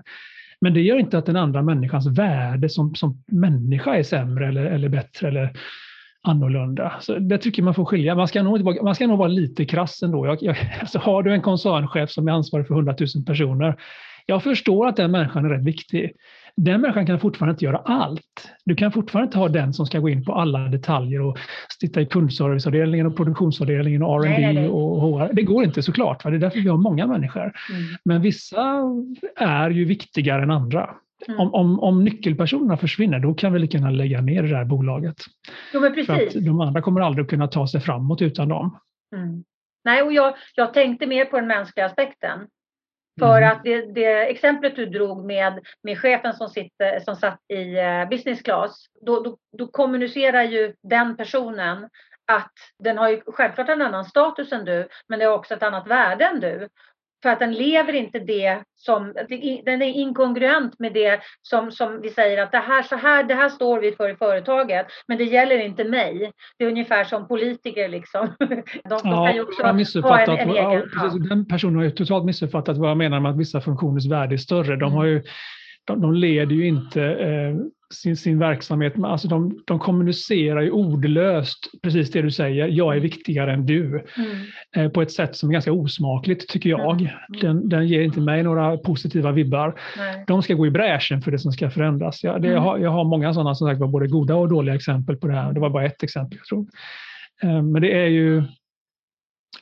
Men 0.61 0.73
det 0.73 0.81
gör 0.81 0.99
inte 0.99 1.17
att 1.17 1.25
den 1.25 1.35
andra 1.35 1.61
människans 1.61 2.07
värde 2.07 2.69
som, 2.69 2.95
som 2.95 3.23
människa 3.27 3.95
är 3.95 4.03
sämre 4.03 4.47
eller, 4.47 4.65
eller 4.65 4.89
bättre 4.89 5.27
eller 5.27 5.53
annorlunda. 6.23 6.93
Så 7.01 7.19
det 7.19 7.37
tycker 7.37 7.63
man 7.63 7.73
får 7.73 7.85
skilja. 7.85 8.15
Man 8.15 8.27
ska 8.27 8.43
nog, 8.43 8.57
inte 8.57 8.65
vara- 8.65 8.83
man 8.83 8.95
ska 8.95 9.07
nog 9.07 9.17
vara 9.17 9.27
lite 9.27 9.65
krass 9.65 10.03
ändå. 10.03 10.25
Jag, 10.25 10.37
jag, 10.41 10.57
alltså 10.81 10.99
har 10.99 11.23
du 11.23 11.33
en 11.33 11.41
koncernchef 11.41 12.09
som 12.09 12.27
är 12.27 12.31
ansvarig 12.31 12.67
för 12.67 12.73
100 12.73 12.95
000 13.15 13.25
personer, 13.25 13.75
jag 14.25 14.43
förstår 14.43 14.87
att 14.87 14.95
den 14.95 15.11
människan 15.11 15.45
är 15.45 15.49
rätt 15.49 15.63
viktig. 15.63 16.11
Den 16.55 16.81
människan 16.81 17.05
kan 17.05 17.19
fortfarande 17.19 17.51
inte 17.51 17.65
göra 17.65 17.77
allt. 17.77 18.51
Du 18.65 18.75
kan 18.75 18.91
fortfarande 18.91 19.25
inte 19.25 19.37
ha 19.37 19.47
den 19.47 19.73
som 19.73 19.85
ska 19.85 19.99
gå 19.99 20.09
in 20.09 20.25
på 20.25 20.33
alla 20.33 20.59
detaljer 20.59 21.21
och 21.21 21.37
sitta 21.79 22.01
i 22.01 22.05
kundserviceavdelningen 22.05 23.07
och 23.07 23.17
produktionsavdelningen 23.17 24.03
och 24.03 24.25
R&D 24.25 24.67
och 24.67 25.01
HR. 25.01 25.33
Det 25.33 25.43
går 25.43 25.63
inte 25.63 25.83
såklart. 25.83 26.23
Va? 26.23 26.29
Det 26.29 26.37
är 26.37 26.39
därför 26.39 26.59
vi 26.59 26.69
har 26.69 26.77
många 26.77 27.07
människor. 27.07 27.41
Mm. 27.41 27.53
Men 28.05 28.21
vissa 28.21 28.81
är 29.37 29.69
ju 29.69 29.85
viktigare 29.85 30.43
än 30.43 30.51
andra. 30.51 30.89
Mm. 31.27 31.39
Om, 31.39 31.53
om, 31.53 31.79
om 31.79 32.03
nyckelpersonerna 32.03 32.77
försvinner, 32.77 33.19
då 33.19 33.33
kan 33.33 33.53
vi 33.53 33.59
lika 33.59 33.77
gärna 33.77 33.89
lägga 33.91 34.21
ner 34.21 34.43
det 34.43 34.49
där 34.49 34.65
bolaget. 34.65 35.15
Jo, 35.73 35.79
men 35.81 35.93
För 35.93 36.01
att 36.01 36.07
precis. 36.07 36.45
de 36.45 36.61
andra 36.61 36.81
kommer 36.81 37.01
aldrig 37.01 37.29
kunna 37.29 37.47
ta 37.47 37.67
sig 37.67 37.81
framåt 37.81 38.21
utan 38.21 38.49
dem. 38.49 38.79
Mm. 39.15 39.43
Nej, 39.85 40.01
och 40.01 40.13
jag, 40.13 40.35
jag 40.55 40.73
tänkte 40.73 41.07
mer 41.07 41.25
på 41.25 41.35
den 41.35 41.47
mänskliga 41.47 41.85
aspekten. 41.85 42.47
För 43.19 43.37
Mm. 43.37 43.51
att 43.51 43.63
det, 43.63 43.93
det 43.93 44.29
exemplet 44.29 44.75
du 44.75 44.85
drog 44.85 45.25
med, 45.25 45.59
med 45.83 45.99
chefen 45.99 46.33
som, 46.33 46.49
sitter, 46.49 46.99
som 46.99 47.15
satt 47.15 47.39
i 47.53 47.77
eh, 47.77 48.09
business 48.09 48.41
class, 48.41 48.85
då, 49.01 49.23
då, 49.23 49.37
då 49.57 49.67
kommunicerar 49.67 50.43
ju 50.43 50.73
den 50.83 51.17
personen 51.17 51.89
att 52.31 52.53
den 52.83 52.97
har 52.97 53.09
ju 53.09 53.21
självklart 53.25 53.69
en 53.69 53.81
annan 53.81 54.05
status 54.05 54.51
än 54.51 54.65
du, 54.65 54.87
men 55.07 55.19
det 55.19 55.25
har 55.25 55.33
också 55.33 55.53
ett 55.53 55.63
annat 55.63 55.87
värde 55.87 56.25
än 56.25 56.39
du. 56.39 56.67
För 57.23 57.29
att 57.29 57.39
den 57.39 57.53
lever 57.53 57.93
inte 57.93 58.19
det 58.19 58.63
som, 58.75 59.13
den 59.65 59.81
är 59.81 59.93
inkongruent 59.93 60.79
med 60.79 60.93
det 60.93 61.19
som, 61.41 61.71
som 61.71 62.01
vi 62.01 62.09
säger 62.09 62.43
att 62.43 62.51
det 62.51 62.57
här, 62.57 62.83
så 62.83 62.95
här, 62.95 63.23
det 63.23 63.35
här 63.35 63.49
står 63.49 63.79
vi 63.79 63.91
för 63.91 64.09
i 64.09 64.15
företaget, 64.15 64.85
men 65.07 65.17
det 65.17 65.23
gäller 65.23 65.57
inte 65.57 65.83
mig. 65.83 66.31
Det 66.57 66.65
är 66.65 66.69
ungefär 66.69 67.03
som 67.03 67.27
politiker 67.27 67.89
liksom. 67.89 68.35
De, 68.39 68.63
de 68.83 69.25
kan 69.25 69.35
ju 69.35 69.41
också 69.41 69.61
ha 70.01 70.19
en, 70.19 70.29
en 70.29 70.55
ja, 70.55 70.71
egen... 70.71 70.89
precis, 70.89 71.29
Den 71.29 71.45
personen 71.45 71.75
har 71.75 71.83
ju 71.83 71.91
totalt 71.91 72.25
missuppfattat 72.25 72.77
vad 72.77 72.89
jag 72.89 72.97
menar 72.97 73.19
med 73.19 73.31
att 73.31 73.37
vissa 73.37 73.61
funktioners 73.61 74.05
värde 74.05 74.35
är 74.35 74.37
större. 74.37 74.75
De, 74.75 74.89
Mm. 74.89 74.97
har 74.97 75.05
ju, 75.05 75.23
de, 75.85 76.01
de 76.01 76.13
leder 76.13 76.55
ju 76.55 76.67
inte 76.67 77.03
eh, 77.03 77.55
sin, 77.93 78.17
sin 78.17 78.39
verksamhet, 78.39 78.95
men 78.95 79.05
alltså 79.11 79.27
de, 79.27 79.59
de 79.65 79.79
kommunicerar 79.79 80.61
ju 80.61 80.71
ordlöst 80.71 81.69
precis 81.83 82.11
det 82.11 82.21
du 82.21 82.31
säger, 82.31 82.67
jag 82.67 82.95
är 82.95 82.99
viktigare 82.99 83.53
än 83.53 83.65
du, 83.65 83.85
Mm. 83.87 84.05
eh, 84.75 84.91
på 84.91 85.01
ett 85.01 85.11
sätt 85.11 85.35
som 85.35 85.49
är 85.49 85.53
ganska 85.53 85.71
osmakligt 85.71 86.49
tycker 86.49 86.69
jag. 86.69 87.01
Mm. 87.01 87.13
Den, 87.41 87.69
den 87.69 87.87
ger 87.87 88.01
inte 88.01 88.19
mig 88.19 88.43
några 88.43 88.77
positiva 88.77 89.31
vibbar. 89.31 89.79
Nej. 89.97 90.23
De 90.27 90.41
ska 90.43 90.53
gå 90.53 90.67
i 90.67 90.71
bräschen 90.71 91.21
för 91.21 91.31
det 91.31 91.39
som 91.39 91.51
ska 91.51 91.69
förändras. 91.69 92.23
Jag, 92.23 92.41
det, 92.41 92.47
Mm. 92.47 92.55
jag, 92.55 92.61
har, 92.61 92.77
jag 92.77 92.89
har 92.91 93.03
många 93.03 93.33
sådana 93.33 93.55
som 93.55 93.67
sagt 93.67 93.79
var 93.79 93.87
både 93.87 94.07
goda 94.07 94.35
och 94.35 94.49
dåliga 94.49 94.75
exempel 94.75 95.17
på 95.17 95.27
det 95.27 95.33
här. 95.33 95.53
Det 95.53 95.59
var 95.59 95.69
bara 95.69 95.85
ett 95.85 96.03
exempel 96.03 96.37
jag 96.37 96.45
tror. 96.47 96.65
Eh, 97.43 97.61
Men 97.63 97.81
det 97.81 97.91
är 97.91 98.07
ju 98.07 98.43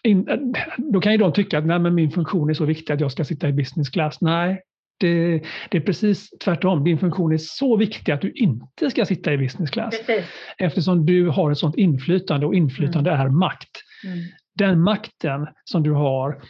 in, 0.03 0.27
eh, 0.27 0.37
då 0.77 1.01
kan 1.01 1.11
ju 1.11 1.17
de 1.17 1.33
tycka 1.33 1.57
att 1.57 1.65
Nej, 1.65 1.79
men 1.79 1.95
min 1.95 2.11
funktion 2.11 2.49
är 2.49 2.53
så 2.53 2.65
viktig 2.65 2.93
att 2.93 2.99
jag 3.01 3.11
ska 3.11 3.23
sitta 3.23 3.49
i 3.49 3.53
business 3.53 3.89
class. 3.89 4.21
Nej, 4.21 4.61
det, 4.97 5.41
det 5.69 5.77
är 5.77 5.81
precis 5.81 6.29
tvärtom. 6.43 6.83
Din 6.83 6.97
funktion 6.97 7.33
är 7.33 7.37
så 7.37 7.77
viktig 7.77 8.11
att 8.11 8.21
du 8.21 8.31
inte 8.31 8.89
ska 8.89 9.05
sitta 9.05 9.33
i 9.33 9.37
business 9.37 9.69
class. 9.69 9.99
Precis. 10.05 10.25
Eftersom 10.57 11.05
du 11.05 11.29
har 11.29 11.51
ett 11.51 11.57
sådant 11.57 11.77
inflytande 11.77 12.45
och 12.45 12.55
inflytande 12.55 13.11
är 13.11 13.29
makt. 13.29 13.69
Mm. 14.05 14.19
Den 14.55 14.81
makten 14.81 15.47
som 15.65 15.83
du 15.83 15.91
har 15.91 16.41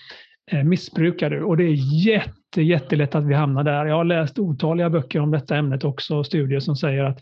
eh, 0.51 0.63
missbrukar 0.63 1.29
du 1.29 1.43
och 1.43 1.57
det 1.57 1.63
är 1.63 2.05
jätte, 2.05 2.62
jättelätt 2.62 3.15
att 3.15 3.25
vi 3.25 3.33
hamnar 3.33 3.63
där. 3.63 3.86
Jag 3.86 3.95
har 3.95 4.05
läst 4.05 4.39
otaliga 4.39 4.89
böcker 4.89 5.19
om 5.19 5.31
detta 5.31 5.55
ämnet 5.55 5.83
också, 5.83 6.23
studier 6.23 6.60
som 6.60 6.75
säger 6.75 7.03
att 7.03 7.19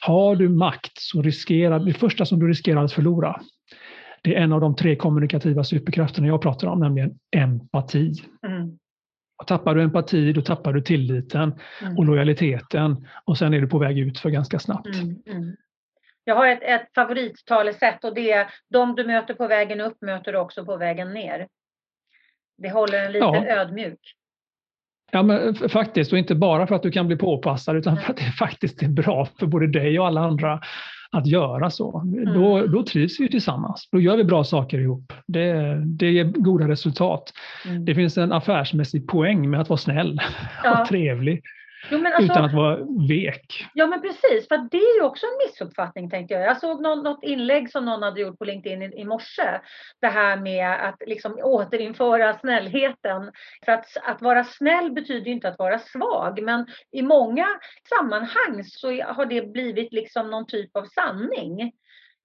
har 0.00 0.36
du 0.36 0.48
makt 0.48 0.92
så 0.94 1.22
riskerar 1.22 1.78
det 1.78 1.92
första 1.92 2.26
som 2.26 2.38
du 2.38 2.48
riskerar 2.48 2.84
att 2.84 2.92
förlora. 2.92 3.40
Det 4.22 4.36
är 4.36 4.40
en 4.40 4.52
av 4.52 4.60
de 4.60 4.76
tre 4.76 4.96
kommunikativa 4.96 5.64
superkrafterna 5.64 6.26
jag 6.26 6.42
pratar 6.42 6.68
om, 6.68 6.80
nämligen 6.80 7.18
empati. 7.36 8.14
Mm. 8.46 8.78
Och 9.40 9.46
tappar 9.46 9.74
du 9.74 9.82
empati, 9.82 10.32
då 10.32 10.40
tappar 10.42 10.72
du 10.72 10.80
tilliten 10.80 11.54
Mm. 11.82 11.98
och 11.98 12.04
lojaliteten 12.04 13.08
och 13.24 13.38
sen 13.38 13.54
är 13.54 13.60
du 13.60 13.66
på 13.66 13.78
väg 13.78 13.98
ut 13.98 14.18
för 14.18 14.30
ganska 14.30 14.58
snabbt. 14.58 14.86
Mm, 14.86 15.22
mm. 15.26 15.56
Jag 16.24 16.34
har 16.34 16.46
ett, 16.48 16.62
ett 16.62 16.88
favorittalesätt 16.94 18.04
och 18.04 18.14
det 18.14 18.32
är 18.32 18.50
de 18.70 18.94
du 18.94 19.04
möter 19.06 19.34
på 19.34 19.46
vägen 19.46 19.80
upp 19.80 20.00
möter 20.00 20.32
du 20.32 20.38
också 20.38 20.64
på 20.64 20.76
vägen 20.76 21.12
ner. 21.12 21.48
Det 22.58 22.70
håller 22.70 22.98
en 23.06 23.12
lite 23.12 23.24
Ja. 23.26 23.46
ödmjuk. 23.46 24.00
Ja, 25.12 25.22
men 25.22 25.54
faktiskt. 25.54 26.12
Och 26.12 26.18
inte 26.18 26.34
bara 26.34 26.66
för 26.66 26.74
att 26.74 26.82
du 26.82 26.90
kan 26.90 27.06
bli 27.06 27.16
påpassad 27.16 27.76
utan 27.76 27.96
för 27.96 28.10
att 28.10 28.16
det 28.16 28.32
faktiskt 28.38 28.82
är 28.82 28.88
bra 28.88 29.28
för 29.38 29.46
både 29.46 29.66
dig 29.66 30.00
och 30.00 30.06
alla 30.06 30.20
andra 30.20 30.60
att 31.12 31.26
göra 31.26 31.70
så. 31.70 32.00
Mm. 32.00 32.34
Då, 32.34 32.66
då 32.66 32.82
trivs 32.82 33.20
vi 33.20 33.28
tillsammans. 33.28 33.88
Då 33.92 34.00
gör 34.00 34.16
vi 34.16 34.24
bra 34.24 34.44
saker 34.44 34.78
ihop. 34.78 35.12
Det, 35.26 35.76
det 35.86 36.10
ger 36.10 36.24
goda 36.24 36.68
resultat. 36.68 37.32
Mm. 37.66 37.84
Det 37.84 37.94
finns 37.94 38.18
en 38.18 38.32
affärsmässig 38.32 39.08
poäng 39.08 39.50
med 39.50 39.60
att 39.60 39.68
vara 39.68 39.78
snäll 39.78 40.20
ja. 40.64 40.80
och 40.80 40.88
trevlig. 40.88 41.42
Jo, 41.88 42.06
alltså, 42.06 42.22
utan 42.22 42.44
att 42.44 42.54
vara 42.54 42.76
vek. 43.08 43.66
Ja 43.74 43.86
men 43.86 44.02
precis, 44.02 44.48
för 44.48 44.68
det 44.70 44.76
är 44.76 44.96
ju 44.96 45.02
också 45.02 45.26
en 45.26 45.46
missuppfattning 45.46 46.10
tänkte 46.10 46.34
jag. 46.34 46.42
Jag 46.42 46.60
såg 46.60 46.82
någon, 46.82 47.02
något 47.02 47.24
inlägg 47.24 47.70
som 47.70 47.84
någon 47.84 48.02
hade 48.02 48.20
gjort 48.20 48.38
på 48.38 48.44
LinkedIn 48.44 48.82
i, 48.82 49.00
i 49.00 49.04
morse. 49.04 49.60
Det 50.00 50.06
här 50.06 50.36
med 50.36 50.88
att 50.88 51.02
liksom 51.06 51.38
återinföra 51.42 52.38
snällheten. 52.38 53.32
För 53.64 53.72
att, 53.72 53.86
att 54.02 54.22
vara 54.22 54.44
snäll 54.44 54.92
betyder 54.92 55.30
inte 55.30 55.48
att 55.48 55.58
vara 55.58 55.78
svag. 55.78 56.42
Men 56.42 56.66
i 56.92 57.02
många 57.02 57.46
sammanhang 57.88 58.64
så 58.64 59.02
har 59.02 59.26
det 59.26 59.52
blivit 59.52 59.92
liksom 59.92 60.30
någon 60.30 60.46
typ 60.46 60.76
av 60.76 60.84
sanning. 60.84 61.72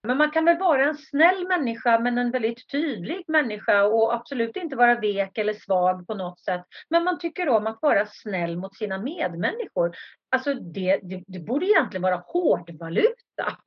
Men 0.06 0.18
man 0.18 0.32
kan 0.32 0.46
väl 0.46 0.58
vara 0.58 0.86
en 0.86 0.98
snäll 0.98 1.48
människa 1.48 2.00
men 2.00 2.18
en 2.18 2.32
väldigt 2.32 2.72
tydlig 2.72 3.24
människa 3.28 3.84
och 3.84 4.13
absolut 4.13 4.56
inte 4.56 4.76
vara 4.76 5.00
vek 5.00 5.38
eller 5.38 5.54
svag 5.54 6.08
på 6.08 6.13
något 6.13 6.39
sätt. 6.39 6.65
Men 6.89 7.04
man 7.04 7.20
tycker 7.20 7.50
om 7.50 7.68
att 7.68 7.82
vara 7.82 8.06
snäll 8.06 8.58
mot 8.58 8.76
sina 8.76 8.98
medmänniskor. 8.98 9.96
Alltså 10.32 10.54
det, 10.54 11.00
det, 11.04 11.24
det 11.28 11.40
borde 11.40 11.66
egentligen 11.66 12.02
vara 12.02 12.22
hårdvaluta. 12.28 13.14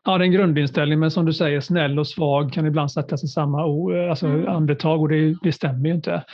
Ja, 0.04 0.18
det 0.18 0.24
är 0.24 0.26
en 0.26 0.32
grundinställning, 0.32 0.98
men 0.98 1.10
som 1.10 1.24
du 1.24 1.32
säger, 1.32 1.60
snäll 1.60 1.98
och 1.98 2.06
svag 2.06 2.52
kan 2.52 2.66
ibland 2.66 2.92
sättas 2.92 3.24
i 3.24 3.26
samma 3.26 3.62
alltså 4.10 4.26
mm. 4.26 4.48
andetag 4.48 5.00
och 5.00 5.08
det, 5.08 5.34
det 5.42 5.52
stämmer 5.52 5.88
ju 5.88 5.94
inte. 5.94 6.24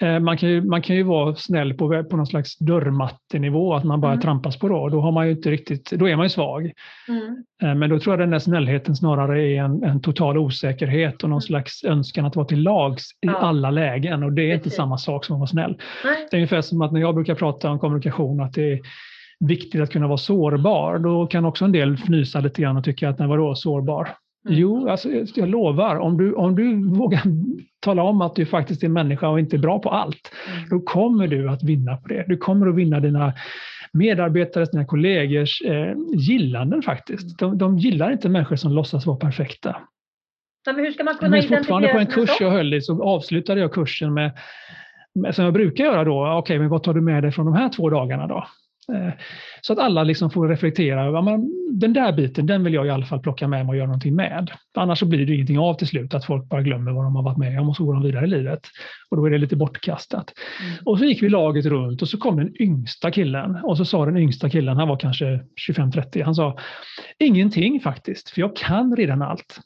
Nej. 0.00 0.20
Man 0.20 0.38
kan 0.38 0.48
ju, 0.48 0.62
man 0.62 0.82
kan 0.82 0.96
ju 0.96 1.02
vara 1.02 1.34
snäll 1.34 1.74
på, 1.74 2.04
på 2.10 2.16
någon 2.16 2.26
slags 2.26 2.58
dörrmattenivå, 2.58 3.74
att 3.74 3.84
man 3.84 4.00
bara 4.00 4.12
mm. 4.12 4.22
trampas 4.22 4.58
på 4.58 4.68
då. 4.68 4.88
Då, 4.88 5.00
har 5.00 5.12
man 5.12 5.26
ju 5.26 5.32
inte 5.32 5.50
riktigt, 5.50 5.90
då 5.90 6.08
är 6.08 6.16
man 6.16 6.24
ju 6.24 6.30
svag. 6.30 6.72
Mm. 7.08 7.44
Eh, 7.62 7.74
men 7.74 7.90
då 7.90 7.98
tror 7.98 8.12
jag 8.12 8.20
den 8.20 8.30
där 8.30 8.38
snällheten 8.38 8.96
snarare 8.96 9.42
är 9.42 9.62
en, 9.62 9.82
en 9.82 10.00
total 10.00 10.38
osäkerhet 10.38 11.22
och 11.22 11.28
någon 11.28 11.36
mm. 11.36 11.40
slags 11.40 11.84
önskan 11.84 12.24
att 12.24 12.36
vara 12.36 12.46
till 12.46 12.62
lags 12.62 13.10
i 13.12 13.16
ja. 13.26 13.36
alla 13.36 13.70
lägen 13.70 14.22
och 14.22 14.32
det 14.32 14.42
är 14.42 14.56
Precis. 14.56 14.66
inte 14.66 14.76
samma 14.76 14.98
sak 14.98 15.24
som 15.24 15.34
att 15.34 15.40
vara 15.40 15.48
snäll. 15.48 15.78
Nej. 16.04 16.26
Det 16.30 16.36
är 16.36 16.38
ungefär 16.38 16.60
som 16.60 16.82
att 16.82 16.92
när 16.92 17.00
jag 17.00 17.14
brukar 17.14 17.34
prata 17.34 17.70
om 17.70 17.78
kommunikation 17.78 18.40
att 18.40 18.52
det 18.52 18.72
är 18.72 18.80
viktigt 19.44 19.80
att 19.80 19.90
kunna 19.90 20.06
vara 20.06 20.18
sårbar. 20.18 20.98
Då 20.98 21.26
kan 21.26 21.44
också 21.44 21.64
en 21.64 21.72
del 21.72 21.94
fnysa 21.94 22.40
lite 22.40 22.62
grann 22.62 22.76
och 22.76 22.84
tycka 22.84 23.08
att 23.08 23.18
nej, 23.18 23.28
vadå 23.28 23.54
sårbar? 23.54 24.08
Mm. 24.46 24.58
Jo, 24.58 24.88
alltså, 24.88 25.08
jag 25.34 25.48
lovar, 25.48 25.96
om 25.96 26.18
du, 26.18 26.32
om 26.32 26.56
du 26.56 26.88
vågar 26.88 27.22
tala 27.80 28.02
om 28.02 28.20
att 28.20 28.34
du 28.34 28.46
faktiskt 28.46 28.82
är 28.82 28.88
människa 28.88 29.28
och 29.28 29.40
inte 29.40 29.56
är 29.56 29.58
bra 29.58 29.78
på 29.78 29.90
allt, 29.90 30.32
mm. 30.56 30.68
då 30.68 30.80
kommer 30.80 31.26
du 31.26 31.50
att 31.50 31.62
vinna 31.62 31.96
på 31.96 32.08
det. 32.08 32.24
Du 32.28 32.36
kommer 32.36 32.66
att 32.66 32.74
vinna 32.74 33.00
dina 33.00 33.32
medarbetares, 33.92 34.70
dina 34.70 34.84
kollegors 34.84 35.62
eh, 35.62 35.94
gillanden 36.14 36.82
faktiskt. 36.82 37.38
De, 37.38 37.58
de 37.58 37.78
gillar 37.78 38.12
inte 38.12 38.28
människor 38.28 38.56
som 38.56 38.72
låtsas 38.72 39.06
vara 39.06 39.16
perfekta. 39.16 39.76
Men 40.66 40.84
hur 40.84 40.92
ska 40.92 41.04
man 41.04 41.14
kunna 41.14 41.36
jag 41.36 41.48
fortfarande 41.48 41.88
på 41.88 41.98
en 41.98 42.06
kurs 42.06 42.30
jag 42.40 42.50
höll 42.50 42.74
i 42.74 42.80
så 42.80 43.02
avslutade 43.02 43.60
jag 43.60 43.72
kursen 43.72 44.14
med, 44.14 44.32
med 45.14 45.34
som 45.34 45.44
jag 45.44 45.54
brukar 45.54 45.84
göra 45.84 46.04
då, 46.04 46.26
okej, 46.26 46.38
okay, 46.38 46.58
men 46.58 46.68
vad 46.68 46.82
tar 46.82 46.94
du 46.94 47.00
med 47.00 47.22
dig 47.22 47.32
från 47.32 47.46
de 47.46 47.54
här 47.54 47.68
två 47.68 47.90
dagarna 47.90 48.26
då? 48.26 48.46
Eh, 48.92 49.12
så 49.60 49.72
att 49.72 49.78
alla 49.78 50.04
liksom 50.04 50.30
får 50.30 50.48
reflektera 50.48 51.22
den 51.70 51.92
där 51.92 52.12
biten, 52.12 52.46
den 52.46 52.64
vill 52.64 52.74
jag 52.74 52.86
i 52.86 52.90
alla 52.90 53.06
fall 53.06 53.20
plocka 53.20 53.48
med 53.48 53.66
mig 53.66 53.72
och 53.72 53.76
göra 53.76 53.86
någonting 53.86 54.14
med. 54.14 54.50
Annars 54.76 54.98
så 54.98 55.06
blir 55.06 55.26
det 55.26 55.34
ingenting 55.34 55.58
av 55.58 55.74
till 55.74 55.86
slut, 55.86 56.14
att 56.14 56.24
folk 56.24 56.48
bara 56.48 56.62
glömmer 56.62 56.92
vad 56.92 57.04
de 57.04 57.16
har 57.16 57.22
varit 57.22 57.38
med 57.38 57.60
om 57.60 57.68
och 57.68 57.76
så 57.76 57.84
går 57.84 57.94
de 57.94 58.02
vidare 58.02 58.24
i 58.24 58.28
livet. 58.28 58.60
Och 59.10 59.16
då 59.16 59.26
är 59.26 59.30
det 59.30 59.38
lite 59.38 59.56
bortkastat. 59.56 60.32
Mm. 60.62 60.78
Och 60.84 60.98
så 60.98 61.04
gick 61.04 61.22
vi 61.22 61.28
laget 61.28 61.66
runt 61.66 62.02
och 62.02 62.08
så 62.08 62.18
kom 62.18 62.36
den 62.36 62.62
yngsta 62.62 63.10
killen 63.10 63.56
och 63.62 63.76
så 63.76 63.84
sa 63.84 64.04
den 64.04 64.16
yngsta 64.16 64.50
killen, 64.50 64.76
han 64.76 64.88
var 64.88 64.96
kanske 64.96 65.40
25-30, 65.68 66.24
han 66.24 66.34
sa 66.34 66.58
ingenting 67.18 67.80
faktiskt, 67.80 68.30
för 68.30 68.40
jag 68.40 68.56
kan 68.56 68.96
redan 68.96 69.22
allt. 69.22 69.60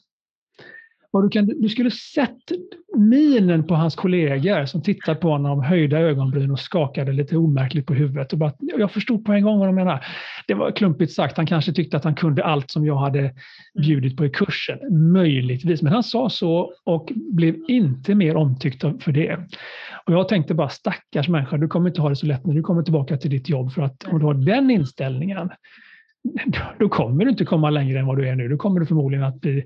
Och 1.13 1.23
du, 1.23 1.29
kan, 1.29 1.45
du 1.45 1.69
skulle 1.69 1.91
sett 1.91 2.51
minen 2.97 3.67
på 3.67 3.75
hans 3.75 3.95
kollegor 3.95 4.65
som 4.65 4.81
tittade 4.81 5.19
på 5.19 5.29
honom, 5.29 5.63
höjda 5.63 5.99
ögonbryn 5.99 6.51
och 6.51 6.59
skakade 6.59 7.11
lite 7.11 7.37
omärkligt 7.37 7.85
på 7.85 7.93
huvudet. 7.93 8.33
Och 8.33 8.39
bara, 8.39 8.53
jag 8.59 8.91
förstod 8.91 9.25
på 9.25 9.33
en 9.33 9.43
gång 9.43 9.59
vad 9.59 9.67
de 9.67 9.75
menar. 9.75 10.05
Det 10.47 10.53
var 10.53 10.71
klumpigt 10.71 11.13
sagt, 11.13 11.37
han 11.37 11.45
kanske 11.45 11.73
tyckte 11.73 11.97
att 11.97 12.03
han 12.03 12.15
kunde 12.15 12.43
allt 12.43 12.71
som 12.71 12.85
jag 12.85 12.95
hade 12.95 13.33
bjudit 13.81 14.17
på 14.17 14.25
i 14.25 14.29
kursen. 14.29 15.11
Möjligtvis, 15.11 15.81
men 15.81 15.93
han 15.93 16.03
sa 16.03 16.29
så 16.29 16.73
och 16.83 17.11
blev 17.15 17.55
inte 17.67 18.15
mer 18.15 18.35
omtyckt 18.35 18.81
för 18.81 19.11
det. 19.11 19.37
Och 20.05 20.13
jag 20.13 20.27
tänkte 20.27 20.53
bara, 20.53 20.69
stackars 20.69 21.29
människa, 21.29 21.57
du 21.57 21.67
kommer 21.67 21.89
inte 21.89 22.01
ha 22.01 22.09
det 22.09 22.15
så 22.15 22.25
lätt 22.25 22.45
när 22.45 22.53
du 22.53 22.61
kommer 22.61 22.83
tillbaka 22.83 23.17
till 23.17 23.31
ditt 23.31 23.49
jobb. 23.49 23.73
För 23.73 23.81
att 23.81 24.03
om 24.03 24.19
du 24.19 24.25
har 24.25 24.33
den 24.33 24.71
inställningen, 24.71 25.49
då 26.79 26.89
kommer 26.89 27.25
du 27.25 27.31
inte 27.31 27.45
komma 27.45 27.69
längre 27.69 27.99
än 27.99 28.05
vad 28.05 28.17
du 28.17 28.27
är 28.27 28.35
nu. 28.35 28.47
Då 28.47 28.57
kommer 28.57 28.79
du 28.79 28.85
förmodligen 28.85 29.25
att 29.25 29.41
bli 29.41 29.63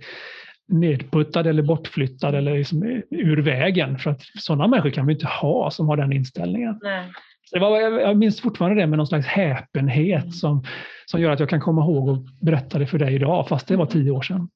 nedputtad 0.67 1.47
eller 1.47 1.63
bortflyttad 1.63 2.35
eller 2.35 2.57
liksom 2.57 3.03
ur 3.11 3.41
vägen. 3.41 3.99
För 3.99 4.09
att 4.09 4.21
sådana 4.21 4.67
människor 4.67 4.89
kan 4.89 5.07
vi 5.07 5.13
inte 5.13 5.27
ha 5.27 5.71
som 5.71 5.87
har 5.87 5.97
den 5.97 6.13
inställningen. 6.13 6.79
Nej. 6.81 7.11
Det 7.51 7.59
var, 7.59 7.79
jag 7.79 8.17
minns 8.17 8.41
fortfarande 8.41 8.81
det 8.81 8.87
med 8.87 8.97
någon 8.97 9.07
slags 9.07 9.27
häpenhet 9.27 10.23
mm. 10.23 10.31
som, 10.31 10.63
som 11.05 11.21
gör 11.21 11.31
att 11.31 11.39
jag 11.39 11.49
kan 11.49 11.61
komma 11.61 11.81
ihåg 11.81 12.09
och 12.09 12.17
berätta 12.41 12.79
det 12.79 12.87
för 12.87 12.97
dig 12.97 13.15
idag, 13.15 13.47
fast 13.47 13.67
det 13.67 13.75
var 13.75 13.85
tio 13.85 14.11
år 14.11 14.21
sedan. 14.21 14.49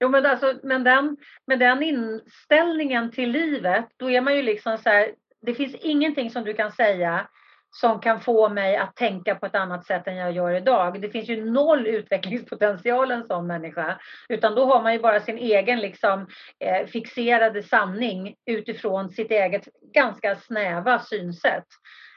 Jo, 0.00 0.08
men, 0.08 0.26
alltså, 0.26 0.54
men 0.62 0.84
den, 0.84 1.16
med 1.46 1.58
den 1.58 1.82
inställningen 1.82 3.10
till 3.10 3.30
livet, 3.30 3.86
då 3.96 4.10
är 4.10 4.20
man 4.20 4.36
ju 4.36 4.42
liksom 4.42 4.78
så 4.78 4.88
här, 4.88 5.06
det 5.46 5.54
finns 5.54 5.74
ingenting 5.74 6.30
som 6.30 6.44
du 6.44 6.54
kan 6.54 6.72
säga 6.72 7.28
som 7.70 8.00
kan 8.00 8.20
få 8.20 8.48
mig 8.48 8.76
att 8.76 8.96
tänka 8.96 9.34
på 9.34 9.46
ett 9.46 9.54
annat 9.54 9.86
sätt 9.86 10.06
än 10.06 10.16
jag 10.16 10.32
gör 10.32 10.50
idag. 10.50 11.00
Det 11.00 11.10
finns 11.10 11.28
ju 11.28 11.50
noll 11.50 11.86
utvecklingspotential 11.86 13.10
en 13.10 13.24
sån 13.24 13.46
människa. 13.46 13.98
Utan 14.28 14.54
då 14.54 14.64
har 14.64 14.82
man 14.82 14.92
ju 14.92 14.98
bara 15.00 15.20
sin 15.20 15.38
egen 15.38 15.80
liksom, 15.80 16.26
eh, 16.64 16.86
fixerade 16.86 17.62
sanning 17.62 18.34
utifrån 18.46 19.10
sitt 19.10 19.30
eget 19.30 19.68
ganska 19.94 20.36
snäva 20.36 20.98
synsätt. 20.98 21.66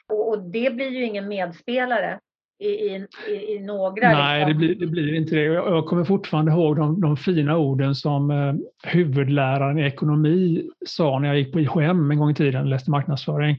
Och, 0.09 0.29
och 0.29 0.51
det 0.51 0.75
blir 0.75 0.89
ju 0.89 1.03
ingen 1.03 1.27
medspelare. 1.27 2.19
I, 2.59 2.67
i, 2.67 3.07
i, 3.27 3.59
några. 3.59 4.11
Nej, 4.11 4.39
liksom. 4.39 4.49
det, 4.49 4.57
blir, 4.67 4.75
det 4.75 4.87
blir 4.87 5.15
inte 5.15 5.35
det. 5.35 5.43
Jag 5.43 5.85
kommer 5.85 6.03
fortfarande 6.03 6.51
ihåg 6.51 6.75
de, 6.75 7.01
de 7.01 7.17
fina 7.17 7.57
orden 7.57 7.95
som 7.95 8.31
eh, 8.31 8.53
huvudläraren 8.83 9.79
i 9.79 9.83
ekonomi 9.83 10.69
sa 10.85 11.19
när 11.19 11.27
jag 11.27 11.37
gick 11.37 11.53
på 11.53 11.59
IHM 11.59 12.11
en 12.11 12.19
gång 12.19 12.31
i 12.31 12.35
tiden 12.35 12.61
och 12.61 12.67
läste 12.67 12.91
marknadsföring. 12.91 13.57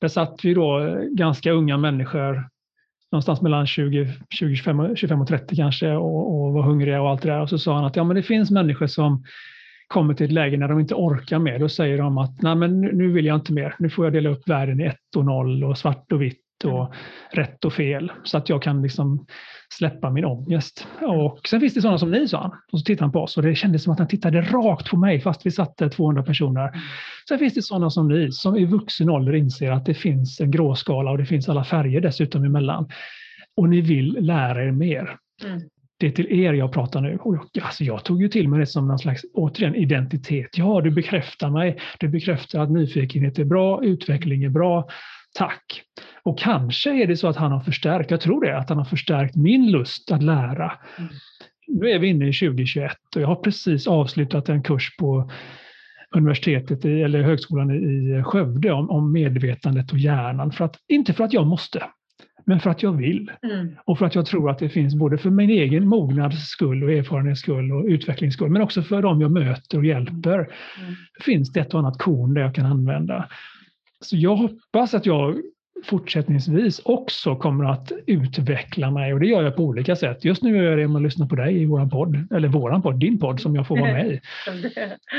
Där 0.00 0.08
satt 0.08 0.44
vi 0.44 0.54
då 0.54 0.80
eh, 0.80 1.02
ganska 1.02 1.52
unga 1.52 1.76
människor, 1.76 2.48
någonstans 3.12 3.42
mellan 3.42 3.66
20, 3.66 4.12
20 4.30 4.56
25, 4.56 4.96
25 4.96 5.20
och 5.20 5.28
30 5.28 5.56
kanske 5.56 5.92
och, 5.92 6.46
och 6.46 6.52
var 6.52 6.62
hungriga 6.62 7.02
och 7.02 7.10
allt 7.10 7.22
det 7.22 7.28
där. 7.28 7.40
Och 7.40 7.48
så 7.48 7.58
sa 7.58 7.74
han 7.74 7.84
att 7.84 7.96
ja, 7.96 8.04
men 8.04 8.16
det 8.16 8.22
finns 8.22 8.50
människor 8.50 8.86
som 8.86 9.24
kommer 9.86 10.14
till 10.14 10.26
ett 10.26 10.32
läge 10.32 10.56
när 10.56 10.68
de 10.68 10.80
inte 10.80 10.94
orkar 10.94 11.38
mer. 11.38 11.58
Då 11.58 11.68
säger 11.68 11.98
de 11.98 12.18
att 12.18 12.42
Nej, 12.42 12.54
men 12.54 12.80
nu 12.80 13.12
vill 13.12 13.26
jag 13.26 13.36
inte 13.36 13.52
mer. 13.52 13.74
Nu 13.78 13.90
får 13.90 14.06
jag 14.06 14.12
dela 14.12 14.28
upp 14.28 14.48
världen 14.48 14.80
i 14.80 14.84
ett 14.84 15.16
och 15.16 15.24
noll 15.24 15.64
och 15.64 15.78
svart 15.78 16.12
och 16.12 16.22
vitt 16.22 16.45
och 16.64 16.86
mm. 16.86 16.96
rätt 17.32 17.64
och 17.64 17.72
fel 17.72 18.12
så 18.24 18.38
att 18.38 18.48
jag 18.48 18.62
kan 18.62 18.82
liksom 18.82 19.26
släppa 19.68 20.10
min 20.10 20.24
ångest. 20.24 20.86
Och 21.00 21.40
sen 21.48 21.60
finns 21.60 21.74
det 21.74 21.82
sådana 21.82 21.98
som 21.98 22.10
ni, 22.10 22.28
sa 22.28 22.42
han. 22.42 22.50
Och 22.72 22.78
så 22.78 22.84
tittade 22.84 23.04
han 23.04 23.12
på 23.12 23.20
oss 23.20 23.36
och 23.36 23.42
det 23.42 23.54
kändes 23.54 23.82
som 23.82 23.92
att 23.92 23.98
han 23.98 24.08
tittade 24.08 24.40
rakt 24.40 24.90
på 24.90 24.96
mig 24.96 25.20
fast 25.20 25.46
vi 25.46 25.50
satt 25.50 25.76
där 25.76 25.88
200 25.88 26.22
personer. 26.22 26.68
Mm. 26.68 26.80
Sen 27.28 27.38
finns 27.38 27.54
det 27.54 27.62
sådana 27.62 27.90
som 27.90 28.08
ni 28.08 28.32
som 28.32 28.56
i 28.56 28.64
vuxen 28.64 29.10
ålder 29.10 29.34
inser 29.34 29.70
att 29.70 29.86
det 29.86 29.94
finns 29.94 30.40
en 30.40 30.50
gråskala 30.50 31.10
och 31.10 31.18
det 31.18 31.26
finns 31.26 31.48
alla 31.48 31.64
färger 31.64 32.00
dessutom 32.00 32.44
emellan. 32.44 32.88
Och 33.56 33.68
ni 33.68 33.80
vill 33.80 34.16
lära 34.20 34.64
er 34.64 34.72
mer. 34.72 35.16
Mm. 35.44 35.60
Det 35.98 36.06
är 36.06 36.10
till 36.10 36.40
er 36.40 36.52
jag 36.52 36.72
pratar 36.72 37.00
nu. 37.00 37.18
Och 37.20 37.34
jag, 37.34 37.64
alltså 37.64 37.84
jag 37.84 38.04
tog 38.04 38.22
ju 38.22 38.28
till 38.28 38.48
mig 38.48 38.60
det 38.60 38.66
som 38.66 38.88
någon 38.88 38.98
slags, 38.98 39.22
återigen, 39.34 39.74
identitet. 39.74 40.58
Ja, 40.58 40.80
du 40.80 40.90
bekräftar 40.90 41.50
mig. 41.50 41.78
Du 42.00 42.08
bekräftar 42.08 42.60
att 42.60 42.70
nyfikenhet 42.70 43.38
är 43.38 43.44
bra, 43.44 43.84
utveckling 43.84 44.44
är 44.44 44.48
bra. 44.48 44.88
Tack! 45.36 45.82
Och 46.22 46.38
kanske 46.38 47.02
är 47.02 47.06
det 47.06 47.16
så 47.16 47.28
att 47.28 47.36
han 47.36 47.52
har 47.52 47.60
förstärkt, 47.60 48.10
jag 48.10 48.20
tror 48.20 48.44
det, 48.44 48.58
att 48.58 48.68
han 48.68 48.78
har 48.78 48.84
förstärkt 48.84 49.36
min 49.36 49.70
lust 49.70 50.12
att 50.12 50.22
lära. 50.22 50.72
Mm. 50.98 51.10
Nu 51.68 51.90
är 51.90 51.98
vi 51.98 52.08
inne 52.08 52.28
i 52.28 52.32
2021 52.32 52.92
och 53.14 53.22
jag 53.22 53.28
har 53.28 53.36
precis 53.36 53.86
avslutat 53.86 54.48
en 54.48 54.62
kurs 54.62 54.96
på 54.96 55.30
universitetet 56.16 56.84
eller 56.84 57.22
högskolan 57.22 57.70
i 57.70 58.22
Skövde 58.24 58.72
om, 58.72 58.90
om 58.90 59.12
medvetandet 59.12 59.92
och 59.92 59.98
hjärnan. 59.98 60.52
För 60.52 60.64
att, 60.64 60.76
inte 60.88 61.12
för 61.12 61.24
att 61.24 61.32
jag 61.32 61.46
måste, 61.46 61.82
men 62.44 62.60
för 62.60 62.70
att 62.70 62.82
jag 62.82 62.92
vill. 62.92 63.30
Mm. 63.42 63.76
Och 63.84 63.98
för 63.98 64.06
att 64.06 64.14
jag 64.14 64.26
tror 64.26 64.50
att 64.50 64.58
det 64.58 64.68
finns 64.68 64.94
både 64.94 65.18
för 65.18 65.30
min 65.30 65.50
egen 65.50 65.88
mognads 65.88 66.48
skull 66.48 66.84
och 66.84 66.92
erfarenhets 66.92 67.40
skull 67.40 67.72
och 67.72 67.84
utvecklings 67.84 68.34
skull, 68.34 68.50
men 68.50 68.62
också 68.62 68.82
för 68.82 69.02
dem 69.02 69.20
jag 69.20 69.32
möter 69.32 69.78
och 69.78 69.84
hjälper. 69.84 70.38
Mm. 70.38 70.94
finns 71.20 71.52
det 71.52 71.60
ett 71.60 71.74
och 71.74 71.80
annat 71.80 71.98
korn 71.98 72.34
där 72.34 72.42
jag 72.42 72.54
kan 72.54 72.66
använda. 72.66 73.28
Så 74.06 74.16
jag 74.16 74.36
hoppas 74.36 74.94
att 74.94 75.06
jag 75.06 75.36
fortsättningsvis 75.84 76.80
också 76.84 77.36
kommer 77.36 77.64
att 77.64 77.92
utveckla 78.06 78.90
mig 78.90 79.14
och 79.14 79.20
det 79.20 79.26
gör 79.26 79.42
jag 79.42 79.56
på 79.56 79.62
olika 79.62 79.96
sätt. 79.96 80.24
Just 80.24 80.42
nu 80.42 80.56
gör 80.56 80.64
jag 80.64 80.76
det 80.76 80.80
genom 80.80 80.96
att 80.96 81.02
lyssna 81.02 81.26
på 81.26 81.34
dig 81.34 81.62
i 81.62 81.66
våran 81.66 81.90
podd, 81.90 82.32
eller 82.32 82.48
våran 82.48 82.82
podd, 82.82 83.00
din 83.00 83.18
podd 83.18 83.40
som 83.40 83.54
jag 83.54 83.66
får 83.66 83.78
vara 83.78 83.92
med 83.92 84.06
i. 84.06 84.20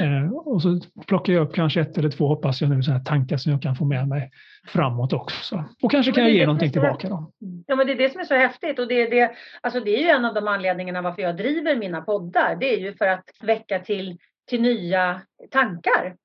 Eh, 0.02 0.32
och 0.32 0.62
så 0.62 0.80
plockar 1.08 1.34
jag 1.34 1.44
upp 1.48 1.54
kanske 1.54 1.82
ett 1.82 1.98
eller 1.98 2.10
två, 2.10 2.28
hoppas 2.28 2.62
jag 2.62 2.70
nu, 2.70 2.84
så 2.84 2.92
här 2.92 3.00
tankar 3.00 3.38
som 3.38 3.52
jag 3.52 3.62
kan 3.62 3.76
få 3.76 3.86
med 3.86 4.08
mig 4.08 4.32
framåt 4.68 5.14
också. 5.14 5.64
Och 5.82 5.92
kanske 5.92 6.12
kan 6.12 6.24
jag 6.24 6.34
ge 6.34 6.46
någonting 6.46 6.72
tillbaka 6.72 7.10
då. 7.10 7.32
Ja, 7.68 7.76
men 7.76 7.88
det 7.88 7.94
är 7.94 7.98
det 7.98 8.12
som 8.12 8.22
är 8.22 8.26
så 8.26 8.34
häftigt 8.34 8.80
och 8.80 8.88
det 8.88 9.02
är, 9.02 9.10
det, 9.10 9.32
alltså 9.62 9.80
det 9.80 9.96
är 9.96 10.00
ju 10.00 10.10
en 10.10 10.26
av 10.26 10.34
de 10.34 10.48
anledningarna 10.48 11.02
varför 11.02 11.22
jag 11.22 11.38
driver 11.38 11.76
mina 11.76 12.02
poddar. 12.02 12.56
Det 12.60 12.74
är 12.74 12.80
ju 12.80 12.94
för 12.94 13.08
att 13.08 13.24
väcka 13.42 13.80
till, 13.80 14.18
till 14.50 14.62
nya 14.62 15.22
tankar 15.52 16.16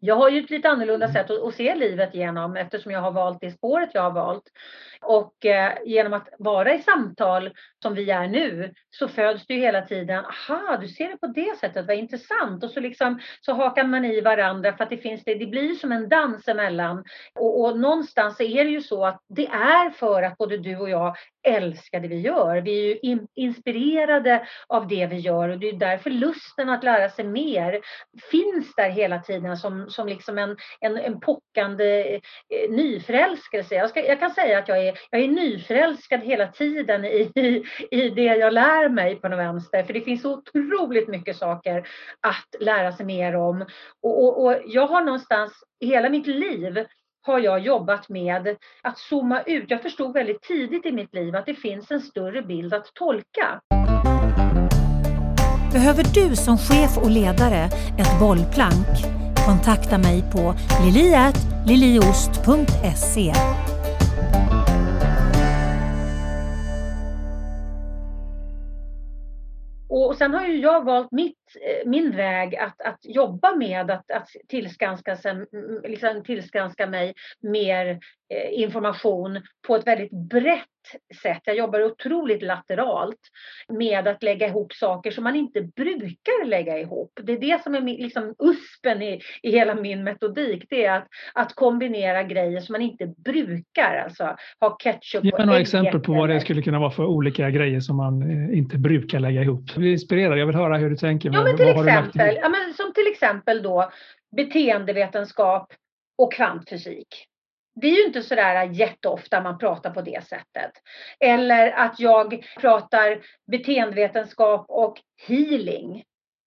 jag 0.00 0.16
har 0.16 0.28
ju 0.28 0.40
ett 0.40 0.50
lite 0.50 0.68
annorlunda 0.68 1.06
mm. 1.06 1.14
sätt 1.14 1.30
att, 1.30 1.42
att, 1.42 1.54
se 1.54 1.74
livet 1.74 2.14
genom 2.14 2.56
eftersom 2.56 2.92
jag 2.92 3.00
har 3.00 3.12
valt 3.12 3.40
det 3.40 3.50
spåret 3.50 3.90
jag 3.94 4.02
har 4.02 4.10
valt. 4.10 4.44
Och 5.00 5.46
eh, 5.46 5.72
genom 5.84 6.12
att 6.12 6.28
vara 6.38 6.74
i 6.74 6.82
samtal 6.82 7.50
som 7.82 7.94
vi 7.94 8.10
är 8.10 8.28
nu 8.28 8.74
så 8.90 9.08
föds 9.08 9.46
det 9.46 9.54
ju 9.54 9.60
hela 9.60 9.82
tiden, 9.82 10.24
aha, 10.24 10.76
du 10.76 10.88
ser 10.88 11.08
det 11.08 11.16
på 11.16 11.26
det 11.26 11.58
sättet, 11.60 11.86
vad 11.86 11.96
intressant. 11.96 12.64
Och 12.64 12.70
så, 12.70 12.80
liksom, 12.80 13.20
så 13.40 13.52
hakar 13.52 13.84
man 13.84 14.04
i 14.04 14.20
varandra 14.20 14.76
för 14.76 14.84
att 14.84 14.90
det 14.90 14.96
finns 14.96 15.24
det, 15.24 15.34
det 15.34 15.46
blir 15.46 15.74
som 15.74 15.92
en 15.92 16.08
dans 16.08 16.48
emellan. 16.48 17.04
Och, 17.34 17.60
och 17.60 17.78
någonstans 17.78 18.40
är 18.40 18.64
det 18.64 18.70
ju 18.70 18.82
så 18.82 19.04
att 19.04 19.20
det 19.28 19.46
är 19.46 19.90
för 19.90 20.22
att 20.22 20.38
både 20.38 20.58
du 20.58 20.76
och 20.76 20.90
jag 20.90 21.16
älskar 21.46 22.00
det 22.00 22.08
vi 22.08 22.20
gör. 22.20 22.60
Vi 22.60 22.80
är 22.80 22.86
ju 22.86 22.98
in, 23.02 23.26
inspirerade 23.34 24.46
av 24.66 24.88
det 24.88 25.06
vi 25.06 25.16
gör 25.16 25.48
och 25.48 25.58
det 25.58 25.68
är 25.68 25.72
därför 25.72 26.10
lusten 26.10 26.68
att 26.68 26.84
lära 26.84 27.08
sig 27.08 27.24
mer 27.24 27.80
finns 28.30 28.74
där 28.74 28.90
hela 28.90 29.18
tiden 29.18 29.56
som, 29.56 29.90
som 29.90 30.08
liksom 30.08 30.38
en, 30.38 30.56
en, 30.80 30.96
en 30.96 31.20
pockande 31.20 32.14
eh, 32.14 32.70
nyförälskelse. 32.70 33.74
Jag, 33.74 33.90
ska, 33.90 34.06
jag 34.06 34.20
kan 34.20 34.30
säga 34.30 34.58
att 34.58 34.68
jag 34.68 34.86
är, 34.86 34.98
jag 35.10 35.20
är 35.20 35.28
nyförälskad 35.28 36.20
hela 36.20 36.46
tiden 36.46 37.04
i, 37.04 37.64
i, 37.90 38.10
det 38.10 38.22
jag 38.22 38.52
lär 38.52 38.88
mig 38.88 39.16
på 39.16 39.28
något 39.28 39.38
vänster. 39.38 39.82
För 39.82 39.92
det 39.92 40.00
finns 40.00 40.22
så 40.22 40.32
otroligt 40.32 41.08
mycket 41.08 41.36
saker 41.36 41.88
att 42.20 42.54
lära 42.60 42.92
sig 42.92 43.06
mer 43.06 43.36
om. 43.36 43.64
Och, 44.02 44.24
och, 44.24 44.44
och 44.44 44.56
jag 44.66 44.86
har 44.86 45.02
någonstans 45.02 45.52
hela 45.80 46.10
mitt 46.10 46.26
liv 46.26 46.84
har 47.22 47.38
jag 47.38 47.60
jobbat 47.60 48.08
med 48.08 48.56
att 48.82 48.98
zooma 48.98 49.42
ut. 49.42 49.64
Jag 49.68 49.82
förstod 49.82 50.14
väldigt 50.14 50.42
tidigt 50.42 50.86
i 50.86 50.92
mitt 50.92 51.14
liv 51.14 51.36
att 51.36 51.46
det 51.46 51.54
finns 51.54 51.90
en 51.90 52.00
större 52.00 52.42
bild 52.42 52.74
att 52.74 52.94
tolka. 52.94 53.60
Behöver 55.72 56.04
du 56.14 56.36
som 56.36 56.58
chef 56.58 56.98
och 56.98 57.10
ledare 57.10 57.64
ett 57.98 58.20
bollplank? 58.20 58.86
Kontakta 59.46 59.98
mig 59.98 60.24
på 60.32 60.54
liliatliliost.se 60.84 63.32
Och 69.88 70.16
sen 70.16 70.34
har 70.34 70.46
ju 70.46 70.60
jag 70.60 70.84
valt 70.84 71.12
mitt, 71.12 71.37
min 71.84 72.16
väg 72.16 72.56
att, 72.56 72.80
att 72.80 73.00
jobba 73.02 73.54
med 73.54 73.90
att, 73.90 74.10
att 74.10 74.28
tillskanska, 74.48 75.16
sig, 75.16 75.46
liksom 75.84 76.22
tillskanska 76.24 76.86
mig 76.86 77.14
mer 77.40 77.98
eh, 78.34 78.62
information 78.62 79.42
på 79.66 79.76
ett 79.76 79.86
väldigt 79.86 80.12
brett 80.12 80.68
sätt. 81.22 81.40
Jag 81.44 81.56
jobbar 81.56 81.82
otroligt 81.82 82.42
lateralt 82.42 83.20
med 83.68 84.08
att 84.08 84.22
lägga 84.22 84.48
ihop 84.48 84.72
saker 84.72 85.10
som 85.10 85.24
man 85.24 85.36
inte 85.36 85.62
brukar 85.62 86.46
lägga 86.46 86.78
ihop. 86.78 87.20
Det 87.22 87.32
är 87.32 87.40
det 87.40 87.62
som 87.62 87.74
är 87.74 87.80
liksom 87.80 88.34
uspen 88.38 89.02
i, 89.02 89.20
i 89.42 89.50
hela 89.50 89.74
min 89.74 90.04
metodik. 90.04 90.66
Det 90.70 90.84
är 90.84 90.96
att, 90.96 91.06
att 91.34 91.54
kombinera 91.54 92.22
grejer 92.22 92.60
som 92.60 92.72
man 92.72 92.82
inte 92.82 93.06
brukar. 93.06 94.02
Alltså 94.04 94.36
ha 94.60 94.76
ketchup 94.78 95.24
Ge 95.24 95.44
några 95.44 95.60
exempel 95.60 96.00
på 96.00 96.12
vad 96.12 96.28
det 96.28 96.40
skulle 96.40 96.62
kunna 96.62 96.78
vara 96.78 96.90
för 96.90 97.04
olika 97.04 97.50
grejer 97.50 97.80
som 97.80 97.96
man 97.96 98.22
eh, 98.22 98.58
inte 98.58 98.78
brukar 98.78 99.20
lägga 99.20 99.42
ihop. 99.42 99.64
Jag 99.66 99.80
blir 99.80 99.92
inspirerad. 99.92 100.38
Jag 100.38 100.46
vill 100.46 100.56
höra 100.56 100.76
hur 100.76 100.90
du 100.90 100.96
tänker. 100.96 101.30
Ja, 101.38 101.44
men 101.44 101.56
till 101.56 101.68
exempel, 101.68 102.38
ja, 102.42 102.48
men 102.48 102.74
som 102.74 102.92
till 102.92 103.06
exempel 103.06 103.62
då 103.62 103.90
beteendevetenskap 104.36 105.72
och 106.18 106.32
kvantfysik 106.32 107.28
det 107.80 107.86
är 107.86 107.96
ju 107.96 108.04
inte 108.04 108.22
sådär 108.22 108.64
jätteofta 108.64 109.40
man 109.40 109.58
pratar 109.58 109.90
på 109.90 110.02
det 110.02 110.24
sättet. 110.24 110.72
Eller 111.20 111.70
att 111.70 112.00
jag 112.00 112.46
pratar 112.60 113.20
beteendevetenskap 113.50 114.66
och 114.68 115.00
healing. 115.28 116.04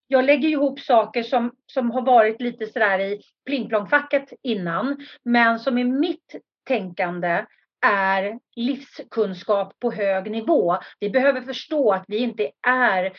Jag 0.08 0.26
lägger 0.26 0.50
ihop 0.50 0.80
saker 0.80 1.24
som, 1.24 1.52
som 1.74 1.92
har 1.92 2.02
varit 2.02 2.42
lite 2.42 2.68
sådär 2.68 3.00
i 3.00 3.22
plingplongfacket 3.46 4.34
innan, 4.44 4.98
men 5.24 5.60
som 5.60 5.78
i 5.78 5.84
mitt 5.84 6.36
tänkande 6.68 7.46
är 7.86 8.40
livskunskap 8.62 9.80
på 9.80 9.92
hög 9.92 10.32
nivå. 10.32 10.78
Vi 11.00 11.10
behöver 11.10 11.42
förstå 11.42 11.92
att 11.92 12.04
vi 12.08 12.18
inte 12.18 12.52
är 12.68 13.14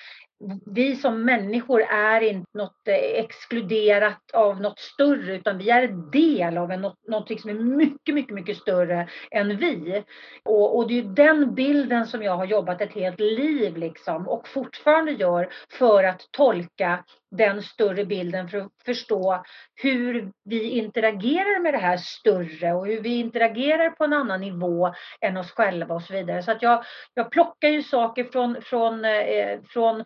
vi 0.66 0.96
som 0.96 1.24
människor 1.24 1.82
är 1.82 2.20
inte 2.20 2.58
något 2.58 2.88
eh, 2.88 2.94
exkluderat 2.94 4.30
av 4.32 4.60
något 4.60 4.78
större 4.78 5.34
utan 5.34 5.58
vi 5.58 5.70
är 5.70 5.82
en 5.82 6.10
del 6.10 6.58
av 6.58 6.68
något, 6.68 7.08
något 7.08 7.40
som 7.40 7.50
är 7.50 7.54
mycket, 7.54 8.14
mycket, 8.14 8.34
mycket 8.34 8.56
större 8.56 9.08
än 9.30 9.56
vi. 9.56 10.04
Och, 10.44 10.76
och 10.76 10.88
det 10.88 10.98
är 10.98 11.02
den 11.02 11.54
bilden 11.54 12.06
som 12.06 12.22
jag 12.22 12.36
har 12.36 12.44
jobbat 12.44 12.80
ett 12.80 12.94
helt 12.94 13.20
liv 13.20 13.76
liksom 13.76 14.28
och 14.28 14.48
fortfarande 14.48 15.12
gör 15.12 15.48
för 15.78 16.04
att 16.04 16.28
tolka 16.30 17.04
den 17.36 17.62
större 17.62 18.04
bilden 18.04 18.48
för 18.48 18.58
att 18.58 18.72
förstå 18.84 19.42
hur 19.74 20.32
vi 20.44 20.70
interagerar 20.70 21.62
med 21.62 21.74
det 21.74 21.78
här 21.78 21.96
större 21.96 22.72
och 22.72 22.86
hur 22.86 23.00
vi 23.00 23.14
interagerar 23.14 23.90
på 23.90 24.04
en 24.04 24.12
annan 24.12 24.40
nivå 24.40 24.92
än 25.32 25.38
oss 25.38 25.50
själva 25.50 25.94
och 25.94 26.02
så 26.02 26.12
vidare. 26.12 26.42
Så 26.42 26.52
att 26.52 26.62
jag, 26.62 26.84
jag 27.14 27.30
plockar 27.30 27.68
ju 27.68 27.82
saker 27.82 28.24
från, 28.24 28.62
från, 28.62 29.04
eh, 29.04 29.60
från 29.68 30.04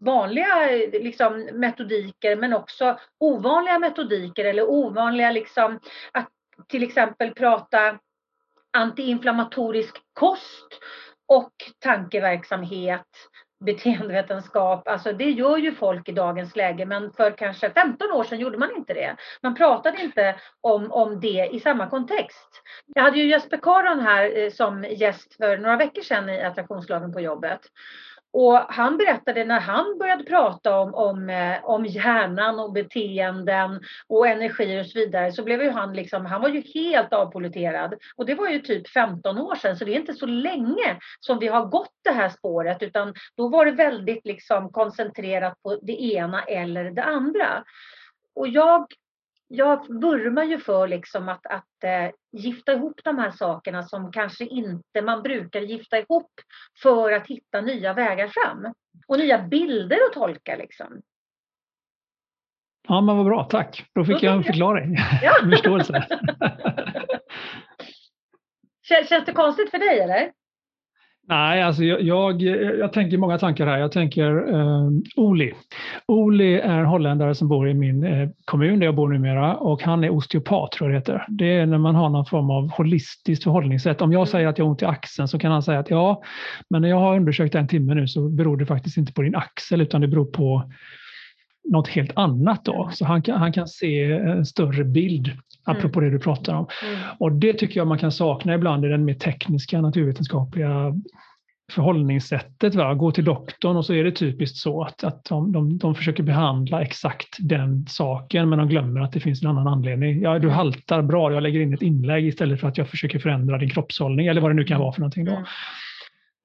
vanliga 0.00 0.70
eh, 0.70 1.02
liksom, 1.02 1.48
metodiker 1.52 2.36
men 2.36 2.52
också 2.52 2.98
ovanliga 3.18 3.78
metodiker 3.78 4.44
eller 4.44 4.70
ovanliga 4.70 5.30
liksom 5.30 5.80
att 6.12 6.28
till 6.68 6.82
exempel 6.82 7.34
prata 7.34 7.98
antiinflammatorisk 8.72 9.96
kost 10.12 10.80
och 11.28 11.52
tankeverksamhet 11.78 13.06
beteendevetenskap, 13.60 14.88
alltså 14.88 15.12
det 15.12 15.30
gör 15.30 15.56
ju 15.56 15.74
folk 15.74 16.08
i 16.08 16.12
dagens 16.12 16.56
läge 16.56 16.86
men 16.86 17.12
för 17.12 17.30
kanske 17.30 17.70
15 17.70 18.12
år 18.12 18.24
sedan 18.24 18.38
gjorde 18.38 18.58
man 18.58 18.76
inte 18.76 18.94
det. 18.94 19.16
Man 19.42 19.54
pratade 19.54 20.02
inte 20.02 20.36
om, 20.60 20.92
om 20.92 21.20
det 21.20 21.48
i 21.52 21.60
samma 21.60 21.90
kontext. 21.90 22.62
Jag 22.94 23.02
hade 23.02 23.18
ju 23.18 23.28
Jesper 23.28 23.56
Karon 23.62 24.00
här 24.00 24.38
eh, 24.38 24.50
som 24.50 24.84
gäst 24.84 25.34
för 25.34 25.58
några 25.58 25.76
veckor 25.76 26.02
sedan 26.02 26.28
i 26.28 26.42
Attraktionslagen 26.42 27.12
på 27.12 27.20
jobbet 27.20 27.60
och 28.32 28.58
han 28.58 28.96
berättade 28.96 29.44
när 29.44 29.60
han 29.60 29.98
började 29.98 30.24
prata 30.24 30.78
om, 30.78 30.94
om, 30.94 31.30
eh, 31.30 31.64
om 31.64 31.86
hjärnan 31.86 32.58
och 32.58 32.72
beteenden 32.72 33.80
och 34.06 34.26
energi 34.26 34.80
och 34.80 34.86
så 34.86 34.98
vidare 34.98 35.32
så 35.32 35.44
blev 35.44 35.62
ju 35.62 35.70
han 35.70 35.92
liksom, 35.92 36.26
han 36.26 36.42
var 36.42 36.48
ju 36.48 36.60
helt 36.74 37.12
avpoliterad. 37.12 37.94
Och 38.16 38.26
det 38.26 38.34
var 38.34 38.48
ju 38.48 38.58
typ 38.58 38.88
15 38.88 39.38
år 39.38 39.54
sedan 39.54 39.76
så 39.76 39.84
det 39.84 39.94
är 39.94 40.00
inte 40.00 40.14
så 40.14 40.26
länge 40.26 40.98
som 41.20 41.38
vi 41.38 41.48
har 41.48 41.66
gått 41.66 41.94
det 42.04 42.10
här 42.10 42.28
spåret 42.28 42.82
utan 42.82 43.14
då 43.36 43.48
var 43.48 43.64
det 43.64 43.72
väldigt 43.72 44.26
liksom 44.26 44.72
koncentrerat 44.72 45.62
på 45.62 45.78
det 45.82 46.02
ena 46.02 46.42
eller 46.42 46.90
det 46.90 47.04
andra. 47.04 47.64
Och 48.34 48.48
jag 48.48 48.86
jag 49.52 50.00
vurmar 50.00 50.44
ju 50.44 50.58
för 50.58 50.88
liksom 50.88 51.28
att, 51.28 51.46
att 51.46 51.84
äh, 51.84 52.10
gifta 52.32 52.72
ihop 52.72 53.00
de 53.04 53.18
här 53.18 53.30
sakerna 53.30 53.82
som 53.82 54.12
kanske 54.12 54.44
inte 54.44 55.02
man 55.02 55.22
brukar 55.22 55.60
gifta 55.60 55.98
ihop 55.98 56.32
för 56.82 57.12
att 57.12 57.26
hitta 57.26 57.60
nya 57.60 57.94
vägar 57.94 58.28
fram. 58.28 58.74
Och 59.06 59.18
nya 59.18 59.38
bilder 59.42 59.96
att 60.06 60.12
tolka 60.12 60.56
liksom. 60.56 61.02
Ja 62.88 63.00
men 63.00 63.16
vad 63.16 63.26
bra, 63.26 63.44
tack. 63.44 63.84
Då 63.94 64.04
fick 64.04 64.20
Då 64.20 64.26
jag 64.26 64.36
en 64.36 64.44
förklaring. 64.44 64.96
Ja. 65.22 65.34
förståelse. 65.50 66.06
Känns 69.08 69.24
det 69.26 69.32
konstigt 69.32 69.70
för 69.70 69.78
dig 69.78 70.00
eller? 70.00 70.32
Nej, 71.30 71.62
alltså 71.62 71.84
jag, 71.84 72.02
jag, 72.02 72.42
jag, 72.42 72.92
tänker 72.92 73.18
många 73.18 73.38
tankar 73.38 73.66
här. 73.66 73.78
Jag 73.78 73.92
tänker 73.92 74.54
eh, 74.54 74.88
Oli. 75.16 75.54
Oli 76.06 76.54
är 76.54 76.82
holländare 76.82 77.34
som 77.34 77.48
bor 77.48 77.68
i 77.68 77.74
min 77.74 78.04
eh, 78.04 78.28
kommun 78.44 78.78
där 78.78 78.86
jag 78.86 78.94
bor 78.94 79.08
numera 79.08 79.56
och 79.56 79.82
han 79.82 80.04
är 80.04 80.10
osteopat 80.10 80.72
tror 80.72 80.90
jag 80.90 80.94
det 80.94 80.98
heter. 80.98 81.26
Det 81.28 81.52
är 81.52 81.66
när 81.66 81.78
man 81.78 81.94
har 81.94 82.08
någon 82.08 82.26
form 82.26 82.50
av 82.50 82.70
holistiskt 82.70 83.44
förhållningssätt. 83.44 84.02
Om 84.02 84.12
jag 84.12 84.28
säger 84.28 84.48
att 84.48 84.58
jag 84.58 84.64
har 84.64 84.70
ont 84.70 84.82
i 84.82 84.84
axeln 84.84 85.28
så 85.28 85.38
kan 85.38 85.52
han 85.52 85.62
säga 85.62 85.78
att 85.78 85.90
ja, 85.90 86.22
men 86.70 86.82
när 86.82 86.88
jag 86.88 87.00
har 87.00 87.16
undersökt 87.16 87.54
en 87.54 87.68
timme 87.68 87.94
nu 87.94 88.08
så 88.08 88.28
beror 88.28 88.56
det 88.56 88.66
faktiskt 88.66 88.96
inte 88.96 89.12
på 89.12 89.22
din 89.22 89.36
axel 89.36 89.80
utan 89.80 90.00
det 90.00 90.08
beror 90.08 90.26
på 90.26 90.70
något 91.68 91.88
helt 91.88 92.12
annat 92.16 92.64
då. 92.64 92.90
Så 92.92 93.04
han 93.04 93.22
kan, 93.22 93.38
han 93.38 93.52
kan 93.52 93.68
se 93.68 94.12
en 94.12 94.46
större 94.46 94.84
bild 94.84 95.30
apropå 95.64 96.00
mm. 96.00 96.10
det 96.10 96.18
du 96.18 96.22
pratar 96.22 96.54
om. 96.54 96.66
Mm. 96.86 97.00
Och 97.18 97.32
det 97.32 97.52
tycker 97.52 97.80
jag 97.80 97.86
man 97.86 97.98
kan 97.98 98.12
sakna 98.12 98.54
ibland 98.54 98.84
i 98.84 98.88
den 98.88 99.04
mer 99.04 99.14
tekniska 99.14 99.80
naturvetenskapliga 99.80 100.94
förhållningssättet. 101.72 102.74
Va? 102.74 102.94
Gå 102.94 103.12
till 103.12 103.24
doktorn 103.24 103.76
och 103.76 103.86
så 103.86 103.94
är 103.94 104.04
det 104.04 104.12
typiskt 104.12 104.56
så 104.56 104.82
att, 104.82 105.04
att 105.04 105.24
de, 105.24 105.52
de, 105.52 105.78
de 105.78 105.94
försöker 105.94 106.22
behandla 106.22 106.82
exakt 106.82 107.36
den 107.38 107.86
saken 107.88 108.48
men 108.48 108.58
de 108.58 108.68
glömmer 108.68 109.00
att 109.00 109.12
det 109.12 109.20
finns 109.20 109.42
en 109.42 109.48
annan 109.48 109.66
anledning. 109.66 110.22
Ja, 110.22 110.38
du 110.38 110.46
mm. 110.46 110.50
haltar 110.50 111.02
bra, 111.02 111.32
jag 111.32 111.42
lägger 111.42 111.60
in 111.60 111.74
ett 111.74 111.82
inlägg 111.82 112.26
istället 112.26 112.60
för 112.60 112.68
att 112.68 112.78
jag 112.78 112.88
försöker 112.88 113.18
förändra 113.18 113.58
din 113.58 113.70
kroppshållning 113.70 114.26
eller 114.26 114.40
vad 114.40 114.50
det 114.50 114.54
nu 114.54 114.64
kan 114.64 114.80
vara 114.80 114.92
för 114.92 115.00
någonting. 115.00 115.24
Då. 115.24 115.44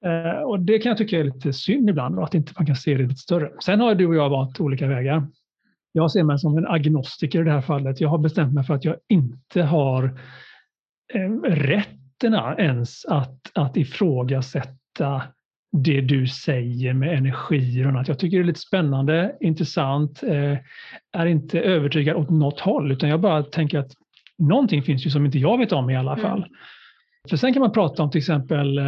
Eh, 0.06 0.42
och 0.42 0.60
det 0.60 0.78
kan 0.78 0.90
jag 0.90 0.98
tycka 0.98 1.18
är 1.18 1.24
lite 1.24 1.52
synd 1.52 1.90
ibland, 1.90 2.18
att 2.18 2.34
inte 2.34 2.52
man 2.58 2.66
kan 2.66 2.76
se 2.76 2.94
det 2.94 3.02
lite 3.02 3.14
större. 3.14 3.50
Sen 3.64 3.80
har 3.80 3.94
du 3.94 4.06
och 4.06 4.14
jag 4.14 4.30
valt 4.30 4.60
olika 4.60 4.86
vägar. 4.86 5.26
Jag 5.92 6.10
ser 6.10 6.22
mig 6.22 6.38
som 6.38 6.58
en 6.58 6.66
agnostiker 6.66 7.40
i 7.40 7.44
det 7.44 7.52
här 7.52 7.60
fallet. 7.60 8.00
Jag 8.00 8.08
har 8.08 8.18
bestämt 8.18 8.54
mig 8.54 8.64
för 8.64 8.74
att 8.74 8.84
jag 8.84 8.96
inte 9.08 9.62
har 9.62 10.04
eh, 11.14 11.50
rätterna 11.50 12.56
ens 12.58 13.04
att, 13.04 13.40
att 13.54 13.76
ifrågasätta 13.76 15.22
det 15.72 16.00
du 16.00 16.26
säger 16.26 16.92
med 16.92 17.18
energier 17.18 17.84
och 17.84 17.90
annat. 17.90 18.08
Jag 18.08 18.18
tycker 18.18 18.36
det 18.36 18.42
är 18.42 18.46
lite 18.46 18.60
spännande, 18.60 19.36
intressant, 19.40 20.22
eh, 20.22 20.58
är 21.12 21.26
inte 21.26 21.60
övertygad 21.60 22.16
åt 22.16 22.30
något 22.30 22.60
håll 22.60 22.92
utan 22.92 23.08
jag 23.08 23.20
bara 23.20 23.42
tänker 23.42 23.78
att 23.78 23.92
någonting 24.38 24.82
finns 24.82 25.06
ju 25.06 25.10
som 25.10 25.26
inte 25.26 25.38
jag 25.38 25.58
vet 25.58 25.72
om 25.72 25.90
i 25.90 25.96
alla 25.96 26.12
mm. 26.12 26.22
fall. 26.22 26.38
Mm. 26.38 26.50
För 27.30 27.36
sen 27.36 27.52
kan 27.52 27.60
man 27.60 27.72
prata 27.72 28.02
om 28.02 28.10
till 28.10 28.18
exempel 28.18 28.78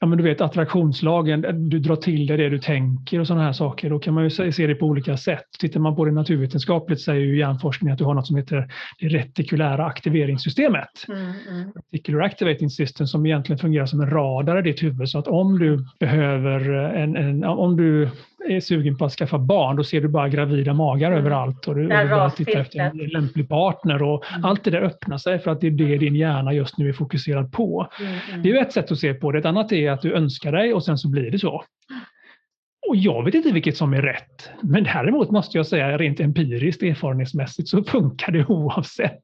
ja, 0.00 0.06
men 0.06 0.18
du 0.18 0.24
vet 0.24 0.40
attraktionslagen, 0.40 1.68
du 1.68 1.78
drar 1.78 1.96
till 1.96 2.26
dig 2.26 2.36
det 2.36 2.48
du 2.48 2.58
tänker 2.58 3.20
och 3.20 3.26
sådana 3.26 3.44
här 3.44 3.52
saker. 3.52 3.90
Då 3.90 3.98
kan 3.98 4.14
man 4.14 4.24
ju 4.24 4.30
se 4.30 4.66
det 4.66 4.74
på 4.74 4.86
olika 4.86 5.16
sätt. 5.16 5.44
Tittar 5.58 5.80
man 5.80 5.96
på 5.96 6.04
det 6.04 6.12
naturvetenskapligt 6.12 7.00
säger 7.00 7.20
ju 7.20 7.38
hjärnforskning 7.38 7.92
att 7.92 7.98
du 7.98 8.04
har 8.04 8.14
något 8.14 8.26
som 8.26 8.36
heter 8.36 8.68
det 8.98 9.08
retikulära 9.08 9.86
aktiveringssystemet. 9.86 10.88
Mm, 11.08 11.20
mm. 11.20 11.72
Reticular 11.74 12.20
activating 12.20 12.70
system 12.70 13.06
som 13.06 13.26
egentligen 13.26 13.58
fungerar 13.58 13.86
som 13.86 14.00
en 14.00 14.10
radar 14.10 14.58
i 14.58 14.62
ditt 14.62 14.82
huvud. 14.82 15.08
Så 15.08 15.18
att 15.18 15.28
om 15.28 15.58
du 15.58 15.84
behöver 16.00 16.70
en, 16.70 17.16
en 17.16 17.44
om 17.44 17.76
du 17.76 18.10
är 18.48 18.60
sugen 18.60 18.96
på 18.96 19.04
att 19.04 19.12
skaffa 19.12 19.38
barn, 19.38 19.76
då 19.76 19.84
ser 19.84 20.00
du 20.00 20.08
bara 20.08 20.28
gravida 20.28 20.74
magar 20.74 21.12
mm. 21.12 21.18
överallt 21.18 21.68
och 21.68 21.74
du, 21.74 21.82
och 21.82 21.88
du 21.88 22.08
börjar 22.08 22.30
titta 22.30 22.60
efter 22.60 22.78
en 22.78 22.96
lämplig 22.96 23.48
partner 23.48 24.02
och 24.02 24.30
mm. 24.30 24.44
allt 24.44 24.64
det 24.64 24.70
där 24.70 24.82
öppnar 24.82 25.18
sig 25.18 25.38
för 25.38 25.50
att 25.50 25.60
det 25.60 25.66
är 25.66 25.70
det 25.70 25.96
din 25.96 26.16
hjärna 26.16 26.52
just 26.52 26.78
nu 26.78 26.88
är 26.88 26.92
fokuserad 26.92 27.52
på. 27.52 27.88
Mm. 28.00 28.12
mm. 28.30 28.42
Det 28.42 28.50
är 28.50 28.62
ett 28.62 28.72
sätt 28.72 28.92
att 28.92 28.98
se 28.98 29.14
på 29.14 29.32
det. 29.32 29.38
Ett 29.38 29.44
annat 29.44 29.72
är 29.72 29.90
att 29.90 30.02
du 30.02 30.14
önskar 30.14 30.52
dig 30.52 30.74
och 30.74 30.84
sen 30.84 30.98
så 30.98 31.08
blir 31.08 31.30
det 31.30 31.38
så. 31.38 31.64
Och 32.88 32.96
jag 32.96 33.24
vet 33.24 33.34
inte 33.34 33.52
vilket 33.52 33.76
som 33.76 33.94
är 33.94 34.02
rätt. 34.02 34.50
Men 34.60 34.84
däremot 34.84 35.30
måste 35.30 35.58
jag 35.58 35.66
säga 35.66 35.98
rent 35.98 36.20
empiriskt, 36.20 36.82
erfarenhetsmässigt, 36.82 37.68
så 37.68 37.84
funkar 37.84 38.32
det 38.32 38.44
oavsett. 38.48 39.22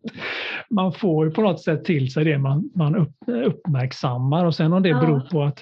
Man 0.70 0.92
får 0.92 1.30
på 1.30 1.42
något 1.42 1.60
sätt 1.60 1.84
till 1.84 2.12
sig 2.12 2.24
det 2.24 2.38
man, 2.38 2.70
man 2.74 2.96
upp, 2.96 3.14
uppmärksammar 3.26 4.44
och 4.44 4.54
sen 4.54 4.72
om 4.72 4.82
det 4.82 4.94
beror 4.94 5.20
på 5.20 5.42
att 5.42 5.60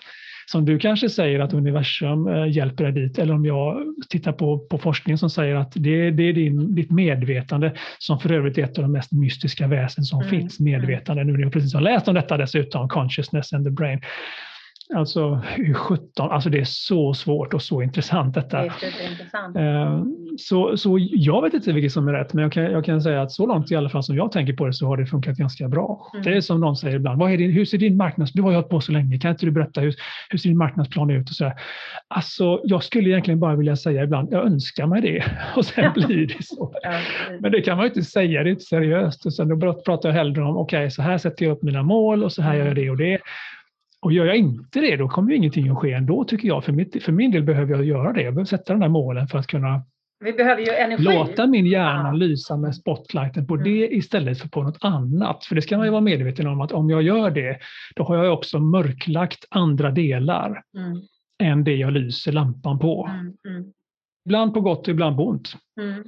som 0.50 0.64
du 0.64 0.78
kanske 0.78 1.08
säger 1.10 1.40
att 1.40 1.52
universum 1.52 2.28
eh, 2.28 2.50
hjälper 2.50 2.84
dig 2.84 2.92
dit 2.92 3.18
eller 3.18 3.34
om 3.34 3.46
jag 3.46 3.94
tittar 4.08 4.32
på, 4.32 4.58
på 4.58 4.78
forskning 4.78 5.18
som 5.18 5.30
säger 5.30 5.54
att 5.54 5.72
det, 5.74 6.10
det 6.10 6.22
är 6.22 6.32
din, 6.32 6.74
ditt 6.74 6.90
medvetande 6.90 7.76
som 7.98 8.20
för 8.20 8.32
övrigt 8.32 8.58
är 8.58 8.64
ett 8.64 8.78
av 8.78 8.82
de 8.82 8.92
mest 8.92 9.12
mystiska 9.12 9.66
väsen 9.66 10.04
som 10.04 10.20
mm. 10.20 10.30
finns, 10.30 10.60
medvetande. 10.60 11.24
Nu 11.24 11.32
när 11.32 11.40
jag 11.40 11.52
precis 11.52 11.74
har 11.74 11.80
läst 11.80 12.08
om 12.08 12.14
detta 12.14 12.36
dessutom, 12.36 12.88
consciousness 12.88 13.52
and 13.52 13.64
the 13.66 13.70
brain. 13.70 14.00
Alltså 14.94 15.34
hur 15.34 15.74
17, 15.74 16.30
alltså 16.30 16.50
det 16.50 16.58
är 16.58 16.64
så 16.64 17.14
svårt 17.14 17.54
och 17.54 17.62
så 17.62 17.82
intressant 17.82 18.34
detta. 18.34 18.62
Det 18.62 18.70
intressant. 19.10 19.56
Eh, 19.56 20.02
så, 20.38 20.76
så 20.76 20.98
jag 21.00 21.42
vet 21.42 21.54
inte 21.54 21.72
vilket 21.72 21.92
som 21.92 22.08
är 22.08 22.12
rätt, 22.12 22.32
men 22.32 22.42
jag 22.42 22.52
kan, 22.52 22.62
jag 22.64 22.84
kan 22.84 23.02
säga 23.02 23.22
att 23.22 23.32
så 23.32 23.46
långt 23.46 23.70
i 23.70 23.76
alla 23.76 23.88
fall 23.88 24.02
som 24.02 24.16
jag 24.16 24.32
tänker 24.32 24.52
på 24.52 24.66
det 24.66 24.72
så 24.72 24.86
har 24.86 24.96
det 24.96 25.06
funkat 25.06 25.36
ganska 25.36 25.68
bra. 25.68 26.10
Mm. 26.12 26.24
Det 26.24 26.36
är 26.36 26.40
som 26.40 26.60
någon 26.60 26.76
säger 26.76 26.96
ibland, 26.96 27.18
vad 27.18 27.32
är 27.32 27.36
din, 27.36 27.52
hur 27.52 27.64
ser 27.64 27.78
din 27.78 27.96
marknads... 27.96 28.32
Du 28.32 28.42
har 28.42 28.50
ju 28.50 28.56
hållit 28.56 28.70
på 28.70 28.80
så 28.80 28.92
länge, 28.92 29.18
kan 29.18 29.30
inte 29.30 29.46
du 29.46 29.52
berätta 29.52 29.80
hur, 29.80 29.94
hur 30.28 30.38
ser 30.38 30.48
din 30.48 30.58
marknadsplan 30.58 31.10
ut? 31.10 31.30
Och 31.30 31.34
så 31.34 31.44
här. 31.44 31.54
Alltså, 32.08 32.60
jag 32.64 32.84
skulle 32.84 33.10
egentligen 33.10 33.40
bara 33.40 33.56
vilja 33.56 33.76
säga 33.76 34.04
ibland, 34.04 34.28
jag 34.32 34.46
önskar 34.46 34.86
mig 34.86 35.02
det 35.02 35.24
och 35.56 35.64
sen 35.64 35.92
blir 35.94 36.26
det 36.26 36.44
så. 36.44 36.74
Men 37.40 37.52
det 37.52 37.60
kan 37.60 37.76
man 37.76 37.86
ju 37.86 37.88
inte 37.88 38.02
säga, 38.02 38.42
det 38.42 38.48
är 38.48 38.52
inte 38.52 38.64
seriöst. 38.64 39.26
Och 39.26 39.34
sen 39.34 39.48
då 39.48 39.72
pratar 39.72 40.08
jag 40.08 40.16
hellre 40.16 40.42
om, 40.42 40.56
okej, 40.56 40.78
okay, 40.78 40.90
så 40.90 41.02
här 41.02 41.18
sätter 41.18 41.44
jag 41.44 41.52
upp 41.52 41.62
mina 41.62 41.82
mål 41.82 42.24
och 42.24 42.32
så 42.32 42.42
här 42.42 42.54
gör 42.54 42.66
jag 42.66 42.76
det 42.76 42.90
och 42.90 42.96
det. 42.96 43.18
Och 44.00 44.12
gör 44.12 44.24
jag 44.24 44.36
inte 44.36 44.80
det, 44.80 44.96
då 44.96 45.08
kommer 45.08 45.30
ju 45.30 45.36
ingenting 45.36 45.68
att 45.68 45.78
ske 45.78 45.92
ändå 45.92 46.24
tycker 46.24 46.48
jag. 46.48 46.64
För, 46.64 46.72
mitt, 46.72 47.02
för 47.02 47.12
min 47.12 47.30
del 47.30 47.42
behöver 47.42 47.74
jag 47.74 47.84
göra 47.84 48.12
det. 48.12 48.22
Jag 48.22 48.34
behöver 48.34 48.48
sätta 48.48 48.72
de 48.72 48.80
där 48.80 48.88
målen 48.88 49.28
för 49.28 49.38
att 49.38 49.46
kunna 49.46 49.82
vi 50.20 50.32
behöver 50.32 50.62
ju 50.62 50.72
energi. 50.72 51.02
Låta 51.02 51.46
min 51.46 51.66
hjärna 51.66 52.12
lysa 52.12 52.56
med 52.56 52.74
spotlighten 52.74 53.46
på 53.46 53.54
mm. 53.54 53.64
det 53.64 53.94
istället 53.94 54.40
för 54.40 54.48
på 54.48 54.62
något 54.62 54.78
annat. 54.80 55.44
För 55.44 55.54
det 55.54 55.62
ska 55.62 55.76
man 55.76 55.86
ju 55.86 55.90
vara 55.90 56.00
medveten 56.00 56.46
om 56.46 56.60
att 56.60 56.72
om 56.72 56.90
jag 56.90 57.02
gör 57.02 57.30
det, 57.30 57.58
då 57.96 58.04
har 58.04 58.24
jag 58.24 58.34
också 58.34 58.58
mörklagt 58.58 59.44
andra 59.50 59.90
delar 59.90 60.62
mm. 60.76 61.02
än 61.42 61.64
det 61.64 61.74
jag 61.74 61.92
lyser 61.92 62.32
lampan 62.32 62.78
på. 62.78 63.06
Mm. 63.06 63.36
Mm. 63.48 63.72
Ibland 64.24 64.54
på 64.54 64.60
gott 64.60 64.80
och 64.80 64.88
ibland 64.88 65.16
på 65.16 65.26
ont. 65.26 65.52
Mm. 65.80 66.04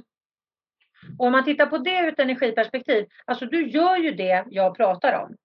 Om 1.17 1.31
man 1.31 1.43
tittar 1.43 1.65
på 1.65 1.77
det 1.77 1.99
ur 1.99 2.07
ett 2.07 2.19
energiperspektiv, 2.19 3.05
alltså 3.25 3.45
du 3.45 3.69
gör 3.69 3.97
ju 3.97 4.11
det 4.11 4.45
jag 4.49 4.77
pratar 4.77 5.23
om 5.23 5.35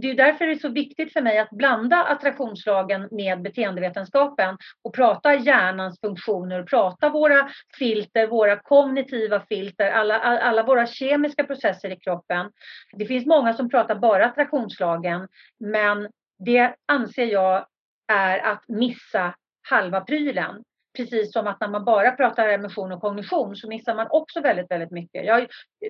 det 0.00 0.10
är 0.10 0.14
därför 0.14 0.46
det 0.46 0.52
är 0.52 0.58
så 0.58 0.68
viktigt 0.68 1.12
för 1.12 1.22
mig 1.22 1.38
att 1.38 1.50
blanda 1.50 2.04
attraktionslagen 2.04 3.08
med 3.10 3.42
beteendevetenskapen 3.42 4.58
och 4.82 4.94
prata 4.94 5.34
hjärnans 5.34 6.00
funktioner, 6.00 6.62
prata 6.62 7.08
våra 7.08 7.50
filter, 7.78 8.26
våra 8.26 8.56
kognitiva 8.56 9.40
filter, 9.40 9.90
alla, 9.90 10.18
alla 10.20 10.62
våra 10.62 10.86
kemiska 10.86 11.44
processer 11.44 11.90
i 11.90 11.96
kroppen. 11.96 12.50
Det 12.92 13.06
finns 13.06 13.26
många 13.26 13.54
som 13.54 13.70
pratar 13.70 13.94
bara 13.94 14.26
attraktionslagen, 14.26 15.28
men 15.58 16.08
det 16.44 16.74
anser 16.86 17.24
jag 17.24 17.66
är 18.12 18.38
att 18.38 18.68
missa 18.68 19.34
halva 19.68 20.00
prylen. 20.00 20.64
Precis 20.96 21.32
som 21.32 21.46
att 21.46 21.60
när 21.60 21.68
man 21.68 21.84
bara 21.84 22.10
pratar 22.10 22.48
emotion 22.48 22.92
och 22.92 23.00
kognition 23.00 23.56
så 23.56 23.68
missar 23.68 23.94
man 23.94 24.06
också 24.10 24.40
väldigt, 24.40 24.70
väldigt 24.70 24.90
mycket. 24.90 25.26
Jag 25.26 25.46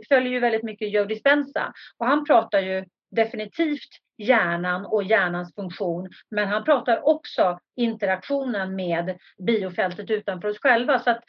följer 0.08 0.32
ju 0.32 0.40
väldigt 0.40 0.62
mycket 0.62 0.92
Joe 0.92 1.04
Dispenza 1.04 1.72
och 1.98 2.06
han 2.06 2.24
pratar 2.24 2.61
ju 2.61 2.84
definitivt 3.11 3.88
hjärnan 4.18 4.86
och 4.86 5.02
hjärnans 5.02 5.54
funktion. 5.54 6.11
Men 6.30 6.48
han 6.48 6.64
pratar 6.64 7.08
också 7.08 7.58
interaktionen 7.76 8.76
med 8.76 9.18
biofältet 9.46 10.11
utanför 10.11 10.48
oss 10.48 10.58
själva. 10.58 10.98
Så 10.98 11.11
att 11.11 11.24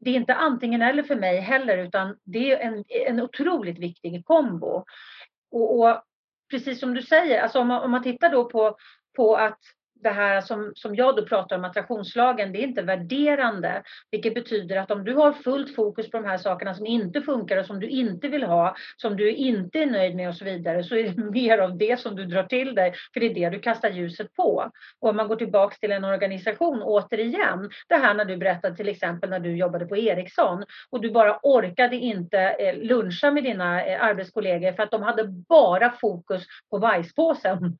det 0.00 0.10
är 0.10 0.14
inte 0.14 0.34
antingen 0.34 0.82
eller 0.82 1.02
för 1.02 1.16
mig 1.16 1.40
heller 1.40 1.78
utan 1.78 2.16
det 2.24 2.52
är 2.52 2.58
en, 2.58 2.84
en 2.88 3.20
otroligt 3.20 3.78
viktig 3.78 4.26
kombo. 4.26 4.84
Och, 5.50 5.78
och 5.78 6.02
precis 6.50 6.80
som 6.80 6.94
du 6.94 7.02
säger, 7.02 7.42
alltså 7.42 7.60
om, 7.60 7.68
man, 7.68 7.82
om 7.82 7.90
man 7.90 8.02
tittar 8.02 8.30
då 8.30 8.44
på, 8.44 8.76
på 9.16 9.36
att 9.36 9.58
det 10.02 10.10
här 10.10 10.40
som, 10.40 10.72
som 10.74 10.94
jag 10.94 11.16
då 11.16 11.26
pratar 11.26 11.56
om, 11.56 11.64
attraktionslagen, 11.64 12.52
det 12.52 12.58
är 12.58 12.66
inte 12.66 12.82
värderande. 12.82 13.82
Vilket 14.10 14.34
betyder 14.34 14.76
att 14.76 14.90
om 14.90 15.04
du 15.04 15.14
har 15.14 15.32
fullt 15.32 15.74
fokus 15.74 16.10
på 16.10 16.16
de 16.16 16.26
här 16.26 16.38
sakerna 16.38 16.74
som 16.74 16.86
inte 16.86 17.22
funkar 17.22 17.56
och 17.56 17.66
som 17.66 17.80
du 17.80 17.88
inte 17.88 18.28
vill 18.28 18.42
ha, 18.42 18.76
som 18.96 19.16
du 19.16 19.32
inte 19.32 19.78
är 19.78 19.86
nöjd 19.86 20.16
med 20.16 20.28
och 20.28 20.34
så 20.34 20.44
vidare, 20.44 20.84
så 20.84 20.96
är 20.96 21.08
det 21.08 21.22
mer 21.30 21.58
av 21.58 21.78
det 21.78 22.00
som 22.00 22.16
du 22.16 22.24
drar 22.24 22.42
till 22.42 22.74
dig, 22.74 22.94
för 23.12 23.20
det 23.20 23.26
är 23.26 23.34
det 23.34 23.50
du 23.50 23.58
kastar 23.58 23.90
ljuset 23.90 24.34
på. 24.36 24.70
Och 25.00 25.08
om 25.08 25.16
man 25.16 25.28
går 25.28 25.36
tillbaks 25.36 25.78
till 25.78 25.92
en 25.92 26.04
organisation, 26.04 26.82
återigen, 26.82 27.70
det 27.88 27.94
här 27.94 28.14
när 28.14 28.24
du 28.24 28.36
berättade 28.36 28.76
till 28.76 28.88
exempel 28.88 29.30
när 29.30 29.40
du 29.40 29.56
jobbade 29.56 29.86
på 29.86 29.96
Ericsson 29.96 30.64
och 30.90 31.00
du 31.00 31.10
bara 31.10 31.38
orkade 31.42 31.96
inte 31.96 32.38
eh, 32.38 32.76
luncha 32.76 33.30
med 33.30 33.44
dina 33.44 33.84
eh, 33.84 34.04
arbetskollegor 34.04 34.72
för 34.72 34.82
att 34.82 34.90
de 34.90 35.02
hade 35.02 35.24
bara 35.24 35.90
fokus 35.90 36.46
på 36.70 36.78
bajspåsen. 36.78 37.78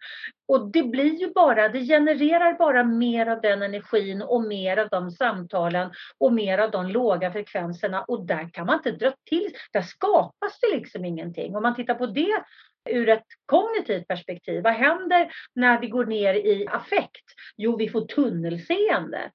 Och 0.53 0.71
det 0.71 0.83
blir 0.83 1.21
ju 1.21 1.33
bara, 1.33 1.69
det 1.69 1.87
genererar 1.87 2.55
bara 2.59 2.85
mer 2.85 3.27
av 3.27 3.41
den 3.41 3.63
energin 3.63 4.23
och 4.23 4.43
mer 4.43 4.77
av 4.77 4.89
de 4.89 5.11
samtalen 5.11 5.91
och 6.19 6.33
mer 6.33 6.59
av 6.59 6.71
de 6.71 6.87
låga 6.87 7.33
frekvenserna 7.33 8.03
och 8.03 8.27
där 8.27 8.51
kan 8.53 8.67
man 8.67 8.77
inte 8.77 8.91
dra 8.91 9.13
till, 9.29 9.49
där 9.73 9.83
skapas 9.83 10.61
det 10.61 10.77
liksom 10.77 11.05
ingenting. 11.05 11.57
Om 11.57 11.63
man 11.63 11.75
tittar 11.75 11.95
på 11.95 12.07
det 12.07 12.43
ur 12.91 13.09
ett 13.09 13.27
kognitivt 13.47 14.09
perspektiv, 14.09 14.63
vad 14.63 14.73
händer 14.73 15.33
när 15.55 15.81
vi 15.81 15.89
går 15.89 16.05
ner 16.05 16.35
i 16.35 16.67
affekt? 16.71 17.25
Jo, 17.57 17.77
vi 17.77 17.89
får 17.89 18.01
tunnelseende. 18.01 19.31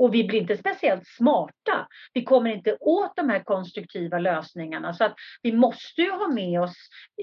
Och 0.00 0.14
vi 0.14 0.24
blir 0.24 0.40
inte 0.40 0.56
speciellt 0.56 1.06
smarta. 1.06 1.88
Vi 2.12 2.24
kommer 2.24 2.50
inte 2.50 2.76
åt 2.80 3.16
de 3.16 3.30
här 3.30 3.44
konstruktiva 3.44 4.18
lösningarna. 4.18 4.94
Så 4.94 5.04
att 5.04 5.14
vi 5.42 5.52
måste 5.52 6.00
ju 6.02 6.10
ha 6.10 6.28
med 6.28 6.60
oss 6.60 6.76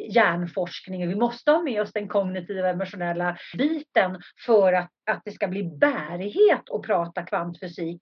hjärnforskning, 0.10 1.08
vi 1.08 1.16
måste 1.16 1.52
ha 1.52 1.62
med 1.62 1.82
oss 1.82 1.94
den 1.94 2.08
kognitiva 2.08 2.70
emotionella 2.70 3.38
biten 3.58 4.22
för 4.46 4.74
att 4.74 4.92
att 5.12 5.22
det 5.26 5.32
ska 5.32 5.48
bli 5.48 5.64
bärighet 5.64 6.70
att 6.70 6.82
prata 6.82 7.24
kvantfysik 7.24 8.02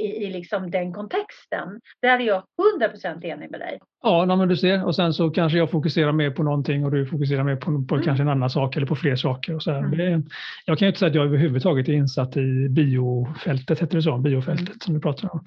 i, 0.00 0.04
i 0.04 0.30
liksom 0.30 0.70
den 0.70 0.92
kontexten. 0.92 1.80
Där 2.02 2.18
är 2.18 2.24
jag 2.24 2.44
100% 2.80 3.24
enig 3.24 3.50
med 3.50 3.60
dig. 3.60 3.80
Ja, 4.02 4.36
men 4.36 4.48
du 4.48 4.56
ser. 4.56 4.84
Och 4.86 4.94
sen 4.94 5.12
så 5.12 5.30
kanske 5.30 5.58
jag 5.58 5.70
fokuserar 5.70 6.12
mer 6.12 6.30
på 6.30 6.42
någonting 6.42 6.84
och 6.84 6.90
du 6.90 7.06
fokuserar 7.06 7.44
mer 7.44 7.56
på, 7.56 7.84
på 7.88 7.94
mm. 7.94 8.04
kanske 8.04 8.22
en 8.22 8.28
annan 8.28 8.50
sak 8.50 8.76
eller 8.76 8.86
på 8.86 8.96
fler 8.96 9.16
saker. 9.16 9.54
Och 9.54 9.62
så 9.62 9.70
mm. 9.70 9.90
det, 9.90 10.22
jag 10.64 10.78
kan 10.78 10.86
ju 10.86 10.88
inte 10.88 10.98
säga 10.98 11.08
att 11.08 11.14
jag 11.14 11.24
överhuvudtaget 11.24 11.88
är 11.88 11.92
insatt 11.92 12.36
i 12.36 12.68
biofältet, 12.68 13.82
heter 13.82 13.96
det 13.96 14.02
så? 14.02 14.18
Biofältet 14.18 14.68
mm. 14.68 14.78
som 14.84 14.94
du 14.94 15.00
pratar 15.00 15.32
om. 15.32 15.44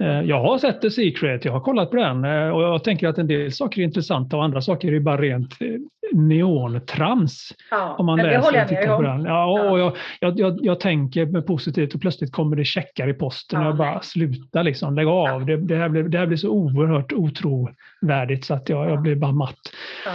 Mm. 0.00 0.28
Jag 0.28 0.40
har 0.40 0.58
sett 0.58 0.82
The 0.82 0.90
Secret, 0.90 1.44
jag 1.44 1.52
har 1.52 1.60
kollat 1.60 1.90
på 1.90 1.96
den 1.96 2.24
eh, 2.24 2.48
och 2.48 2.62
jag 2.62 2.84
tänker 2.84 3.08
att 3.08 3.18
en 3.18 3.26
del 3.26 3.52
saker 3.52 3.80
är 3.80 3.84
intressanta 3.84 4.36
och 4.36 4.44
andra 4.44 4.60
saker 4.60 4.92
är 4.92 5.00
bara 5.00 5.20
rent 5.20 5.60
eh, 5.60 5.68
neontrams. 6.14 7.48
Ja, 7.70 7.94
Om 7.98 8.06
man 8.06 8.18
läser 8.18 8.62
och 8.62 8.68
tittar 8.68 8.96
på 8.96 9.02
den. 9.02 9.24
Ja, 9.24 9.44
och 9.70 9.78
Ja. 9.78 9.94
jag, 10.20 10.38
jag, 10.38 10.58
jag, 10.62 10.80
tänker 10.80 11.26
med 11.26 11.46
positivt 11.46 11.94
och 11.94 12.00
plötsligt 12.00 12.32
kommer 12.32 12.56
det 12.56 12.64
checkar 12.64 13.08
i 13.08 13.14
posten 13.14 13.58
och 13.58 13.64
Ja, 13.64 13.68
jag 13.68 13.76
bara 13.76 13.90
nej. 13.92 14.00
sluta 14.02 14.62
liksom, 14.62 14.94
lägg 14.94 15.06
av. 15.06 15.46
Det, 15.46 15.56
det, 15.56 15.76
här 15.76 15.88
blir, 15.88 16.02
det 16.02 16.18
här 16.18 16.26
blir 16.26 16.36
så 16.38 16.48
oerhört 16.48 17.12
otrovärdigt 17.12 18.44
så 18.44 18.54
att 18.54 18.68
jag, 18.68 18.84
jag 18.86 18.96
Ja. 18.96 19.00
blir 19.00 19.16
bara 19.16 19.32
matt. 19.32 19.58
Ja. 20.06 20.12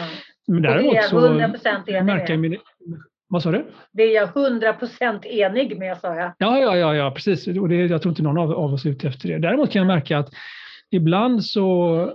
Men 0.48 0.62
det 0.62 0.70
är 0.70 0.74
däremot 0.74 0.96
jag 0.96 1.06
så 1.06 1.20
100% 1.30 1.90
enig 1.90 2.04
märker 2.06 2.38
med. 2.38 2.58
Vad 3.30 3.44
sa 3.44 3.52
du? 3.52 3.66
Det 3.94 4.04
är 4.04 4.16
jag 4.16 4.30
100% 4.30 5.26
enig 5.26 5.78
med, 5.80 5.98
sa 5.98 6.16
jag. 6.16 6.32
Ja, 6.38 6.60
ja, 6.60 6.78
ja, 6.78 6.96
ja 6.96 7.12
precis. 7.12 7.48
Och 7.48 7.70
det, 7.70 7.76
jag 7.76 8.02
tror 8.02 8.12
inte 8.12 8.24
någon 8.24 8.38
av, 8.38 8.52
av 8.52 8.74
oss 8.74 8.86
är 8.86 8.90
ute 8.90 9.08
efter 9.08 9.30
det. 9.30 9.38
Däremot 9.38 9.72
kan 9.72 9.80
jag 9.80 9.88
märka 9.88 10.18
att 10.18 10.30
ibland 10.92 11.44
så 11.46 12.12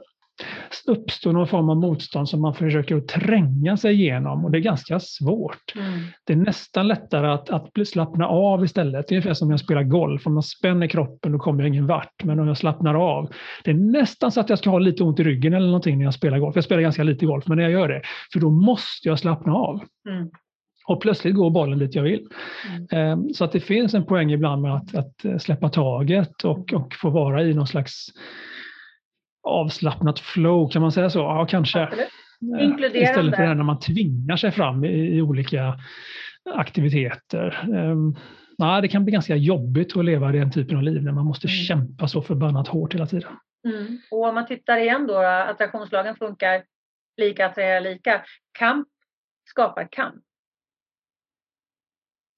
uppstår 0.87 1.33
någon 1.33 1.47
form 1.47 1.71
av 1.71 1.77
motstånd 1.77 2.29
som 2.29 2.41
man 2.41 2.55
försöker 2.55 2.97
att 2.97 3.09
tränga 3.09 3.77
sig 3.77 3.95
igenom 3.95 4.45
och 4.45 4.51
det 4.51 4.59
är 4.59 4.63
ganska 4.63 5.01
svårt. 5.01 5.75
Mm. 5.77 6.01
Det 6.25 6.33
är 6.33 6.37
nästan 6.37 6.89
lättare 6.89 7.27
att, 7.27 7.51
att 7.51 7.89
slappna 7.89 8.27
av 8.27 8.65
istället. 8.65 9.09
Det 9.09 9.15
är 9.15 9.17
ungefär 9.17 9.35
som 9.35 9.49
när 9.49 9.53
jag 9.53 9.61
spelar 9.61 9.83
golf. 9.83 10.27
Om 10.27 10.35
jag 10.35 10.45
spänner 10.45 10.87
kroppen 10.87 11.33
då 11.33 11.39
kommer 11.39 11.63
jag 11.63 11.69
ingen 11.69 11.87
vart. 11.87 12.25
Men 12.25 12.41
om 12.41 12.49
jag 12.49 12.59
slappnar 12.59 12.95
av. 12.95 13.31
Det 13.65 13.71
är 13.71 13.75
nästan 13.75 14.33
så 14.33 14.41
att 14.41 14.49
jag 14.49 14.59
ska 14.59 14.71
ha 14.71 14.79
lite 14.79 15.05
ont 15.05 15.21
i 15.21 15.25
ryggen 15.25 15.55
eller 15.55 15.67
någonting 15.67 15.99
när 15.99 16.05
jag 16.05 16.15
spelar 16.15 16.39
golf. 16.39 16.57
Jag 16.57 16.65
spelar 16.65 16.83
ganska 16.83 17.03
lite 17.03 17.27
golf, 17.27 17.45
men 17.47 17.57
när 17.57 17.65
jag 17.65 17.73
gör 17.73 17.89
det. 17.89 18.03
För 18.33 18.41
då 18.41 18.51
måste 18.51 19.09
jag 19.09 19.19
slappna 19.19 19.55
av. 19.55 19.81
Mm. 20.09 20.31
Och 20.87 21.03
plötsligt 21.03 21.35
går 21.35 21.51
bollen 21.51 21.79
dit 21.79 21.95
jag 21.95 22.03
vill. 22.03 22.27
Mm. 22.91 23.21
Eh, 23.21 23.27
Så 23.35 23.45
att 23.45 23.53
det 23.53 23.61
finns 23.61 23.95
en 23.95 24.07
poäng 24.07 24.33
ibland 24.33 24.63
med 24.63 24.75
att, 24.75 24.95
att 24.95 25.43
släppa 25.43 25.69
taget 25.69 26.45
och, 26.45 26.73
och 26.73 26.95
få 26.95 27.11
vara 27.11 27.43
i 27.43 27.55
någon 27.55 27.67
slags 27.67 28.07
avslappnat 29.43 30.19
flow, 30.21 30.69
kan 30.71 30.83
man 30.83 30.93
säga 30.93 31.11
så? 31.11 31.19
Ja, 31.19 31.47
kanske. 31.51 31.81
Eh, 31.81 32.65
Inkluderande. 32.65 32.99
Istället 32.99 33.37
för 33.37 33.43
det 33.43 33.49
här 33.49 33.55
när 33.55 33.65
man 33.65 33.81
tvingar 33.81 34.37
sig 34.37 34.51
fram 34.51 34.85
i, 34.85 35.17
i 35.17 35.23
olika 35.23 35.79
aktiviteter. 36.55 37.69
Um, 37.71 38.17
nej, 38.59 38.83
det 38.83 38.89
kan 38.89 39.05
bli 39.05 39.13
ganska 39.13 39.37
jobbigt 39.37 39.97
att 39.97 40.05
leva 40.05 40.33
den 40.33 40.51
typen 40.53 40.77
av 40.77 40.83
liv 40.83 41.03
när 41.03 41.13
man 41.13 41.27
måste 41.27 41.47
Mm. 41.47 41.55
kämpa 41.55 42.09
så 42.09 42.23
förbannat 42.23 42.69
hårt 42.69 42.95
hela 42.95 43.07
tiden. 43.07 43.33
Mm. 43.69 43.99
Och 44.11 44.29
om 44.29 44.35
man 44.35 44.47
tittar 44.47 44.77
igen 44.77 45.07
då, 45.07 45.17
attraktionslagen 45.19 46.17
funkar 46.17 46.63
lika 47.17 47.47
attraherar 47.47 47.81
lika. 47.81 48.23
Kamp 48.59 48.89
skapar 49.51 49.89
kamp. 49.91 50.23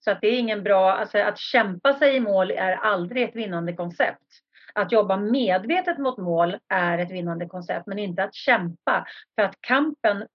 Så 0.04 0.10
att 0.10 0.20
det 0.20 0.26
är 0.28 0.38
ingen 0.38 0.62
bra, 0.62 0.92
alltså 0.92 1.18
att 1.18 1.38
kämpa 1.38 1.94
sig 1.94 2.16
i 2.16 2.20
mål 2.20 2.50
är 2.50 2.72
aldrig 2.72 3.22
ett 3.22 3.36
vinnande 3.36 3.72
koncept. 3.72 4.40
Att 4.74 4.92
jobba 4.92 5.16
medvetet 5.16 5.98
mot 5.98 6.18
mål 6.18 6.56
är 6.68 6.98
ett 6.98 7.10
vinnande 7.10 7.46
koncept, 7.46 7.86
men 7.86 7.98
inte 7.98 8.24
att 8.24 8.34
kämpa. 8.34 9.06
För 9.36 9.42
att 9.42 9.56
kampen 9.60 10.26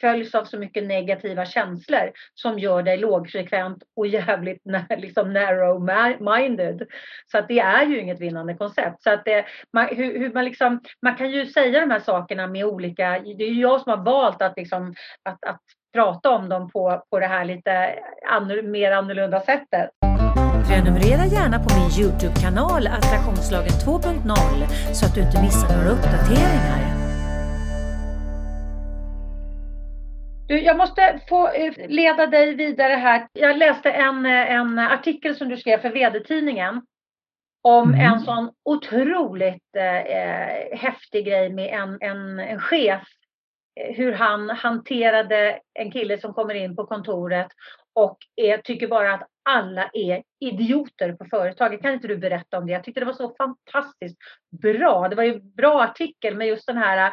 följs 0.00 0.34
av 0.34 0.44
så 0.44 0.58
mycket 0.58 0.84
negativa 0.84 1.44
känslor 1.44 2.12
som 2.34 2.58
gör 2.58 2.82
dig 2.82 2.96
lågfrekvent 2.96 3.82
och 3.96 4.06
jävligt 4.06 4.62
liksom 4.98 5.36
narrow-minded. 5.36 6.86
Så 7.26 7.38
att 7.38 7.48
det 7.48 7.58
är 7.58 7.86
ju 7.86 8.00
inget 8.00 8.20
vinnande 8.20 8.54
koncept. 8.54 9.02
Så 9.02 9.10
att 9.10 9.24
det, 9.24 9.44
man, 9.72 9.86
hur, 9.86 10.18
hur 10.18 10.32
man, 10.32 10.44
liksom, 10.44 10.80
man 11.02 11.16
kan 11.16 11.30
ju 11.30 11.46
säga 11.46 11.80
de 11.80 11.90
här 11.90 12.00
sakerna 12.00 12.46
med 12.46 12.64
olika... 12.64 13.10
Det 13.18 13.44
är 13.44 13.50
ju 13.50 13.60
jag 13.60 13.80
som 13.80 13.90
har 13.90 14.04
valt 14.04 14.42
att, 14.42 14.56
liksom, 14.56 14.94
att, 15.22 15.44
att 15.44 15.60
prata 15.92 16.30
om 16.30 16.48
dem 16.48 16.70
på, 16.70 17.04
på 17.10 17.18
det 17.18 17.26
här 17.26 17.44
lite 17.44 17.98
annorl- 18.30 18.68
mer 18.68 18.92
annorlunda 18.92 19.40
sättet. 19.40 19.90
Prenumerera 20.68 21.26
gärna 21.26 21.58
på 21.58 21.68
min 21.78 21.90
Youtube-kanal 22.04 22.86
Attraktionslagen 22.86 23.72
2.0 23.72 24.94
så 24.94 25.06
att 25.06 25.14
du 25.14 25.20
inte 25.20 25.42
missar 25.42 25.76
några 25.76 25.90
uppdateringar. 25.90 26.82
Jag 30.48 30.76
måste 30.76 31.20
få 31.28 31.48
eh, 31.48 31.72
leda 31.88 32.26
dig 32.26 32.54
vidare 32.54 32.92
här. 32.92 33.26
Jag 33.32 33.56
läste 33.58 33.90
en, 33.90 34.26
eh, 34.26 34.50
en 34.52 34.78
artikel 34.78 35.36
som 35.36 35.48
du 35.48 35.56
skrev 35.56 35.78
för 35.78 35.90
VD-tidningen 35.90 36.82
om 37.62 37.88
Mm. 37.94 38.00
en 38.00 38.20
sån 38.20 38.50
otroligt 38.64 39.76
eh, 39.76 39.96
eh, 39.98 40.78
häftig 40.78 41.26
grej 41.26 41.52
med 41.52 41.66
en, 41.74 41.98
en, 42.00 42.38
en 42.38 42.60
chef. 42.60 43.02
Hur 43.94 44.12
han 44.12 44.50
hanterade 44.50 45.58
en 45.74 45.90
kille 45.92 46.18
som 46.18 46.34
kommer 46.34 46.54
in 46.54 46.76
på 46.76 46.86
kontoret 46.86 47.46
och 47.94 48.18
är, 48.36 48.58
tycker 48.58 48.88
bara 48.88 49.14
att 49.14 49.28
alla 49.44 49.90
är 49.92 50.22
idioter 50.40 51.12
på 51.12 51.24
företaget. 51.24 51.82
Kan 51.82 51.92
inte 51.92 52.08
du 52.08 52.16
berätta 52.16 52.58
om 52.58 52.66
det? 52.66 52.72
Jag 52.72 52.84
tyckte 52.84 53.00
det 53.00 53.06
var 53.06 53.12
så 53.12 53.34
fantastiskt 53.34 54.18
bra. 54.62 55.08
Det 55.08 55.16
var 55.16 55.22
ju 55.22 55.34
en 55.34 55.54
bra 55.54 55.82
artikel 55.82 56.36
med 56.36 56.46
just 56.46 56.66
den 56.66 56.76
här 56.76 57.06
äh, 57.06 57.12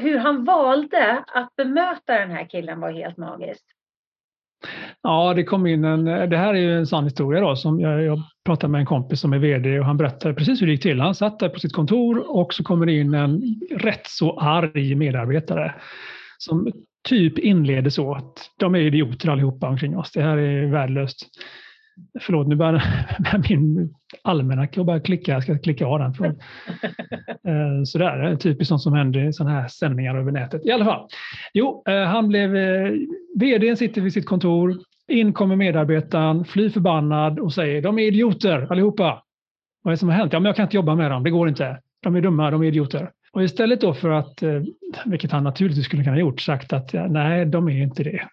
hur 0.00 0.18
han 0.18 0.44
valde 0.44 1.24
att 1.26 1.56
bemöta 1.56 2.18
den 2.18 2.30
här 2.30 2.50
killen 2.50 2.80
var 2.80 2.90
helt 2.90 3.16
magiskt. 3.16 3.64
Ja, 5.02 5.34
det 5.34 5.44
kom 5.44 5.66
in 5.66 5.84
en, 5.84 6.04
det 6.04 6.36
här 6.36 6.54
är 6.54 6.58
ju 6.58 6.78
en 6.78 6.86
sann 6.86 7.04
historia 7.04 7.40
då, 7.40 7.56
som 7.56 7.80
jag, 7.80 8.02
jag 8.02 8.18
pratade 8.44 8.70
med 8.70 8.78
en 8.78 8.86
kompis 8.86 9.20
som 9.20 9.32
är 9.32 9.38
VD 9.38 9.78
och 9.78 9.86
han 9.86 9.96
berättade 9.96 10.34
precis 10.34 10.62
hur 10.62 10.66
det 10.66 10.72
gick 10.72 10.82
till. 10.82 11.00
Han 11.00 11.14
satt 11.14 11.38
där 11.38 11.48
på 11.48 11.60
sitt 11.60 11.72
kontor 11.72 12.36
och 12.36 12.54
så 12.54 12.64
kommer 12.64 12.86
det 12.86 12.92
in 12.92 13.14
en 13.14 13.42
rätt 13.70 14.06
så 14.06 14.38
arg 14.38 14.94
medarbetare 14.94 15.74
som 16.38 16.72
typ 17.04 17.38
inleder 17.38 17.90
så 17.90 18.14
att 18.14 18.50
de 18.58 18.74
är 18.74 18.78
idioter 18.78 19.28
allihopa 19.28 19.68
omkring 19.68 19.96
oss. 19.98 20.12
Det 20.12 20.22
här 20.22 20.36
är 20.36 20.66
värdelöst. 20.66 21.28
Förlåt, 22.20 22.48
nu 22.48 22.56
börjar 22.56 22.82
min 23.48 23.94
almanacka 24.22 24.84
börja 24.84 25.00
klicka. 25.00 25.32
Jag 25.32 25.42
ska 25.42 25.58
klicka 25.58 25.86
av 25.86 25.98
den. 25.98 26.14
Förlåt. 26.14 26.38
Eh, 27.46 27.84
Sådär, 27.84 28.36
typiskt 28.36 28.68
sånt 28.68 28.82
som 28.82 28.92
händer 28.92 29.28
i 29.28 29.32
sådana 29.32 29.60
här 29.60 29.68
sändningar 29.68 30.14
över 30.16 30.32
nätet. 30.32 30.66
I 30.66 30.70
alla 30.72 30.84
fall. 30.84 31.08
Jo, 31.54 31.82
eh, 31.88 32.02
han 32.02 32.28
blev... 32.28 32.56
eh, 32.56 32.92
VDn 33.40 33.76
sitter 33.76 34.00
vid 34.00 34.12
sitt 34.12 34.26
kontor. 34.26 34.78
In 35.08 35.32
kommer 35.32 35.56
medarbetaren, 35.56 36.44
fly 36.44 36.70
förbannad 36.70 37.38
och 37.38 37.52
säger 37.52 37.82
de 37.82 37.98
är 37.98 38.02
idioter 38.02 38.66
allihopa. 38.70 39.22
Vad 39.82 39.92
är 39.92 39.94
det 39.94 39.98
som 39.98 40.08
har 40.08 40.16
hänt? 40.16 40.32
Ja, 40.32 40.40
men 40.40 40.46
jag 40.46 40.56
kan 40.56 40.62
inte 40.62 40.76
jobba 40.76 40.94
med 40.94 41.10
dem. 41.10 41.24
Det 41.24 41.30
går 41.30 41.48
inte. 41.48 41.80
De 42.02 42.16
är 42.16 42.20
dumma, 42.20 42.50
de 42.50 42.62
är 42.62 42.66
idioter. 42.66 43.10
Och 43.34 43.44
istället 43.44 43.80
då 43.80 43.94
för 43.94 44.10
att, 44.10 44.42
eh, 44.42 44.62
vilket 45.06 45.32
han 45.32 45.44
naturligtvis 45.44 45.84
skulle 45.84 46.04
kunna 46.04 46.16
ha 46.16 46.20
gjort, 46.20 46.40
sagt 46.40 46.72
att 46.72 46.92
nej, 46.92 47.46
de 47.46 47.68
är 47.68 47.82
inte 47.82 48.02
det. 48.02 48.28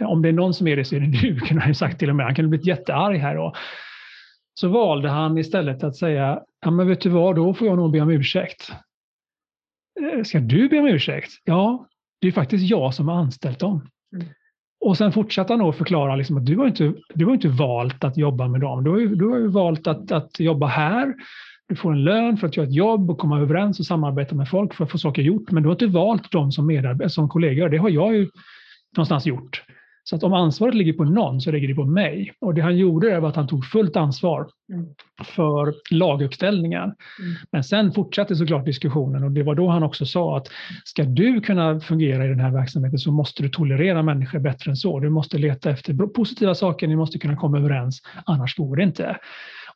Om 0.00 0.22
det 0.22 0.28
är 0.28 0.32
någon 0.32 0.54
som 0.54 0.66
är 0.68 0.76
det 0.76 0.84
så 0.84 0.96
är 0.96 1.00
det 1.00 1.06
du, 1.20 1.40
kunde 1.46 1.60
han 1.62 1.70
ju 1.70 1.74
sagt 1.74 1.98
till 1.98 2.10
och 2.10 2.16
med. 2.16 2.26
Han 2.26 2.34
kunde 2.34 2.48
blivit 2.48 2.66
jättearg 2.66 3.18
här 3.18 3.34
då. 3.36 3.54
Så 4.60 4.68
valde 4.68 5.08
han 5.08 5.38
istället 5.38 5.84
att 5.84 5.96
säga, 5.96 6.40
ja 6.64 6.70
men 6.70 6.88
vet 6.88 7.00
du 7.00 7.08
vad, 7.08 7.36
då 7.36 7.54
får 7.54 7.66
jag 7.68 7.76
nog 7.76 7.92
be 7.92 8.00
om 8.00 8.10
ursäkt. 8.10 8.72
"Eh, 10.00 10.22
Ska 10.22 10.40
du 10.40 10.68
be 10.68 10.78
om 10.78 10.86
ursäkt? 10.86 11.30
Ja, 11.44 11.86
det 12.20 12.28
är 12.28 12.32
faktiskt 12.32 12.70
jag 12.70 12.94
som 12.94 13.08
har 13.08 13.16
anställt 13.16 13.58
dem. 13.58 13.88
Mm. 14.14 14.26
Och 14.80 14.96
sen 14.96 15.12
fortsatte 15.12 15.52
han 15.52 15.60
då 15.60 15.72
förklara 15.72 16.16
liksom 16.16 16.36
att 16.36 16.46
du 16.46 16.56
har, 16.56 16.66
inte, 16.66 16.94
du 17.14 17.24
har 17.26 17.34
inte 17.34 17.48
valt 17.48 18.04
att 18.04 18.16
jobba 18.16 18.48
med 18.48 18.60
dem. 18.60 18.84
Du 18.84 18.90
har 18.90 18.98
ju, 18.98 19.14
du 19.14 19.26
har 19.28 19.38
ju 19.38 19.46
valt 19.48 19.86
att, 19.86 20.12
att 20.12 20.40
jobba 20.40 20.66
här. 20.66 21.14
Du 21.68 21.76
får 21.76 21.92
en 21.92 22.04
lön 22.04 22.36
för 22.36 22.46
att 22.46 22.56
göra 22.56 22.66
ett 22.66 22.74
jobb 22.74 23.10
och 23.10 23.18
komma 23.18 23.40
överens 23.40 23.80
och 23.80 23.86
samarbeta 23.86 24.34
med 24.34 24.48
folk 24.48 24.74
för 24.74 24.84
att 24.84 24.90
få 24.90 24.98
saker 24.98 25.22
gjort. 25.22 25.50
Men 25.50 25.62
du 25.62 25.68
har 25.68 25.74
inte 25.74 25.86
valt 25.86 26.32
dem 26.32 26.52
som, 26.52 26.66
medarbetare, 26.66 27.10
som 27.10 27.28
kollegor. 27.28 27.68
Det 27.68 27.78
har 27.78 27.90
jag 27.90 28.14
ju 28.14 28.28
någonstans 28.96 29.26
gjort. 29.26 29.62
Så 30.04 30.16
att 30.16 30.22
om 30.22 30.32
ansvaret 30.32 30.74
ligger 30.74 30.92
på 30.92 31.04
någon 31.04 31.40
så 31.40 31.50
ligger 31.50 31.68
det 31.68 31.74
på 31.74 31.84
mig. 31.84 32.32
Och 32.40 32.54
det 32.54 32.60
han 32.60 32.76
gjorde 32.76 33.20
var 33.20 33.28
att 33.28 33.36
han 33.36 33.48
tog 33.48 33.64
fullt 33.64 33.96
ansvar 33.96 34.46
Mm. 34.72 34.86
för 35.24 35.74
laguppställningar. 35.90 36.84
Mm. 36.84 37.34
Men 37.52 37.64
sen 37.64 37.92
fortsatte 37.92 38.36
såklart 38.36 38.64
diskussionen 38.64 39.24
och 39.24 39.30
det 39.30 39.42
var 39.42 39.54
då 39.54 39.68
han 39.68 39.82
också 39.82 40.06
sa 40.06 40.36
att 40.36 40.48
ska 40.84 41.04
du 41.04 41.40
kunna 41.40 41.80
fungera 41.80 42.24
i 42.24 42.28
den 42.28 42.40
här 42.40 42.50
verksamheten 42.50 42.98
så 42.98 43.12
måste 43.12 43.42
du 43.42 43.48
tolerera 43.48 44.02
människor 44.02 44.38
bättre 44.38 44.70
än 44.70 44.76
så. 44.76 45.00
Du 45.00 45.10
måste 45.10 45.38
leta 45.38 45.70
efter 45.70 46.06
positiva 46.06 46.54
saker, 46.54 46.86
ni 46.86 46.96
måste 46.96 47.18
kunna 47.18 47.36
komma 47.36 47.58
överens, 47.58 48.02
annars 48.24 48.56
går 48.56 48.76
det 48.76 48.82
inte. 48.82 49.16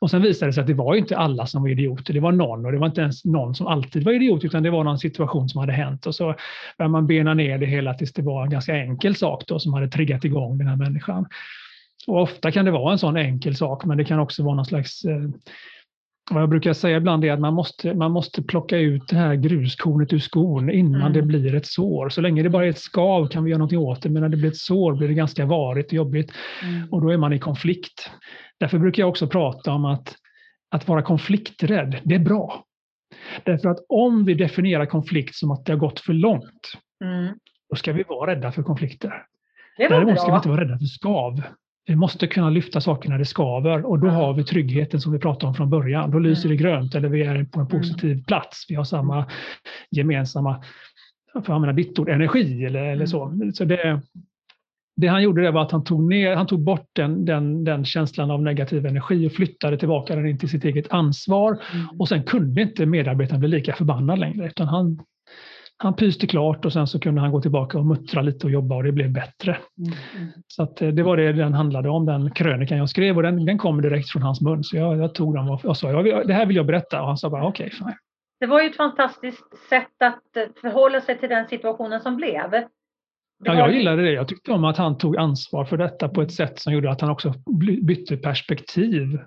Och 0.01 0.11
sen 0.11 0.21
visade 0.21 0.49
det 0.49 0.53
sig 0.53 0.61
att 0.61 0.67
det 0.67 0.73
var 0.73 0.93
ju 0.93 0.99
inte 0.99 1.17
alla 1.17 1.45
som 1.45 1.61
var 1.61 1.69
idioter, 1.69 2.13
det 2.13 2.19
var 2.19 2.31
någon 2.31 2.65
och 2.65 2.71
det 2.71 2.77
var 2.77 2.87
inte 2.87 3.01
ens 3.01 3.25
någon 3.25 3.55
som 3.55 3.67
alltid 3.67 4.03
var 4.03 4.11
idiot 4.11 4.43
utan 4.43 4.63
det 4.63 4.69
var 4.69 4.83
någon 4.83 4.99
situation 4.99 5.49
som 5.49 5.59
hade 5.59 5.73
hänt 5.73 6.05
och 6.05 6.15
så 6.15 6.35
började 6.77 6.91
man 6.91 7.07
bena 7.07 7.33
ner 7.33 7.57
det 7.57 7.65
hela 7.65 7.93
tills 7.93 8.13
det 8.13 8.21
var 8.21 8.43
en 8.43 8.49
ganska 8.49 8.75
enkel 8.75 9.15
sak 9.15 9.43
då 9.47 9.59
som 9.59 9.73
hade 9.73 9.87
triggat 9.87 10.25
igång 10.25 10.57
den 10.57 10.67
här 10.67 10.75
människan. 10.75 11.25
Och 12.07 12.21
ofta 12.21 12.51
kan 12.51 12.65
det 12.65 12.71
vara 12.71 12.91
en 12.91 12.99
sån 12.99 13.17
enkel 13.17 13.55
sak 13.55 13.85
men 13.85 13.97
det 13.97 14.05
kan 14.05 14.19
också 14.19 14.43
vara 14.43 14.55
någon 14.55 14.65
slags 14.65 15.05
eh, 15.05 15.29
vad 16.31 16.41
jag 16.41 16.49
brukar 16.49 16.73
säga 16.73 16.97
ibland 16.97 17.25
är 17.25 17.31
att 17.31 17.39
man 17.39 17.53
måste, 17.53 17.93
man 17.93 18.11
måste 18.11 18.43
plocka 18.43 18.77
ut 18.77 19.07
det 19.07 19.15
här 19.15 19.35
gruskornet 19.35 20.13
ur 20.13 20.19
skon 20.19 20.69
innan 20.69 21.01
Mm. 21.01 21.13
det 21.13 21.21
blir 21.21 21.55
ett 21.55 21.65
sår. 21.65 22.09
Så 22.09 22.21
länge 22.21 22.43
det 22.43 22.49
bara 22.49 22.65
är 22.65 22.69
ett 22.69 22.77
skav 22.79 23.27
kan 23.27 23.43
vi 23.43 23.49
göra 23.49 23.57
någonting 23.57 23.79
åt 23.79 24.01
det, 24.01 24.09
men 24.09 24.21
när 24.21 24.29
det 24.29 24.37
blir 24.37 24.49
ett 24.49 24.57
sår 24.57 24.95
blir 24.95 25.07
det 25.07 25.13
ganska 25.13 25.45
varigt 25.45 25.87
och 25.87 25.93
jobbigt 25.93 26.31
Mm. 26.63 26.87
och 26.91 27.01
då 27.01 27.09
är 27.09 27.17
man 27.17 27.33
i 27.33 27.39
konflikt. 27.39 28.11
Därför 28.59 28.77
brukar 28.79 29.03
jag 29.03 29.09
också 29.09 29.27
prata 29.27 29.71
om 29.73 29.85
att, 29.85 30.15
att 30.71 30.87
vara 30.87 31.01
konflikträdd, 31.01 31.99
det 32.03 32.15
är 32.15 32.19
bra. 32.19 32.63
Därför 33.43 33.69
att 33.69 33.77
om 33.89 34.25
vi 34.25 34.33
definierar 34.33 34.85
konflikt 34.85 35.35
som 35.35 35.51
att 35.51 35.65
det 35.65 35.71
har 35.71 35.79
gått 35.79 35.99
för 35.99 36.13
långt, 36.13 36.71
Mm. 37.03 37.33
då 37.69 37.75
ska 37.75 37.93
vi 37.93 38.03
vara 38.03 38.31
rädda 38.31 38.51
för 38.51 38.63
konflikter. 38.63 39.23
Det 39.77 39.87
var 39.87 39.95
Däremot 39.95 40.19
ska 40.19 40.31
vi 40.31 40.35
inte 40.35 40.49
vara 40.49 40.61
rädda 40.61 40.77
för 40.77 40.85
skav. 40.85 41.41
Vi 41.87 41.95
måste 41.95 42.27
kunna 42.27 42.49
lyfta 42.49 42.81
saker 42.81 43.09
när 43.09 43.17
det 43.17 43.25
skaver 43.25 43.85
och 43.85 43.99
då 43.99 44.07
Ja. 44.07 44.11
har 44.11 44.33
vi 44.33 44.43
tryggheten 44.43 44.99
som 45.01 45.11
vi 45.13 45.19
pratade 45.19 45.47
om 45.47 45.53
från 45.55 45.69
början. 45.69 46.11
Då 46.11 46.19
lyser 46.19 46.45
Mm. 46.45 46.57
det 46.57 46.63
grönt 46.63 46.95
eller 46.95 47.09
vi 47.09 47.21
är 47.23 47.43
på 47.43 47.59
en 47.59 47.67
positiv 47.67 48.23
plats. 48.23 48.65
Vi 48.69 48.75
har 48.75 48.83
samma 48.83 49.25
gemensamma 49.91 50.63
för 51.33 51.39
att 51.39 51.49
använda 51.49 51.73
ditt 51.73 51.99
ord, 51.99 52.09
energi 52.09 52.65
eller, 52.65 52.83
eller 52.83 53.05
så. 53.05 53.39
så 53.53 53.65
det, 53.65 54.01
det 54.95 55.07
han 55.07 55.23
gjorde 55.23 55.41
det 55.41 55.51
var 55.51 55.61
att 55.61 55.71
han 55.71 55.83
tog, 55.83 56.09
ner, 56.09 56.35
han 56.35 56.47
tog 56.47 56.59
bort 56.63 56.87
den, 56.93 57.25
den, 57.25 57.63
den 57.63 57.85
känslan 57.85 58.31
av 58.31 58.41
negativ 58.41 58.85
energi 58.85 59.27
och 59.27 59.31
flyttade 59.31 59.77
tillbaka 59.77 60.15
den 60.15 60.27
in 60.27 60.37
till 60.37 60.49
sitt 60.49 60.65
eget 60.65 60.91
ansvar. 60.91 61.59
Mm. 61.73 61.87
Och 61.99 62.07
sen 62.09 62.23
kunde 62.23 62.61
inte 62.61 62.85
medarbetaren 62.85 63.39
bli 63.39 63.49
lika 63.49 63.73
förbannad 63.73 64.19
längre, 64.19 64.45
utan 64.47 64.67
han, 64.67 64.99
han 65.83 65.95
pyste 65.95 66.27
klart 66.27 66.65
och 66.65 66.73
sen 66.73 66.87
så 66.87 66.99
kunde 66.99 67.21
han 67.21 67.31
gå 67.31 67.41
tillbaka 67.41 67.77
och 67.77 67.85
muttra 67.85 68.21
lite 68.21 68.47
och 68.47 68.51
jobba 68.51 68.75
och 68.75 68.83
det 68.83 68.91
blev 68.91 69.11
bättre. 69.11 69.57
Mm. 69.77 69.93
mm. 70.17 70.31
Så 70.47 70.63
att 70.63 70.81
eh, 70.81 70.89
det 70.89 71.03
var 71.03 71.17
det 71.17 71.33
den 71.33 71.53
handlade 71.53 71.89
om, 71.89 72.05
den 72.05 72.31
krönikan 72.31 72.77
jag 72.77 72.89
skrev 72.89 73.17
och 73.17 73.23
den, 73.23 73.45
den 73.45 73.57
kom 73.57 73.81
direkt 73.81 74.09
från 74.09 74.21
hans 74.21 74.41
mun. 74.41 74.63
Så 74.63 74.77
jag, 74.77 74.97
jag 74.97 75.15
tog 75.15 75.35
den 75.35 75.49
och, 75.49 75.65
och 75.65 75.77
sa 75.77 76.03
det 76.03 76.33
här 76.33 76.45
vill 76.45 76.55
jag 76.55 76.65
berätta 76.65 77.01
och 77.01 77.07
han 77.07 77.17
sa 77.17 77.29
bara 77.29 77.47
okej, 77.47 77.65
okay, 77.65 77.77
fine. 77.77 77.97
Det 78.39 78.45
var 78.45 78.61
ju 78.61 78.69
ett 78.69 78.75
fantastiskt 78.75 79.67
sätt 79.69 80.01
att 80.03 80.37
eh, 80.37 80.43
förhålla 80.61 81.01
sig 81.01 81.19
till 81.19 81.29
den 81.29 81.47
situationen 81.47 82.01
som 82.01 82.15
blev. 82.15 82.53
Ja, 83.43 83.53
jag 83.53 83.73
gillade 83.73 84.01
det. 84.01 84.11
Jag 84.11 84.27
tyckte 84.27 84.51
om 84.51 84.65
att 84.65 84.77
han 84.77 84.97
tog 84.97 85.17
ansvar 85.17 85.65
för 85.65 85.77
detta 85.77 86.09
på 86.09 86.21
ett 86.21 86.33
sätt 86.33 86.59
som 86.59 86.73
gjorde 86.73 86.91
att 86.91 87.01
han 87.01 87.09
också 87.09 87.33
bytte 87.81 88.17
perspektiv 88.17 89.19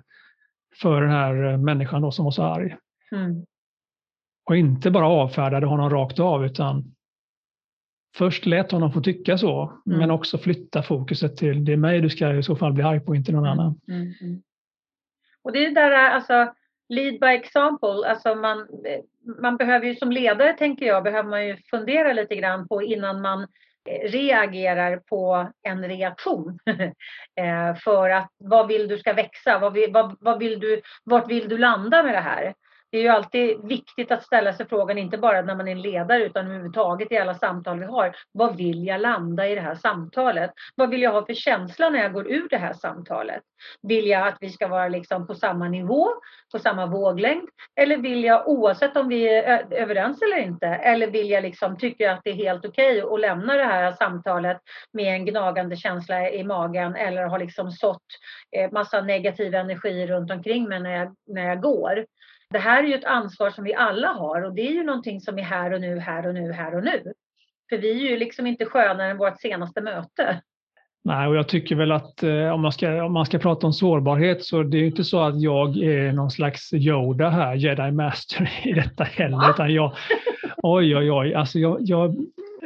för 0.81 1.01
den 1.01 1.11
här 1.11 1.51
eh, 1.51 1.57
människan 1.57 2.01
då 2.01 2.11
som 2.11 2.25
var 2.25 2.31
så 2.31 2.43
arg. 2.43 2.75
Mm. 3.11 3.45
Och 4.45 4.57
inte 4.57 4.91
bara 4.91 5.07
avfärdade 5.07 5.65
honom 5.65 5.89
rakt 5.89 6.19
av 6.19 6.45
utan 6.45 6.95
först 8.15 8.45
lät 8.45 8.71
honom 8.71 8.91
få 8.91 9.01
tycka 9.01 9.37
så, 9.37 9.81
mm. 9.85 9.99
men 9.99 10.11
också 10.11 10.37
flytta 10.37 10.83
fokuset 10.83 11.37
till 11.37 11.65
det 11.65 11.73
är 11.73 11.77
mig 11.77 12.01
du 12.01 12.09
ska 12.09 12.35
i 12.35 12.43
så 12.43 12.55
fall 12.55 12.73
bli 12.73 12.83
arg 12.83 12.99
på, 12.99 13.15
inte 13.15 13.31
någon 13.31 13.45
mm. 13.45 13.59
annan. 13.59 13.79
Mm, 13.87 14.13
mm. 14.21 14.41
Och 15.41 15.51
det 15.51 15.65
är 15.65 15.71
där 15.71 15.91
alltså 15.91 16.53
lead 16.89 17.19
by 17.19 17.27
example, 17.27 18.09
alltså 18.09 18.35
man, 18.35 18.67
man 19.41 19.57
behöver 19.57 19.87
ju 19.87 19.95
som 19.95 20.11
ledare 20.11 20.53
tänker 20.53 20.85
jag, 20.85 21.03
behöver 21.03 21.29
man 21.29 21.47
ju 21.47 21.57
fundera 21.69 22.13
lite 22.13 22.35
grann 22.35 22.67
på 22.67 22.83
innan 22.83 23.21
man 23.21 23.47
reagerar 24.03 24.97
på 24.97 25.51
en 25.63 25.87
reaktion. 25.87 26.59
Eh, 27.37 27.75
för 27.75 28.09
att 28.09 28.31
vad 28.37 28.67
vill 28.67 28.87
du 28.87 28.97
ska 28.97 29.13
växa? 29.13 29.59
Vad 29.59 29.73
vill, 29.73 29.91
vad, 29.91 30.17
vad 30.19 30.39
vill 30.39 30.59
du, 30.59 30.81
vart 31.03 31.31
vill 31.31 31.49
du 31.49 31.57
landa 31.57 32.03
med 32.03 32.13
det 32.13 32.19
här? 32.19 32.53
Det 32.95 32.99
är 32.99 33.03
ju 33.03 33.09
alltid 33.09 33.57
viktigt 33.63 34.11
att 34.11 34.23
ställa 34.23 34.53
sig 34.53 34.67
frågan, 34.67 34.97
inte 34.97 35.17
bara 35.17 35.41
när 35.41 35.55
man 35.55 35.67
är 35.67 35.75
ledare 35.75 36.25
utan 36.25 36.45
överhuvudtaget 36.45 37.11
i 37.11 37.17
alla 37.17 37.33
samtal 37.33 37.79
vi 37.79 37.85
har. 37.85 38.15
Vad 38.31 38.57
vill 38.57 38.87
jag 38.87 39.01
landa 39.01 39.47
i 39.47 39.55
det 39.55 39.61
här 39.61 39.75
samtalet? 39.75 40.51
Vad 40.75 40.89
vill 40.89 41.01
jag 41.01 41.11
ha 41.11 41.25
för 41.25 41.33
känsla 41.33 41.89
när 41.89 41.99
jag 41.99 42.13
går 42.13 42.31
ur 42.31 42.47
det 42.49 42.57
här 42.57 42.73
samtalet? 42.73 43.41
Vill 43.81 44.07
jag 44.07 44.27
att 44.27 44.37
vi 44.39 44.49
ska 44.49 44.67
vara 44.67 44.87
liksom 44.87 45.27
på 45.27 45.35
samma 45.35 45.67
nivå, 45.67 46.07
på 46.51 46.59
samma 46.59 46.85
våglängd? 46.85 47.49
Eller 47.75 47.97
vill 47.97 48.23
jag, 48.23 48.47
oavsett 48.47 48.97
om 48.97 49.07
vi 49.07 49.29
är 49.29 49.73
överens 49.73 50.21
eller 50.21 50.37
inte, 50.37 50.67
eller 50.67 51.07
vill 51.07 51.29
jag 51.29 51.43
liksom 51.43 51.77
tycka 51.77 52.13
att 52.13 52.21
det 52.23 52.29
är 52.29 52.35
helt 52.35 52.65
okej 52.65 53.03
okay 53.03 53.13
att 53.13 53.21
lämna 53.21 53.53
det 53.53 53.63
här 53.63 53.91
samtalet 53.91 54.57
med 54.93 55.15
en 55.15 55.25
gnagande 55.25 55.75
känsla 55.75 56.29
i 56.29 56.43
magen 56.43 56.95
eller 56.95 57.23
har 57.23 57.39
liksom 57.39 57.71
sått 57.71 58.05
eh, 58.51 58.71
massa 58.71 59.01
negativ 59.01 59.55
energi 59.55 60.07
runt 60.07 60.31
omkring 60.31 60.69
mig 60.69 60.79
när 60.79 60.97
jag, 60.97 61.15
när 61.27 61.47
jag 61.47 61.61
går? 61.61 62.05
Det 62.49 62.59
här 62.59 62.83
är 62.83 62.87
ju 62.87 62.93
ett 62.93 63.05
ansvar 63.05 63.49
som 63.49 63.63
vi 63.63 63.73
alla 63.73 64.07
har 64.07 64.41
och 64.41 64.55
det 64.55 64.67
är 64.67 64.71
ju 64.71 64.83
någonting 64.83 65.21
som 65.21 65.39
är 65.39 65.43
här 65.43 65.73
och 65.73 65.81
nu, 65.81 65.99
här 65.99 66.27
och 66.27 66.33
nu, 66.33 66.51
här 66.51 66.75
och 66.75 66.83
nu. 66.83 67.13
För 67.69 67.77
vi 67.77 68.05
är 68.05 68.11
ju 68.11 68.17
liksom 68.17 68.47
inte 68.47 68.65
skönare 68.65 69.11
än 69.11 69.17
vårt 69.17 69.41
senaste 69.41 69.81
möte. 69.81 70.41
Nej, 71.03 71.27
och 71.27 71.35
jag 71.35 71.47
tycker 71.47 71.75
väl 71.75 71.91
att 71.91 72.23
eh, 72.23 72.49
om, 72.49 72.61
man 72.61 72.71
ska, 72.71 73.03
om 73.03 73.13
man 73.13 73.25
ska 73.25 73.37
prata 73.37 73.67
om 73.67 73.73
sårbarhet 73.73 74.43
så 74.43 74.63
det 74.63 74.77
är 74.77 74.83
inte 74.83 75.03
så 75.03 75.19
att 75.19 75.41
jag 75.41 75.77
är 75.77 76.11
någon 76.11 76.31
slags 76.31 76.73
Yoda 76.73 77.29
här, 77.29 77.55
jedi 77.55 77.91
master 77.91 78.51
i 78.63 78.73
detta 78.73 79.03
heller, 79.03 79.49
utan 79.49 79.73
jag, 79.73 79.95
oj, 80.57 80.97
oj, 80.97 81.11
oj, 81.11 81.33
alltså 81.33 81.59
jag, 81.59 81.77
jag 81.79 82.15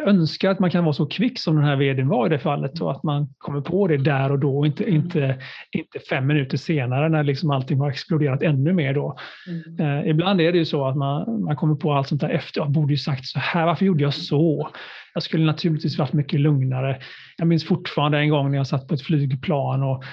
önskar 0.06 0.52
att 0.52 0.60
man 0.60 0.72
kan 0.72 0.84
vara 0.84 0.94
så 0.94 1.06
kvick 1.06 1.40
som 1.40 1.56
den 1.56 1.66
här 1.66 1.76
vdn 1.76 2.08
var 2.08 2.26
i 2.26 2.30
det 2.30 2.40
fallet 2.40 2.82
och 2.82 2.92
att 2.92 3.04
man 3.04 3.28
kommer 3.38 3.62
på 3.62 3.88
det 3.88 3.98
där 3.98 4.32
och 4.32 4.40
då 4.40 4.58
och 4.58 4.66
inte, 4.66 4.90
inte, 4.90 5.42
inte 5.72 6.00
fem 6.10 6.28
minuter 6.28 6.58
senare 6.58 7.10
när 7.10 7.24
liksom 7.24 7.52
allting 7.52 7.80
har 7.80 7.90
exploderat 7.90 8.44
ännu 8.44 8.74
mer. 8.74 8.94
Då. 8.94 9.18
Mm. 9.48 10.00
Eh, 10.00 10.10
ibland 10.10 10.42
är 10.42 10.52
det 10.52 10.58
ju 10.58 10.66
så 10.66 10.88
att 10.88 10.98
man, 10.98 11.44
man 11.44 11.56
kommer 11.56 11.76
på 11.76 11.94
allt 11.94 12.08
sånt 12.08 12.22
där 12.22 12.30
efter. 12.30 12.62
Jag 12.62 12.72
borde 12.72 12.94
ju 12.94 12.98
sagt 12.98 13.26
så 13.26 13.40
här, 13.40 13.66
varför 13.66 13.86
gjorde 13.86 14.04
jag 14.04 14.14
så? 14.14 14.70
Jag 15.14 15.24
skulle 15.24 15.46
naturligtvis 15.46 15.98
varit 15.98 16.14
mycket 16.14 16.40
lugnare. 16.40 17.00
Jag 17.38 17.48
minns 17.48 17.66
fortfarande 17.66 18.18
en 18.18 18.30
gång 18.30 18.52
när 18.52 18.58
jag 18.58 18.68
satt 18.68 18.88
på 18.88 18.94
ett 18.94 19.02
flygplan 19.02 19.84
och 19.84 20.04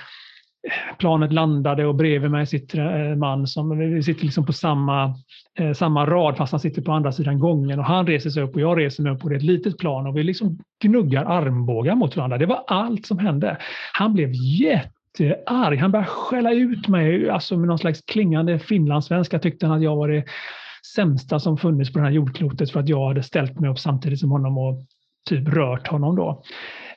planet 0.98 1.32
landade 1.32 1.86
och 1.86 1.94
bredvid 1.94 2.30
mig 2.30 2.46
sitter 2.46 2.78
en 2.78 3.18
man 3.18 3.46
som 3.46 3.78
vi 3.78 4.02
sitter 4.02 4.24
liksom 4.24 4.46
på 4.46 4.52
samma, 4.52 5.14
eh, 5.58 5.72
samma 5.72 6.06
rad 6.06 6.36
fast 6.36 6.52
han 6.52 6.60
sitter 6.60 6.82
på 6.82 6.92
andra 6.92 7.12
sidan 7.12 7.38
gången 7.38 7.78
och 7.78 7.84
han 7.84 8.06
reser 8.06 8.30
sig 8.30 8.42
upp 8.42 8.54
och 8.54 8.60
jag 8.60 8.78
reser 8.78 9.02
mig 9.02 9.12
upp 9.12 9.22
Det 9.22 9.34
är 9.34 9.36
ett 9.36 9.42
litet 9.42 9.78
plan 9.78 10.06
och 10.06 10.16
vi 10.16 10.22
liksom 10.22 10.58
gnuggar 10.82 11.24
armbågar 11.24 11.94
mot 11.94 12.16
varandra. 12.16 12.38
Det 12.38 12.46
var 12.46 12.64
allt 12.66 13.06
som 13.06 13.18
hände. 13.18 13.56
Han 13.92 14.14
blev 14.14 14.30
jättearg. 14.32 15.78
Han 15.78 15.90
började 15.90 16.10
skälla 16.10 16.52
ut 16.52 16.88
mig 16.88 17.30
alltså 17.30 17.56
med 17.56 17.68
någon 17.68 17.78
slags 17.78 18.00
klingande 18.00 18.58
finlandssvenska 18.58 19.38
tyckte 19.38 19.66
han 19.66 19.76
att 19.76 19.82
jag 19.82 19.96
var 19.96 20.08
det 20.08 20.24
sämsta 20.94 21.40
som 21.40 21.58
funnits 21.58 21.92
på 21.92 21.98
det 21.98 22.04
här 22.04 22.12
jordklotet 22.12 22.70
för 22.70 22.80
att 22.80 22.88
jag 22.88 23.08
hade 23.08 23.22
ställt 23.22 23.60
mig 23.60 23.70
upp 23.70 23.78
samtidigt 23.78 24.20
som 24.20 24.30
honom 24.30 24.58
och 24.58 24.84
typ 25.28 25.48
rört 25.48 25.88
honom 25.88 26.16
då. 26.16 26.42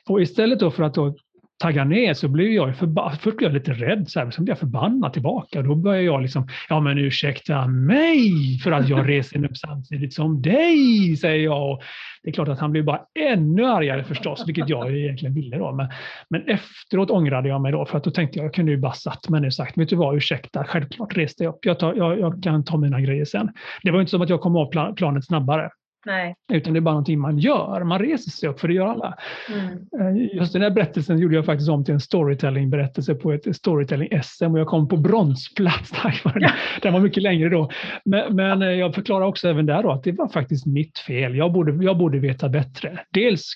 Och 0.08 0.22
istället 0.22 0.60
då 0.60 0.70
för 0.70 0.82
att 0.82 0.94
då 0.94 1.14
taggar 1.60 1.84
ner 1.84 2.14
så 2.14 2.28
blir 2.28 2.54
jag 2.54 2.76
förbannad. 2.76 3.20
Först 3.20 3.36
blir 3.36 3.48
jag 3.48 3.54
lite 3.54 3.72
rädd, 3.72 4.08
så 4.08 4.20
här, 4.20 4.30
sen 4.30 4.44
blir 4.44 4.52
jag 4.52 4.58
förbannad 4.58 5.12
tillbaka. 5.12 5.62
Då 5.62 5.74
börjar 5.74 6.02
jag 6.02 6.22
liksom, 6.22 6.48
ja 6.68 6.80
men 6.80 6.98
ursäkta 6.98 7.66
mig 7.66 8.58
för 8.64 8.72
att 8.72 8.88
jag 8.88 9.08
reser 9.08 9.44
upp 9.44 9.56
samtidigt 9.56 10.14
som 10.14 10.42
dig, 10.42 11.16
säger 11.16 11.44
jag. 11.44 11.70
Och 11.70 11.82
det 12.22 12.28
är 12.30 12.32
klart 12.32 12.48
att 12.48 12.58
han 12.58 12.72
blir 12.72 12.82
bara 12.82 13.00
ännu 13.18 13.66
argare 13.66 14.04
förstås, 14.04 14.44
vilket 14.46 14.68
jag 14.68 14.96
egentligen 14.96 15.34
ville 15.34 15.58
då. 15.58 15.72
Men, 15.72 15.88
men 16.30 16.48
efteråt 16.48 17.10
ångrade 17.10 17.48
jag 17.48 17.60
mig 17.60 17.72
då, 17.72 17.86
för 17.86 17.98
att 17.98 18.04
då 18.04 18.10
tänkte 18.10 18.38
jag, 18.38 18.46
jag 18.46 18.54
kunde 18.54 18.72
ju 18.72 18.78
bara 18.78 18.92
satt 18.92 19.28
mig 19.28 19.46
och 19.46 19.54
sagt, 19.54 19.78
vet 19.78 19.88
du 19.88 19.96
vad, 19.96 20.16
ursäkta, 20.16 20.64
självklart 20.64 21.16
reste 21.16 21.44
jag 21.44 21.54
upp. 21.54 21.64
Jag, 21.64 21.78
tar, 21.78 21.94
jag, 21.94 22.20
jag 22.20 22.42
kan 22.42 22.64
ta 22.64 22.76
mina 22.76 23.00
grejer 23.00 23.24
sen. 23.24 23.48
Det 23.82 23.90
var 23.90 24.00
inte 24.00 24.10
som 24.10 24.22
att 24.22 24.28
jag 24.28 24.40
kom 24.40 24.56
av 24.56 24.94
planet 24.94 25.26
snabbare. 25.26 25.70
Nej. 26.06 26.34
Utan 26.52 26.72
det 26.72 26.78
är 26.78 26.80
bara 26.80 26.94
någonting 26.94 27.20
man 27.20 27.38
gör. 27.38 27.84
Man 27.84 27.98
reser 27.98 28.30
sig 28.30 28.48
upp, 28.48 28.60
för 28.60 28.68
det 28.68 28.74
gör 28.74 28.86
alla. 28.86 29.18
Mm. 29.48 30.16
Eh, 30.16 30.36
just 30.36 30.52
den 30.52 30.62
här 30.62 30.70
berättelsen 30.70 31.18
gjorde 31.18 31.34
jag 31.34 31.46
faktiskt 31.46 31.70
om 31.70 31.84
till 31.84 31.94
en 31.94 32.00
storytelling-berättelse 32.00 33.14
på 33.14 33.32
ett 33.32 33.56
storytelling-SM 33.56 34.52
och 34.52 34.58
jag 34.58 34.66
kom 34.66 34.88
på 34.88 34.96
bronsplats 34.96 35.90
tack 35.90 36.24
vare 36.24 36.38
det. 36.38 36.54
Den 36.82 36.92
var 36.92 37.00
mycket 37.00 37.22
längre 37.22 37.48
då. 37.48 37.70
Men, 38.04 38.36
men, 38.36 38.62
eh, 38.62 38.68
jag 38.68 38.94
förklarar 38.94 39.26
också 39.26 39.48
även 39.48 39.66
där 39.66 39.82
då 39.82 39.92
att 39.92 40.04
det 40.04 40.12
var 40.12 40.28
faktiskt 40.28 40.66
mitt 40.66 40.98
fel. 40.98 41.36
Jag 41.36 41.52
borde, 41.52 41.84
jag 41.84 41.98
borde 41.98 42.18
veta 42.18 42.48
bättre. 42.48 43.00
Dels 43.10 43.52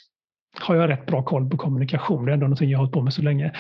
har 0.60 0.74
jag 0.74 0.90
rätt 0.90 1.06
bra 1.06 1.22
koll 1.22 1.50
på 1.50 1.56
kommunikation, 1.56 2.24
det 2.24 2.30
är 2.30 2.34
ändå 2.34 2.44
någonting 2.44 2.70
jag 2.70 2.78
har 2.78 2.82
hållit 2.82 2.94
på 2.94 3.02
med 3.02 3.12
så 3.12 3.22
länge. 3.22 3.52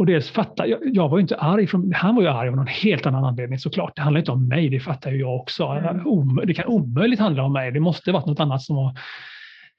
Och 0.00 0.06
dels 0.06 0.30
fatta, 0.30 0.66
jag, 0.66 0.80
jag 0.82 1.08
var 1.08 1.18
ju 1.18 1.22
inte 1.22 1.36
arg, 1.36 1.66
från, 1.66 1.92
han 1.92 2.14
var 2.14 2.22
ju 2.22 2.28
arg 2.28 2.48
av 2.48 2.56
någon 2.56 2.66
helt 2.66 3.06
annan 3.06 3.24
anledning 3.24 3.58
såklart. 3.58 3.96
Det 3.96 4.02
handlar 4.02 4.18
inte 4.18 4.32
om 4.32 4.48
mig, 4.48 4.68
det 4.68 4.80
fattar 4.80 5.10
ju 5.10 5.20
jag 5.20 5.36
också. 5.36 5.64
Mm. 5.64 6.46
Det 6.46 6.54
kan 6.54 6.66
omöjligt 6.66 7.20
handla 7.20 7.42
om 7.42 7.52
mig, 7.52 7.72
det 7.72 7.80
måste 7.80 8.12
varit 8.12 8.26
något 8.26 8.40
annat 8.40 8.62
som 8.62 8.76
har 8.76 8.88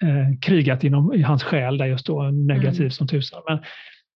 eh, 0.03 0.39
krigat 0.41 0.83
inom, 0.83 1.13
i 1.13 1.21
hans 1.21 1.43
själ 1.43 1.77
där 1.77 1.85
just 1.85 2.05
då, 2.05 2.23
negativt 2.23 2.79
mm. 2.79 2.91
som 2.91 3.07
tusan. 3.07 3.41
Men, 3.47 3.59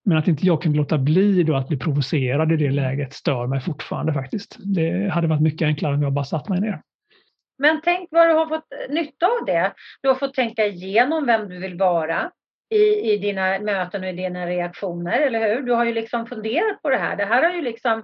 men 0.06 0.18
att 0.18 0.28
inte 0.28 0.46
jag 0.46 0.62
kunde 0.62 0.78
låta 0.78 0.98
bli 0.98 1.44
då 1.44 1.56
att 1.56 1.68
bli 1.68 1.78
provocerad 1.78 2.52
i 2.52 2.58
det 2.58 2.72
läget 2.72 3.14
stör 3.14 3.48
mig 3.48 3.62
fortfarande 3.62 4.14
faktiskt. 4.14 4.58
Det 4.60 5.10
hade 5.14 5.28
varit 5.28 5.42
mycket 5.42 5.66
enklare 5.66 5.96
om 5.96 6.02
jag 6.02 6.14
bara 6.14 6.26
satt 6.26 6.50
mig 6.50 6.62
ner. 6.62 6.82
Men 7.58 7.82
tänk 7.84 8.10
vad 8.12 8.30
du 8.30 8.34
har 8.34 8.48
fått 8.48 8.68
nytta 8.90 9.26
av 9.26 9.46
det. 9.46 9.74
Du 10.02 10.10
har 10.10 10.16
fått 10.16 10.34
tänka 10.34 10.66
igenom 10.66 11.26
vem 11.26 11.50
du 11.50 11.60
vill 11.60 11.78
vara 11.78 12.32
i, 12.70 13.12
i 13.14 13.18
dina 13.18 13.60
möten 13.60 14.04
och 14.04 14.10
i 14.10 14.14
dina 14.14 14.48
reaktioner, 14.48 15.20
eller 15.20 15.56
hur? 15.56 15.62
Du 15.62 15.72
har 15.72 15.86
ju 15.86 15.94
liksom 15.94 16.26
funderat 16.26 16.82
på 16.82 16.90
det 16.90 16.98
här. 16.98 17.16
Det 17.16 17.26
här 17.26 17.44
har 17.44 17.52
ju 17.52 17.62
liksom 17.62 18.04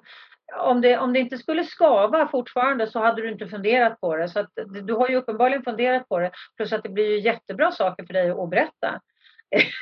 om 0.59 0.81
det, 0.81 0.97
om 0.97 1.13
det 1.13 1.19
inte 1.19 1.37
skulle 1.37 1.63
skava 1.63 2.27
fortfarande 2.27 2.87
så 2.87 2.99
hade 2.99 3.21
du 3.21 3.31
inte 3.31 3.47
funderat 3.47 4.01
på 4.01 4.15
det. 4.15 4.29
Så 4.29 4.39
att, 4.39 4.49
du 4.87 4.93
har 4.93 5.09
ju 5.09 5.15
uppenbarligen 5.15 5.63
funderat 5.63 6.09
på 6.09 6.19
det. 6.19 6.31
Plus 6.57 6.73
att 6.73 6.83
det 6.83 6.89
blir 6.89 7.09
ju 7.09 7.19
jättebra 7.19 7.71
saker 7.71 8.05
för 8.05 8.13
dig 8.13 8.29
att 8.29 8.49
berätta. 8.49 8.99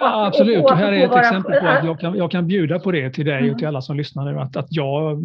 ja, 0.00 0.26
absolut, 0.26 0.66
det 0.66 0.74
här 0.74 0.92
är 0.92 1.04
ett 1.04 1.16
exempel 1.16 1.60
på 1.60 1.66
att 1.66 1.84
jag 1.84 2.00
kan, 2.00 2.14
jag 2.14 2.30
kan 2.30 2.46
bjuda 2.46 2.78
på 2.78 2.90
det 2.92 3.10
till 3.10 3.26
dig 3.26 3.50
och 3.50 3.58
till 3.58 3.64
mm. 3.64 3.68
alla 3.68 3.82
som 3.82 3.96
lyssnar 3.96 4.32
nu. 4.32 4.40
Att, 4.40 4.56
att 4.56 4.66
jag 4.70 5.22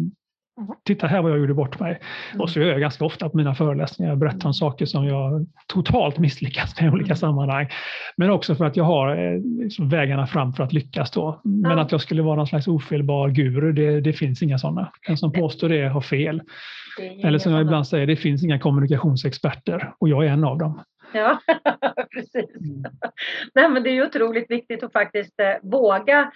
titta 0.84 1.06
här 1.06 1.22
vad 1.22 1.30
jag 1.30 1.38
gjorde 1.38 1.54
bort 1.54 1.80
mig. 1.80 2.00
Mm. 2.30 2.40
Och 2.40 2.50
så 2.50 2.60
gör 2.60 2.66
jag 2.66 2.80
ganska 2.80 3.04
ofta 3.04 3.28
på 3.28 3.36
mina 3.36 3.54
föreläsningar. 3.54 4.10
Jag 4.10 4.18
berättar 4.18 4.46
om 4.46 4.54
saker 4.54 4.86
som 4.86 5.06
jag 5.06 5.46
totalt 5.66 6.18
misslyckats 6.18 6.80
med 6.80 6.88
i 6.88 6.92
olika 6.92 7.06
mm. 7.06 7.16
sammanhang. 7.16 7.68
Men 8.16 8.30
också 8.30 8.54
för 8.54 8.64
att 8.64 8.76
jag 8.76 8.84
har 8.84 9.16
eh, 9.16 9.40
liksom 9.42 9.88
vägarna 9.88 10.26
fram 10.26 10.52
för 10.52 10.64
att 10.64 10.72
lyckas 10.72 11.10
då. 11.10 11.40
Men 11.44 11.72
mm. 11.72 11.78
att 11.78 11.92
jag 11.92 12.00
skulle 12.00 12.22
vara 12.22 12.36
någon 12.36 12.46
slags 12.46 12.68
ofelbar 12.68 13.28
guru, 13.28 13.72
det, 13.72 14.00
det 14.00 14.12
finns 14.12 14.42
inga 14.42 14.58
sådana. 14.58 14.92
Den 15.06 15.16
som 15.16 15.32
påstår 15.32 15.68
det 15.68 15.88
har 15.88 16.00
fel. 16.00 16.42
Det 16.98 17.26
Eller 17.26 17.38
som 17.38 17.52
jag 17.52 17.60
ibland 17.60 17.88
säger, 17.88 18.06
det 18.06 18.16
finns 18.16 18.44
inga 18.44 18.58
kommunikationsexperter 18.58 19.92
och 19.98 20.08
jag 20.08 20.26
är 20.26 20.30
en 20.30 20.44
av 20.44 20.58
dem. 20.58 20.82
Ja, 21.12 21.38
precis. 22.14 22.56
Mm. 22.60 22.82
Nej, 23.54 23.68
men 23.68 23.82
det 23.82 23.90
är 23.90 23.94
ju 23.94 24.06
otroligt 24.06 24.50
viktigt 24.50 24.82
att 24.82 24.92
faktiskt 24.92 25.40
eh, 25.40 25.70
våga 25.70 26.32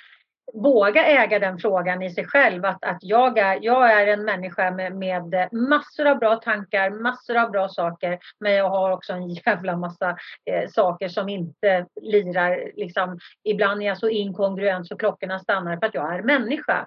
våga 0.55 1.07
äga 1.07 1.38
den 1.38 1.59
frågan 1.59 2.03
i 2.03 2.11
sig 2.11 2.26
själv. 2.26 2.64
Att, 2.64 2.84
att 2.84 2.98
jag, 3.01 3.38
är, 3.38 3.59
jag 3.62 3.92
är 3.92 4.07
en 4.07 4.24
människa 4.24 4.70
med, 4.70 4.96
med 4.96 5.48
massor 5.53 6.07
av 6.07 6.18
bra 6.18 6.36
tankar, 6.36 6.90
massor 6.90 7.36
av 7.36 7.51
bra 7.51 7.68
saker. 7.68 8.18
Men 8.40 8.53
jag 8.53 8.70
har 8.70 8.90
också 8.90 9.12
en 9.12 9.28
jävla 9.28 9.76
massa 9.76 10.11
eh, 10.44 10.68
saker 10.70 11.09
som 11.09 11.28
inte 11.28 11.86
lirar. 12.03 12.72
Liksom, 12.76 13.18
ibland 13.44 13.82
är 13.82 13.86
jag 13.86 13.98
så 13.98 14.09
inkongruent 14.09 14.86
så 14.86 14.96
klockorna 14.96 15.38
stannar 15.38 15.76
för 15.76 15.86
att 15.86 15.94
jag 15.94 16.14
är 16.14 16.22
människa. 16.22 16.86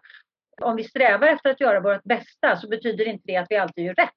Om 0.62 0.76
vi 0.76 0.84
strävar 0.84 1.28
efter 1.28 1.50
att 1.50 1.62
göra 1.62 1.80
vårt 1.80 2.04
bästa 2.04 2.58
så 2.58 2.68
betyder 2.68 3.08
inte 3.08 3.24
det 3.26 3.36
att 3.36 3.48
vi 3.50 3.58
alltid 3.58 3.86
gör 3.86 3.94
rätt. 3.94 4.10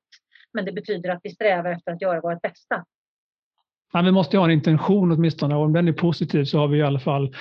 Men 0.52 0.64
det 0.64 0.72
betyder 0.72 1.10
att 1.10 1.20
vi 1.22 1.30
strävar 1.30 1.70
efter 1.70 1.92
att 1.92 2.02
göra 2.02 2.20
vårt 2.20 2.42
bästa. 2.42 2.84
Ja, 3.92 4.02
vi 4.02 4.12
måste 4.12 4.38
ha 4.38 4.44
en 4.44 4.50
intention 4.50 5.12
åtminstone. 5.12 5.54
Om 5.54 5.72
den 5.72 5.88
är 5.88 5.92
positiv 5.92 6.44
så 6.44 6.58
har 6.58 6.68
vi 6.68 6.78
i 6.78 6.82
alla 6.82 6.98
fall 6.98 7.34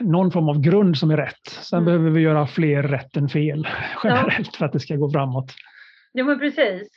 någon 0.00 0.30
form 0.30 0.48
av 0.48 0.60
grund 0.60 0.98
som 0.98 1.10
är 1.10 1.16
rätt. 1.16 1.48
Sen 1.48 1.78
mm. 1.78 1.84
behöver 1.84 2.10
vi 2.10 2.20
göra 2.20 2.46
fler 2.46 2.82
rätt 2.82 3.16
än 3.16 3.28
fel 3.28 3.68
generellt 4.04 4.48
ja. 4.52 4.58
för 4.58 4.64
att 4.64 4.72
det 4.72 4.80
ska 4.80 4.96
gå 4.96 5.10
framåt. 5.10 5.52
Ja, 6.12 6.24
men 6.24 6.38
precis. 6.38 6.88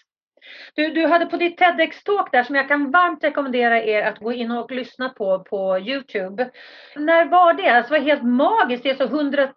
Du, 0.75 0.89
du 0.89 1.07
hade 1.07 1.25
på 1.25 1.37
ditt 1.37 1.59
TEDx-talk 1.59 2.31
där 2.31 2.43
som 2.43 2.55
jag 2.55 2.67
kan 2.67 2.91
varmt 2.91 3.23
rekommendera 3.23 3.83
er 3.83 4.03
att 4.03 4.19
gå 4.19 4.33
in 4.33 4.51
och 4.51 4.71
lyssna 4.71 5.09
på 5.09 5.39
på 5.39 5.79
Youtube. 5.79 6.49
När 6.95 7.25
var 7.25 7.53
det? 7.53 7.69
Alltså, 7.69 7.93
det 7.93 7.99
var 7.99 8.05
helt 8.05 8.23
magiskt. 8.23 8.83
Det 8.83 8.89
är 8.89 8.95
så 8.95 9.03
110 9.03 9.51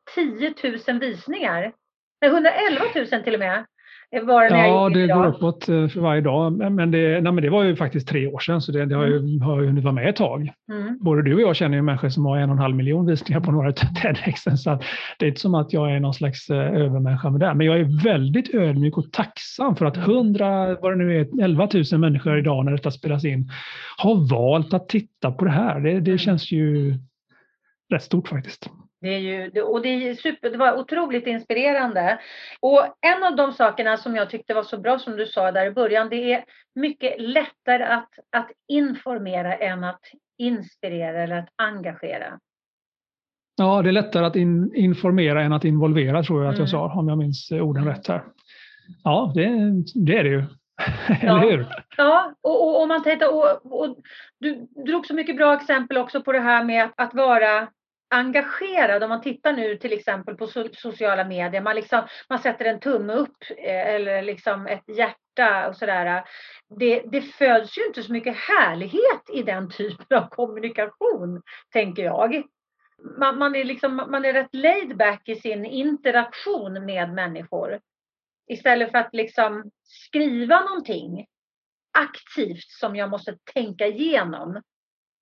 000 0.88 0.98
visningar. 0.98 1.72
Nej, 2.20 2.30
111 2.30 2.84
000 2.94 3.06
till 3.24 3.34
och 3.34 3.40
med. 3.40 3.64
Var 4.20 4.50
det 4.50 4.66
ja, 4.66 4.88
det 4.88 5.06
går 5.06 5.26
uppåt 5.26 5.68
eh, 5.68 5.88
för 5.88 6.00
varje 6.00 6.20
dag. 6.20 6.52
Men 6.52 6.90
det, 6.90 7.20
nej, 7.20 7.32
men 7.32 7.36
det 7.36 7.50
var 7.50 7.62
ju 7.62 7.76
faktiskt 7.76 8.08
tre 8.08 8.26
år 8.26 8.38
sedan, 8.38 8.60
så 8.60 8.72
det, 8.72 8.86
det 8.86 8.94
har, 8.94 9.06
ju, 9.06 9.16
mm. 9.16 9.40
har 9.40 9.60
ju 9.60 9.66
hunnit 9.66 9.84
vara 9.84 9.94
med 9.94 10.08
ett 10.08 10.16
tag. 10.16 10.52
Mm. 10.72 10.98
Både 11.00 11.22
du 11.22 11.34
och 11.34 11.40
jag 11.40 11.56
känner 11.56 11.76
ju 11.76 11.82
människor 11.82 12.08
som 12.08 12.24
har 12.24 12.38
en 12.38 12.50
och 12.50 12.56
en 12.56 12.62
halv 12.62 12.76
miljon 12.76 13.06
visningar 13.06 13.40
på 13.40 13.52
några 13.52 13.72
TEDxen, 14.02 14.58
så 14.58 14.78
det 15.18 15.24
är 15.24 15.28
inte 15.28 15.40
som 15.40 15.54
att 15.54 15.72
jag 15.72 15.92
är 15.92 16.00
någon 16.00 16.14
slags 16.14 16.50
eh, 16.50 16.56
övermänniska 16.56 17.30
med 17.30 17.40
det. 17.40 17.54
Men 17.54 17.66
jag 17.66 17.80
är 17.80 18.04
väldigt 18.04 18.54
ödmjuk 18.54 18.98
och 18.98 19.12
tacksam 19.12 19.76
för 19.76 19.86
att 19.86 19.96
hundra, 19.96 20.74
vad 20.74 20.92
det 20.92 20.96
nu 20.96 21.20
är, 21.20 21.44
11 21.44 21.68
000 21.92 22.00
människor 22.00 22.38
idag 22.38 22.64
när 22.64 22.72
detta 22.72 22.90
spelas 22.90 23.24
in, 23.24 23.50
har 23.96 24.30
valt 24.30 24.74
att 24.74 24.88
titta 24.88 25.30
på 25.30 25.44
det 25.44 25.50
här. 25.50 25.80
Det, 25.80 25.90
det 25.90 26.10
mm. 26.10 26.18
känns 26.18 26.52
ju 26.52 26.94
rätt 27.90 28.02
stort 28.02 28.28
faktiskt. 28.28 28.70
Det, 29.03 29.09
är 29.09 29.18
ju, 29.18 29.62
och 29.62 29.82
det, 29.82 29.88
är 29.88 30.14
super, 30.14 30.50
det 30.50 30.57
var 30.57 30.78
otroligt 30.78 31.26
inspirerande. 31.26 32.18
Och 32.61 32.84
en 33.00 33.24
av 33.24 33.36
de 33.36 33.53
sakerna 33.53 33.96
som 33.96 34.16
jag 34.16 34.30
tyckte 34.30 34.55
var 34.55 34.62
så 34.62 34.78
bra 34.78 34.98
som 34.98 35.16
du 35.16 35.26
sa 35.26 35.53
där 35.53 35.66
i 35.66 35.70
början, 35.70 36.09
det 36.09 36.32
är 36.32 36.44
mycket 36.74 37.20
lättare 37.20 37.84
att, 37.84 38.11
att 38.30 38.50
informera 38.68 39.55
än 39.55 39.84
att 39.84 40.00
inspirera 40.38 41.22
eller 41.22 41.38
att 41.38 41.48
engagera. 41.57 42.38
Ja, 43.57 43.82
det 43.82 43.90
är 43.90 43.92
lättare 43.92 44.26
att 44.26 44.36
in, 44.36 44.74
informera 44.74 45.42
än 45.42 45.53
att 45.53 45.64
involvera 45.64 46.22
tror 46.22 46.42
jag 46.42 46.50
att 46.50 46.59
jag 46.59 46.68
mm. 46.68 46.90
sa, 46.90 46.98
om 46.98 47.09
jag 47.09 47.18
minns 47.18 47.53
orden 47.53 47.84
rätt 47.84 48.09
här. 48.09 48.24
Ja, 49.05 49.32
det, 49.34 49.48
det 49.94 50.18
är 50.18 50.24
det 50.24 50.30
ju. 50.30 50.44
Eller 51.20 51.40
hur? 51.40 51.66
Ja, 51.96 52.34
och, 52.42 52.66
och, 52.68 52.82
och 52.82 52.88
man 52.88 53.03
tänkte, 53.03 53.26
och, 53.26 53.80
och, 53.80 53.96
du 54.40 54.66
drog 54.86 55.07
så 55.07 55.14
mycket 55.14 55.36
bra 55.36 55.55
exempel 55.55 55.98
också 55.98 56.22
på 56.22 56.32
det 56.32 56.40
här 56.40 56.64
med 56.64 56.84
att, 56.84 56.92
att 56.96 57.14
vara 57.14 57.68
engagerad. 58.12 59.02
Om 59.02 59.08
man 59.08 59.20
tittar 59.20 59.52
nu 59.52 59.76
till 59.76 59.92
exempel 59.92 60.34
på 60.36 60.46
sociala 60.72 61.24
medier, 61.24 61.60
man, 61.60 61.76
liksom, 61.76 62.06
man 62.28 62.38
sätter 62.38 62.64
en 62.64 62.80
tumme 62.80 63.12
upp 63.12 63.36
eh, 63.58 63.94
eller 63.94 64.22
liksom 64.22 64.66
ett 64.66 64.88
hjärta 64.96 65.68
och 65.68 65.76
sådär. 65.76 66.24
Det, 66.78 67.02
det 67.12 67.22
föds 67.22 67.78
ju 67.78 67.86
inte 67.86 68.02
så 68.02 68.12
mycket 68.12 68.36
härlighet 68.36 69.22
i 69.32 69.42
den 69.42 69.70
typen 69.70 70.18
av 70.18 70.28
kommunikation, 70.28 71.42
tänker 71.72 72.02
jag. 72.02 72.42
Man, 73.18 73.38
man, 73.38 73.54
är 73.54 73.64
liksom, 73.64 73.96
man 73.96 74.24
är 74.24 74.32
rätt 74.32 74.54
laid 74.54 74.96
back 74.96 75.28
i 75.28 75.34
sin 75.34 75.64
interaktion 75.64 76.84
med 76.84 77.12
människor. 77.12 77.80
Istället 78.48 78.90
för 78.90 78.98
att 78.98 79.14
liksom 79.14 79.70
skriva 79.82 80.60
någonting 80.60 81.26
aktivt 81.98 82.68
som 82.68 82.96
jag 82.96 83.10
måste 83.10 83.36
tänka 83.54 83.86
igenom 83.86 84.62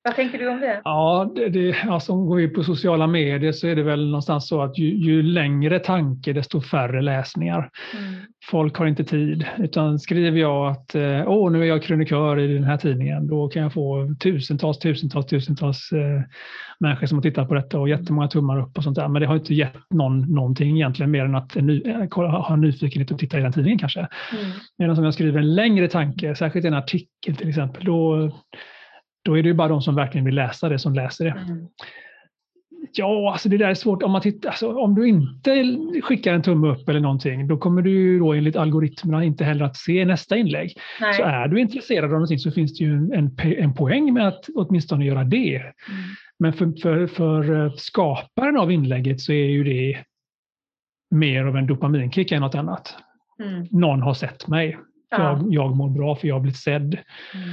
vad 0.03 0.15
tänker 0.15 0.39
du 0.39 0.49
om 0.49 0.61
det? 0.61 0.81
Ja, 0.85 1.33
det, 1.35 1.49
det, 1.49 1.77
alltså 1.89 2.13
om 2.13 2.37
vi 2.37 2.47
går 2.47 2.55
på 2.55 2.65
sociala 2.65 3.07
medier 3.07 3.53
så 3.53 3.67
är 3.67 3.77
det 3.77 3.83
väl 3.83 4.07
någonstans 4.07 4.49
så 4.49 4.63
att 4.63 4.79
ju, 4.79 4.95
ju 4.95 5.23
längre 5.23 5.79
tanke 5.79 6.33
desto 6.33 6.61
färre 6.61 7.03
läsningar. 7.03 7.71
Mm. 7.99 8.15
Folk 8.51 8.77
har 8.77 8.87
inte 8.87 9.05
tid, 9.05 9.47
utan 9.59 9.99
skriver 9.99 10.39
jag 10.39 10.71
att 10.71 10.95
eh, 10.95 11.23
åh, 11.27 11.51
nu 11.51 11.63
är 11.63 11.67
jag 11.67 11.83
krönikör 11.83 12.39
i 12.39 12.55
den 12.55 12.65
här 12.65 12.77
tidningen, 12.77 13.27
då 13.27 13.49
kan 13.49 13.63
jag 13.63 13.73
få 13.73 14.15
tusentals, 14.21 14.79
tusentals, 14.79 15.27
tusentals 15.27 15.93
eh, 15.93 16.23
människor 16.79 17.07
som 17.07 17.19
har 17.19 17.23
tittat 17.23 17.49
på 17.49 17.55
detta 17.55 17.81
och 17.81 17.89
jättemånga 17.89 18.29
tummar 18.29 18.61
upp 18.61 18.77
och 18.77 18.85
sånt 18.85 18.97
där. 18.97 19.09
Men 19.09 19.23
det 19.23 19.29
har 19.29 19.37
inte 19.37 19.55
gett 19.55 19.77
någon 19.91 20.35
någonting 20.35 20.77
egentligen 20.77 21.11
mer 21.11 21.25
än 21.25 21.35
att 21.35 21.55
ny, 21.55 21.83
ha 22.11 22.57
nyfikenhet 22.57 23.11
och 23.11 23.19
titta 23.19 23.39
i 23.39 23.43
den 23.43 23.53
tidningen 23.53 23.79
kanske. 23.79 24.01
Mm. 24.01 24.51
Medan 24.79 24.99
om 24.99 25.05
jag 25.05 25.15
skriver 25.15 25.39
en 25.39 25.55
längre 25.55 25.89
tanke, 25.89 26.35
särskilt 26.35 26.67
en 26.67 26.75
artikel 26.75 27.37
till 27.37 27.49
exempel, 27.49 27.85
då 27.85 28.31
då 29.23 29.39
är 29.39 29.43
det 29.43 29.49
ju 29.49 29.55
bara 29.55 29.69
de 29.69 29.83
som 29.83 29.95
verkligen 29.95 30.25
vill 30.25 30.35
läsa 30.35 30.69
det 30.69 30.79
som 30.79 30.95
läser 30.95 31.25
det. 31.25 31.31
Mm. 31.31 31.67
Ja, 32.93 33.33
alltså 33.33 33.49
det 33.49 33.59
där 33.59 33.69
är 33.69 33.75
svårt. 33.75 34.03
Om, 34.03 34.11
man 34.11 34.21
tittar, 34.21 34.49
alltså 34.49 34.73
om 34.75 34.95
du 34.95 35.09
inte 35.09 35.77
skickar 36.03 36.35
en 36.35 36.43
tumme 36.43 36.69
upp 36.69 36.89
eller 36.89 37.01
någonting, 37.01 37.49
då 37.49 37.59
kommer 37.59 37.83
du 37.83 37.91
ju 37.91 38.19
då 38.19 38.33
enligt 38.33 38.57
algoritmerna 38.57 39.25
inte 39.25 39.45
heller 39.45 39.65
att 39.65 39.77
se 39.77 40.05
nästa 40.05 40.37
inlägg. 40.37 40.79
Nej. 41.01 41.15
Så 41.15 41.23
är 41.23 41.49
du 41.49 41.61
intresserad 41.61 42.05
av 42.05 42.11
någonting 42.11 42.39
så 42.39 42.51
finns 42.51 42.79
det 42.79 42.85
ju 42.85 42.93
en, 42.93 43.37
en 43.41 43.75
poäng 43.75 44.15
med 44.15 44.29
att 44.29 44.45
åtminstone 44.55 45.05
göra 45.05 45.25
det. 45.25 45.57
Mm. 45.57 45.73
Men 46.39 46.53
för, 46.53 46.81
för, 46.83 47.07
för 47.07 47.65
eh, 47.65 47.73
skaparen 47.73 48.57
av 48.57 48.73
inlägget 48.73 49.21
så 49.21 49.33
är 49.33 49.47
ju 49.47 49.65
det 49.65 50.05
mer 51.11 51.45
av 51.45 51.57
en 51.57 51.67
dopaminkick 51.67 52.33
än 52.33 52.41
något 52.41 52.55
annat. 52.55 52.97
Mm. 53.43 53.67
Någon 53.71 54.03
har 54.03 54.15
sett 54.15 54.49
mig. 54.49 54.79
Ja. 55.11 55.23
Jag, 55.23 55.55
jag 55.55 55.77
mår 55.77 55.91
bra 55.91 56.17
för 56.17 56.29
jag 56.29 56.35
har 56.35 56.41
blivit 56.41 56.59
sedd. 56.59 56.99
Mm. 57.35 57.49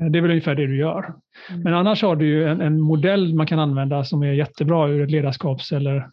Eh, 0.00 0.06
det 0.06 0.18
är 0.18 0.22
väl 0.22 0.30
ungefär 0.30 0.54
det 0.54 0.66
du 0.66 0.76
gör. 0.76 1.14
Mm. 1.50 1.62
Men 1.62 1.74
annars 1.74 2.02
har 2.02 2.16
du 2.16 2.26
ju 2.26 2.48
en, 2.48 2.60
en, 2.60 2.80
modell 2.80 3.34
man 3.34 3.46
kan 3.46 3.58
använda 3.58 4.04
som 4.04 4.22
är 4.22 4.32
jättebra 4.32 4.88
ur 4.88 5.02
ett 5.02 5.10
ledarskaps 5.10 5.72
eller 5.72 6.08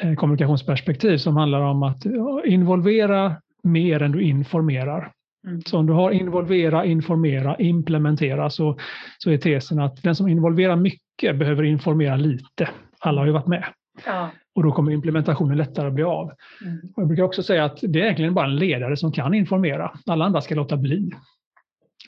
eh, 0.00 0.14
kommunikationsperspektiv 0.14 1.16
som 1.16 1.36
handlar 1.36 1.60
om 1.60 1.82
att 1.82 2.02
involvera 2.44 3.36
mer 3.62 4.02
än 4.02 4.12
du 4.12 4.22
informerar. 4.22 5.12
Mm. 5.46 5.60
Så 5.66 5.78
om 5.78 5.86
du 5.86 5.92
har 5.92 6.10
involvera, 6.10 6.84
informera, 6.84 7.56
implementera 7.56 8.50
så, 8.50 8.78
så 9.18 9.30
är 9.30 9.38
tesen 9.38 9.80
att 9.80 10.02
den 10.02 10.16
som 10.16 10.28
involverar 10.28 10.76
mycket 10.76 11.38
behöver 11.38 11.62
informera 11.62 12.16
lite. 12.16 12.68
Alla 12.98 13.20
har 13.20 13.26
ju 13.26 13.32
varit 13.32 13.46
med. 13.46 13.64
Ja. 14.06 14.30
Och 14.54 14.62
då 14.62 14.72
kommer 14.72 14.92
implementationen 14.92 15.56
lättare 15.56 15.88
att 15.88 15.94
bli 15.94 16.04
av. 16.04 16.32
Mm. 16.64 16.80
Jag 16.96 17.06
brukar 17.06 17.22
också 17.22 17.42
säga 17.42 17.64
att 17.64 17.78
det 17.82 18.00
är 18.00 18.04
egentligen 18.04 18.34
bara 18.34 18.46
en 18.46 18.56
ledare 18.56 18.96
som 18.96 19.12
kan 19.12 19.34
informera. 19.34 19.92
Alla 20.06 20.24
andra 20.24 20.40
ska 20.40 20.54
låta 20.54 20.76
bli. 20.76 21.10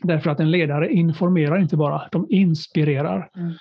Därför 0.02 0.30
att 0.30 0.40
en 0.40 0.50
ledare 0.50 0.92
informerar 0.92 1.58
inte 1.58 1.76
bara, 1.76 2.08
de 2.12 2.26
inspirerar. 2.30 3.30
Mm. 3.36 3.52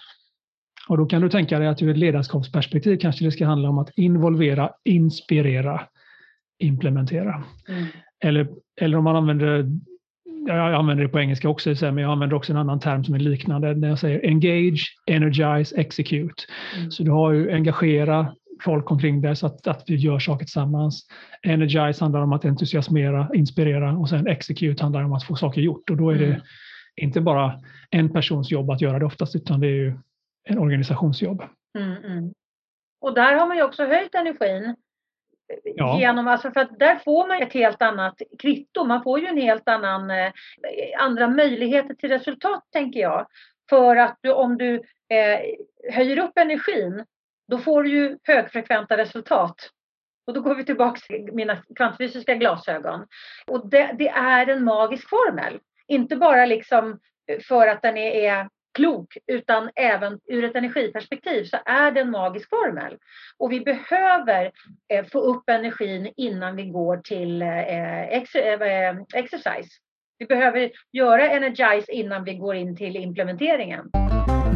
Och 0.90 0.98
då 0.98 1.06
kan 1.06 1.22
du 1.22 1.30
tänka 1.30 1.60
dig 1.60 1.68
att 1.68 1.82
ur 1.82 1.90
ett 1.90 1.98
ledarskapsperspektiv 1.98 2.98
kanske 2.98 3.26
det 3.26 3.32
ska 3.32 3.46
handla 3.46 3.70
om 3.70 3.78
att 3.78 3.90
involvera, 3.98 4.72
inspirera, 4.84 5.82
implementera. 6.60 7.44
Mm. 7.68 7.86
Eller, 8.24 8.48
eller 8.82 8.98
om 8.98 9.04
man 9.04 9.16
använder, 9.16 9.66
jag 10.48 10.74
använder 10.74 11.04
det 11.04 11.10
på 11.10 11.20
engelska 11.20 11.50
också, 11.50 11.70
men 11.82 11.98
jag 11.98 12.12
använder 12.12 12.36
också 12.36 12.54
en 12.54 12.58
annan 12.58 12.80
term 12.80 13.04
som 13.04 13.16
är 13.16 13.20
liknande 13.20 13.76
när 13.76 13.90
jag 13.90 14.00
säger 14.00 14.26
engage, 14.26 14.98
energize, 15.06 15.76
execute. 15.76 16.44
Mm. 16.78 16.92
Så 16.92 17.04
du 17.04 17.12
har 17.12 17.32
ju 17.32 17.52
engagera, 17.52 18.36
folk 18.64 18.91
omkring 18.91 19.22
dig 19.22 19.36
så 19.36 19.45
att, 19.45 19.68
att 19.68 19.84
vi 19.88 19.95
gör 19.95 20.20
saker 20.20 20.45
tillsammans. 20.45 21.07
Energize 21.43 22.03
handlar 22.03 22.22
om 22.22 22.34
att 22.34 22.45
entusiasmera, 22.45 23.30
inspirera 23.34 23.93
och 23.93 24.09
sen 24.09 24.28
execute 24.28 24.84
handlar 24.84 25.03
om 25.03 25.14
att 25.14 25.24
få 25.24 25.36
saker 25.36 25.62
gjort. 25.62 25.89
Och 25.89 25.97
då 25.97 26.09
är 26.09 26.16
det 26.16 26.26
mm. 26.26 26.41
inte 26.95 27.22
bara 27.22 27.59
en 27.89 28.14
persons 28.14 28.51
jobb 28.51 28.70
att 28.70 28.82
göra 28.82 28.99
det 28.99 29.05
oftast 29.05 29.36
utan 29.36 29.59
det 29.59 29.68
är 29.68 29.72
ju 29.72 29.93
en 30.49 30.59
organisationsjobb. 30.59 31.43
Mm, 31.80 32.03
mm. 32.03 32.34
Och 33.01 33.14
där 33.14 33.36
har 33.36 33.47
man 33.47 33.57
ju 33.57 33.64
också 33.64 33.86
höjt 33.86 34.16
energin. 34.16 34.76
Ja. 35.64 35.99
Genom, 35.99 36.28
alltså 36.28 36.51
för 36.51 36.59
att 36.59 36.80
där 36.80 36.95
får 36.95 37.28
man 37.28 37.41
ett 37.41 37.53
helt 37.53 37.82
annat 37.82 38.22
kvitto. 38.39 38.84
Man 38.84 39.03
får 39.03 39.20
ju 39.20 39.26
en 39.28 39.38
helt 39.38 39.68
annan, 39.68 40.12
eh, 40.12 40.32
andra 40.99 41.28
möjligheter 41.28 41.93
till 41.93 42.09
resultat 42.09 42.64
tänker 42.72 42.99
jag. 42.99 43.28
För 43.70 43.95
att 43.95 44.18
du, 44.22 44.32
om 44.32 44.57
du 44.57 44.76
eh, 45.09 45.39
höjer 45.93 46.18
upp 46.18 46.38
energin 46.38 47.05
då 47.48 47.58
får 47.58 47.84
du 47.84 47.89
ju 47.89 48.18
högfrekventa 48.24 48.98
resultat. 48.98 49.56
Och 50.28 50.34
då 50.34 50.42
går 50.42 50.56
vi 50.56 50.66
tillbaka 50.66 51.00
till 51.00 51.30
mina 51.34 51.58
kvantfysiska 51.76 52.36
glasögon. 52.36 53.08
Och 53.48 53.70
det, 53.70 53.96
det 53.98 54.10
är 54.10 54.48
en 54.48 54.64
magisk 54.64 55.10
formel. 55.10 55.60
Inte 55.88 56.16
bara 56.16 56.46
liksom 56.46 57.00
eh, 57.32 57.39
för 57.39 57.68
att 57.68 57.82
den 57.82 57.98
är, 57.98 58.12
är 58.12 58.50
klok, 58.74 59.18
utan 59.28 59.70
även 59.76 60.20
ur 60.28 60.44
ett 60.44 60.56
energiperspektiv 60.56 61.44
så 61.44 61.58
är 61.66 61.92
det 61.92 62.02
en 62.02 62.12
magisk 62.12 62.50
formel. 62.50 62.98
Och 63.38 63.52
vi 63.52 63.60
behöver 63.62 64.52
eh, 64.94 65.06
få 65.06 65.20
upp 65.20 65.50
energin 65.50 66.14
innan 66.18 66.56
vi 66.56 66.64
går 66.64 66.98
till 66.98 67.42
eh, 67.42 68.04
ex 68.04 68.36
eh, 68.36 68.98
exercise. 69.14 69.70
Vi 70.18 70.26
behöver 70.26 70.72
göra 70.92 71.30
energize 71.30 71.92
innan 71.92 72.24
vi 72.24 72.34
går 72.34 72.56
in 72.56 72.78
till 72.78 72.96
implementeringen. 72.96 73.92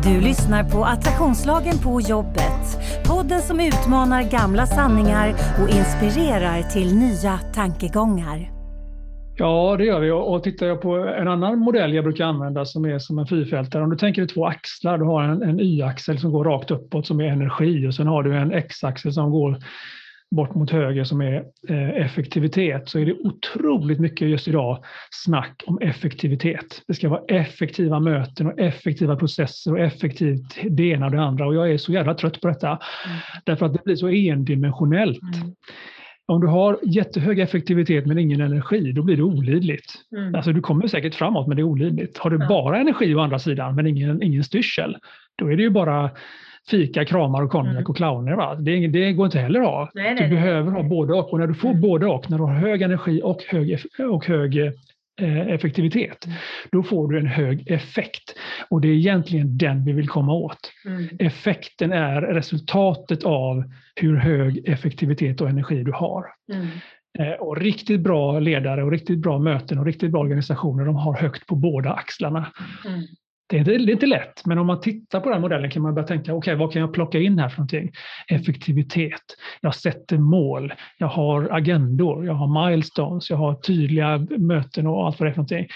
Du 0.06 0.22
lyssnar 0.22 0.64
på 0.64 0.86
Attraktionslagen 0.86 1.78
på 1.84 2.02
jobbet. 2.02 2.64
Podden 3.06 3.42
som 3.42 3.60
utmanar 3.60 4.24
gamla 4.32 4.66
sanningar 4.66 5.30
och 5.62 5.70
inspirerar 5.70 6.62
till 6.62 6.96
nya 6.96 7.38
tankegångar. 7.38 8.52
Ja, 9.38 9.76
det 9.78 9.86
gör 9.86 10.00
vi. 10.00 10.12
Och 10.12 10.44
tittar 10.44 10.66
jag 10.66 10.82
på 10.82 10.96
en 10.96 11.28
annan 11.28 11.60
modell 11.60 11.94
jag 11.94 12.04
brukar 12.04 12.26
använda 12.26 12.66
som 12.66 12.86
är 12.86 13.00
som 13.00 13.20
en 13.20 13.28
fyrfältare. 13.28 13.84
Om 13.84 13.90
du 13.90 13.96
tänker 13.98 14.22
dig 14.22 14.30
två 14.30 14.46
axlar, 14.46 14.98
du 14.98 15.06
har 15.06 15.24
en, 15.24 15.42
en 15.42 15.60
y-axel 15.60 16.20
som 16.20 16.32
går 16.32 16.44
rakt 16.44 16.72
uppåt 16.72 17.08
som 17.08 17.20
är 17.20 17.26
energi 17.26 17.88
och 17.88 17.94
sen 17.94 18.08
har 18.08 18.24
du 18.24 18.36
en 18.36 18.52
x-axel 18.52 19.14
som 19.14 19.32
går 19.32 19.58
bort 20.32 20.56
mot 20.56 20.72
höger 20.72 21.04
som 21.04 21.22
är 21.22 21.44
eh, 21.70 21.90
effektivitet 21.90 22.90
så 22.90 23.00
är 23.00 23.06
det 23.06 23.14
otroligt 23.14 24.00
mycket 24.00 24.30
just 24.30 24.48
idag 24.48 24.84
snack 25.12 25.64
om 25.66 25.80
effektivitet. 25.82 26.82
Det 26.88 26.94
ska 26.94 27.10
vara 27.10 27.24
effektiva 27.28 28.00
möten 28.00 28.48
och 28.48 28.60
effektiva 28.60 29.16
processer 29.16 29.72
och 29.72 29.80
effektivt 29.80 30.58
det 30.70 30.84
ena 30.84 31.06
och 31.06 31.12
det 31.12 31.22
andra 31.22 31.48
och 31.48 31.56
jag 31.56 31.72
är 31.72 31.78
så 31.78 31.92
jävla 31.92 32.14
trött 32.14 32.42
på 32.42 32.48
detta. 32.48 32.68
Mm. 32.68 33.18
Därför 33.44 33.66
att 33.66 33.74
det 33.74 33.84
blir 33.84 33.96
så 33.96 34.08
endimensionellt. 34.08 35.36
Mm. 35.36 35.56
Om 36.28 36.42
du 36.42 36.48
har 36.48 36.80
jättehög 36.84 37.40
effektivitet 37.40 38.06
men 38.06 38.20
ingen 38.20 38.42
energi, 38.42 38.92
då 38.92 39.04
blir 39.04 39.18
det 39.18 39.24
olidligt. 39.24 39.94
Mm. 40.18 40.36
Alltså 40.36 40.52
du 40.54 40.62
kommer 40.62 40.88
säkert 40.88 41.16
framåt 41.16 41.48
men 41.48 41.58
det 41.58 41.62
är 41.62 41.64
olidligt. 41.64 42.18
Har 42.18 42.30
du 42.30 42.38
bara 42.38 42.80
energi 42.80 43.16
å 43.16 43.20
andra 43.20 43.40
sidan 43.40 43.76
men 43.76 43.88
ingen, 43.88 44.24
ingen 44.24 44.44
styrsel, 44.44 44.98
då 45.36 45.52
är 45.52 45.58
det 45.58 45.64
ju 45.64 45.70
bara 45.70 46.12
fika, 46.70 47.06
kramar 47.06 47.42
och 47.42 47.52
konjak 47.52 47.72
mm. 47.72 47.86
och 47.86 47.98
clowner. 47.98 48.36
Va? 48.36 48.56
Det, 48.56 48.88
det, 48.88 49.14
går 49.14 49.26
inte 49.26 49.40
heller 49.40 49.62
att 49.62 49.68
ha. 49.68 49.92
Nej, 49.94 50.04
nej, 50.04 50.16
du 50.16 50.22
nej. 50.22 50.30
behöver 50.30 50.72
ha 50.72 50.84
både 50.84 51.14
och. 51.14 51.34
Och 51.34 51.40
när 51.40 51.48
du 51.48 51.54
får 51.54 51.70
mm. 51.70 51.82
både 51.82 52.06
och, 52.06 52.30
när 52.30 52.38
du 52.38 52.44
har 52.44 52.54
hög 52.54 52.82
energi 52.82 53.22
och 53.24 53.44
hög, 53.48 53.80
och 54.12 54.26
hög 54.26 54.58
eh, 55.22 55.48
effektivitet, 55.48 56.26
mm. 56.26 56.38
då 56.72 56.84
får 56.84 57.12
du 57.12 57.20
en 57.20 57.28
hög 57.28 57.72
effekt. 57.72 58.36
Och 58.70 58.82
det 58.82 58.88
är 58.88 58.94
egentligen 58.94 59.58
den 59.58 59.86
vi 59.86 59.92
vill 59.92 60.10
komma 60.10 60.34
åt. 60.34 60.72
Mm. 60.86 61.08
Effekten 61.20 61.92
är 61.92 62.22
resultatet 62.22 63.24
av 63.24 63.64
hur 63.96 64.16
hög 64.16 64.68
effektivitet 64.68 65.42
och 65.42 65.50
energi 65.50 65.84
du 65.84 65.92
har. 65.92 66.26
Mm. 66.54 66.68
Eh, 67.20 67.34
och 67.34 67.58
riktigt 67.58 68.02
bra 68.02 68.40
ledare 68.40 68.84
och 68.84 68.92
riktigt 68.92 69.20
bra 69.20 69.40
möten 69.40 69.80
och 69.80 69.86
riktigt 69.86 70.12
bra 70.12 70.22
organisationer, 70.22 70.86
de 70.86 70.96
har 70.96 71.14
högt 71.14 71.48
på 71.48 71.56
båda 71.56 71.94
axlarna. 71.94 72.48
Mm. 72.86 73.02
Det 73.48 73.58
är, 73.58 73.90
inte, 73.90 74.06
lätt, 74.06 74.46
men 74.46 74.58
om 74.58 74.68
man 74.68 74.82
tittar 74.82 75.20
på 75.20 75.30
den 75.30 75.42
modellen 75.42 75.72
kan 75.72 75.82
man 75.82 75.96
börja 75.96 76.08
tänka, 76.08 76.34
okej, 76.34 76.54
okay, 76.54 76.56
vad 76.56 76.74
kan 76.74 76.82
jag 76.82 76.94
plocka 76.94 77.20
in 77.20 77.40
här 77.40 77.50
för 77.50 77.58
någonting? 77.58 77.92
Effektivitet. 78.28 79.22
Jag 79.62 79.76
sätter 79.76 80.18
mål. 80.18 80.74
Jag 80.98 81.08
har 81.08 81.50
agendor. 81.52 82.26
Jag 82.26 82.34
har 82.34 82.70
milestones. 82.70 83.30
Jag 83.30 83.38
har 83.38 83.56
tydliga 83.56 84.28
möten 84.38 84.88
och 84.88 85.06
allt 85.06 85.20
vad 85.20 85.28
det 85.28 85.32
är 85.32 85.34
för 85.34 85.38
någonting. 85.38 85.68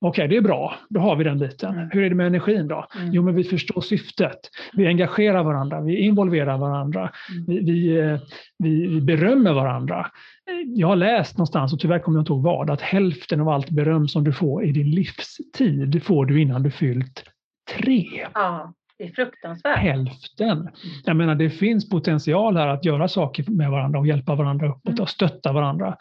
Okej, 0.00 0.08
okay, 0.08 0.28
det 0.28 0.36
är 0.36 0.40
bra. 0.40 0.74
Då 0.88 1.00
har 1.00 1.16
vi 1.16 1.24
den 1.24 1.38
biten. 1.38 1.74
Mm. 1.74 1.88
Hur 1.92 2.02
är 2.02 2.08
det 2.08 2.14
med 2.14 2.26
energin 2.26 2.68
då? 2.68 2.86
Mm. 2.96 3.12
Jo, 3.12 3.22
men 3.22 3.34
vi 3.34 3.44
förstår 3.44 3.80
syftet. 3.80 4.38
Vi 4.72 4.86
engagerar 4.86 5.44
varandra. 5.44 5.80
Vi 5.80 5.96
involverar 5.96 6.58
varandra. 6.58 7.10
Mm. 7.30 7.44
Vi, 7.46 7.60
vi, 7.60 7.98
eh, 7.98 8.18
vi, 8.58 8.86
vi 8.86 9.00
berömmer 9.00 9.52
varandra 9.52 10.06
jag 10.66 10.88
har 10.88 10.96
läst 10.96 11.38
någonstans, 11.38 11.72
och 11.72 11.80
tyvärr 11.80 11.98
kommer 11.98 12.18
jag 12.18 12.22
inte 12.22 12.32
ihåg 12.32 12.42
vad, 12.42 12.70
att 12.70 12.80
hälften 12.80 13.40
av 13.40 13.48
allt 13.48 13.70
beröm 13.70 14.08
som 14.08 14.24
du 14.24 14.32
får 14.32 14.64
i 14.64 14.72
din 14.72 14.90
livstid 14.90 16.04
får 16.04 16.26
du 16.26 16.40
innan 16.40 16.62
du 16.62 16.70
fyllt 16.70 17.24
tre. 17.76 18.06
Ja, 18.34 18.72
det 18.98 19.04
är 19.04 19.12
fruktansvärt. 19.12 19.78
Hälften. 19.78 20.58
Mm. 20.58 20.72
Jag 21.04 21.16
menar, 21.16 21.34
det 21.34 21.50
finns 21.50 21.88
potential 21.88 22.56
här 22.56 22.66
att 22.66 22.84
göra 22.84 23.08
saker 23.08 23.44
med 23.50 23.70
varandra 23.70 23.98
och 23.98 24.06
hjälpa 24.06 24.34
varandra 24.34 24.68
uppåt 24.68 24.88
mm. 24.88 25.02
och 25.02 25.08
stötta 25.08 25.52
varandra. 25.52 25.96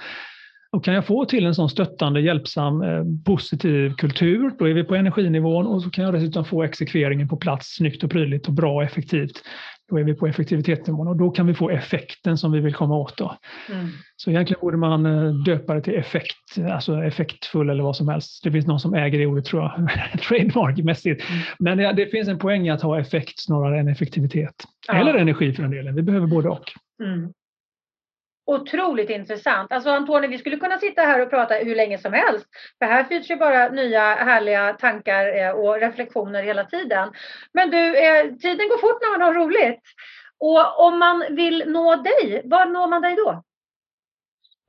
Och 0.72 0.84
kan 0.84 0.94
jag 0.94 1.06
få 1.06 1.26
till 1.26 1.46
en 1.46 1.56
sån 1.56 1.70
stöttande, 1.70 2.22
hjälpsam, 2.22 2.82
eh, 2.82 3.04
positiv 3.26 3.94
kultur, 3.94 4.52
då 4.60 4.70
är 4.70 4.74
vi 4.74 4.84
på 4.84 4.96
energinivån 4.96 5.68
och 5.68 5.82
så 5.82 5.90
kan 5.90 6.04
jag 6.04 6.14
dessutom 6.14 6.46
få 6.46 6.64
exekveringen 6.64 7.28
på 7.28 7.38
plats 7.38 7.76
snyggt 7.76 8.04
och 8.04 8.12
prydligt 8.12 8.48
och 8.48 8.54
bra 8.54 8.76
och 8.76 8.84
effektivt. 8.84 9.42
Då 9.90 10.00
är 10.00 10.04
vi 10.04 10.14
på 10.14 10.28
effektivitetsnivån 10.28 11.08
och 11.08 11.18
då 11.18 11.32
kan 11.32 11.48
vi 11.48 11.54
få 11.54 11.70
effekten 11.70 12.38
som 12.38 12.52
vi 12.52 12.60
vill 12.60 12.74
komma 12.74 12.98
åt. 12.98 13.20
Mm. 13.20 13.88
Så 14.16 14.30
egentligen 14.30 14.60
borde 14.62 14.78
man 14.78 15.06
eh, 15.06 15.34
döpa 15.34 15.74
det 15.74 15.82
till 15.82 15.96
effekt, 15.96 16.58
alltså 16.72 17.04
effektfull 17.04 17.70
eller 17.70 17.84
vad 17.84 17.96
som 17.96 18.08
helst. 18.08 18.44
Det 18.44 18.52
finns 18.52 18.68
någon 18.68 18.80
som 18.80 18.94
äger 18.94 19.20
det 19.20 19.26
ordet 19.26 19.46
tror 19.46 19.62
jag, 19.62 19.90
trademarkmässigt. 20.22 21.30
Mm. 21.30 21.42
Men 21.60 21.78
det, 21.78 21.94
det, 21.94 22.06
finns 22.06 22.28
en 22.28 22.40
poäng 22.40 22.68
i 22.68 22.70
att 22.70 22.82
ha 22.82 23.00
effekt 23.00 23.40
snarare 23.40 23.80
än 23.80 23.88
effektivitet. 23.88 24.56
Ja. 24.88 24.94
Eller 24.94 25.14
energi 25.14 25.54
för 25.54 25.62
den 25.62 25.72
delen. 25.72 25.96
Vi 25.96 26.02
behöver 26.02 26.28
både 26.28 26.50
och. 26.50 26.72
Mm. 27.04 27.34
Otroligt 28.50 29.10
intressant. 29.10 29.72
Alltså 29.72 29.90
Antoni, 29.90 30.28
vi 30.28 30.38
skulle 30.38 30.58
kunna 30.58 30.78
sitta 30.78 31.02
här 31.02 31.22
och 31.22 31.30
prata 31.30 31.54
hur 31.54 31.76
länge 31.76 31.98
som 31.98 32.14
helst. 32.14 32.46
För 32.80 32.86
här 32.86 33.04
finns 33.04 33.32
ju 33.32 33.36
bara 33.36 33.70
nya 33.70 34.16
härliga 34.16 34.74
tankar 34.74 35.38
eh, 35.38 35.52
och 35.52 35.80
reflektioner 35.80 36.44
hela 36.44 36.64
tiden. 36.64 37.12
Men 37.54 37.72
du, 37.72 37.98
eh, 37.98 38.24
tiden 38.24 38.70
går 38.70 38.78
fort 38.78 39.02
när 39.02 39.18
man 39.18 39.28
har 39.28 39.34
roligt. 39.34 39.82
Och 40.40 40.86
om 40.86 41.00
man 41.00 41.26
vill 41.30 41.64
nå 41.68 41.96
dig, 41.96 42.42
var 42.46 42.66
når 42.66 42.88
man 42.88 43.02
dig 43.02 43.16
då? 43.16 43.44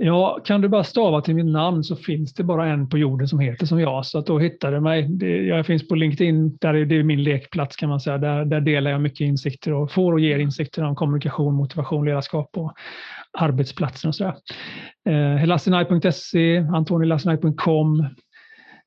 Ja, 0.02 0.38
kan 0.44 0.60
du 0.60 0.68
bara 0.68 0.84
stava 0.84 1.20
till 1.20 1.34
mitt 1.34 1.46
namn 1.46 1.84
så 1.84 1.96
finns 1.96 2.34
det 2.34 2.44
bara 2.44 2.66
en 2.66 2.88
på 2.88 2.98
jorden 2.98 3.28
som 3.28 3.38
heter 3.38 3.66
som 3.66 3.80
jag, 3.80 4.06
så 4.06 4.18
att 4.18 4.26
då 4.26 4.38
hittar 4.38 4.72
du 4.72 4.80
mig. 4.80 5.24
Jag 5.48 5.66
finns 5.66 5.88
på 5.88 5.94
LinkedIn, 5.94 6.56
där 6.56 6.74
är 6.74 6.84
det 6.84 7.02
min 7.02 7.22
lekplats 7.22 7.76
kan 7.76 7.88
man 7.88 8.00
säga. 8.00 8.18
Där, 8.18 8.44
där 8.44 8.60
delar 8.60 8.90
jag 8.90 9.00
mycket 9.00 9.20
insikter 9.20 9.72
och 9.72 9.92
får 9.92 10.12
och 10.12 10.20
ger 10.20 10.38
insikter 10.38 10.84
om 10.84 10.94
kommunikation, 10.94 11.54
motivation, 11.54 12.04
ledarskap 12.04 12.50
och 12.56 12.72
arbetsplatsen 13.38 14.08
och 14.08 14.14
sådär. 14.14 14.34
Eh, 15.08 15.46
lassinaj.se, 15.46 16.58
antonilassinaj.com. 16.58 18.06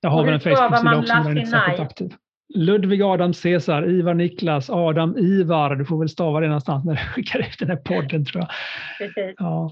Jag 0.01 0.09
har 0.09 0.26
väl 0.26 0.34
en 0.34 0.39
Facebook-sida 0.39 0.99
också, 0.99 1.16
men 1.16 1.26
den 1.26 1.38
är 1.38 1.41
inte 1.41 1.51
särskilt 1.51 1.80
aktiv. 1.80 2.14
Ludvig 2.55 3.01
Adam 3.01 3.34
Cesar, 3.34 3.89
Ivar 3.89 4.14
Niklas, 4.14 4.70
Adam 4.70 5.18
Ivar. 5.18 5.76
Du 5.76 5.86
får 5.86 5.99
väl 5.99 6.09
stava 6.09 6.39
det 6.39 6.47
någonstans 6.47 6.86
när 6.86 6.93
du 6.93 6.99
skickar 7.14 7.39
ut 7.39 7.59
den 7.59 7.70
här 7.70 7.76
podden 7.76 8.26
tror 8.26 8.43
jag. 8.43 8.49
Precis. 8.97 9.36
Ja. 9.38 9.72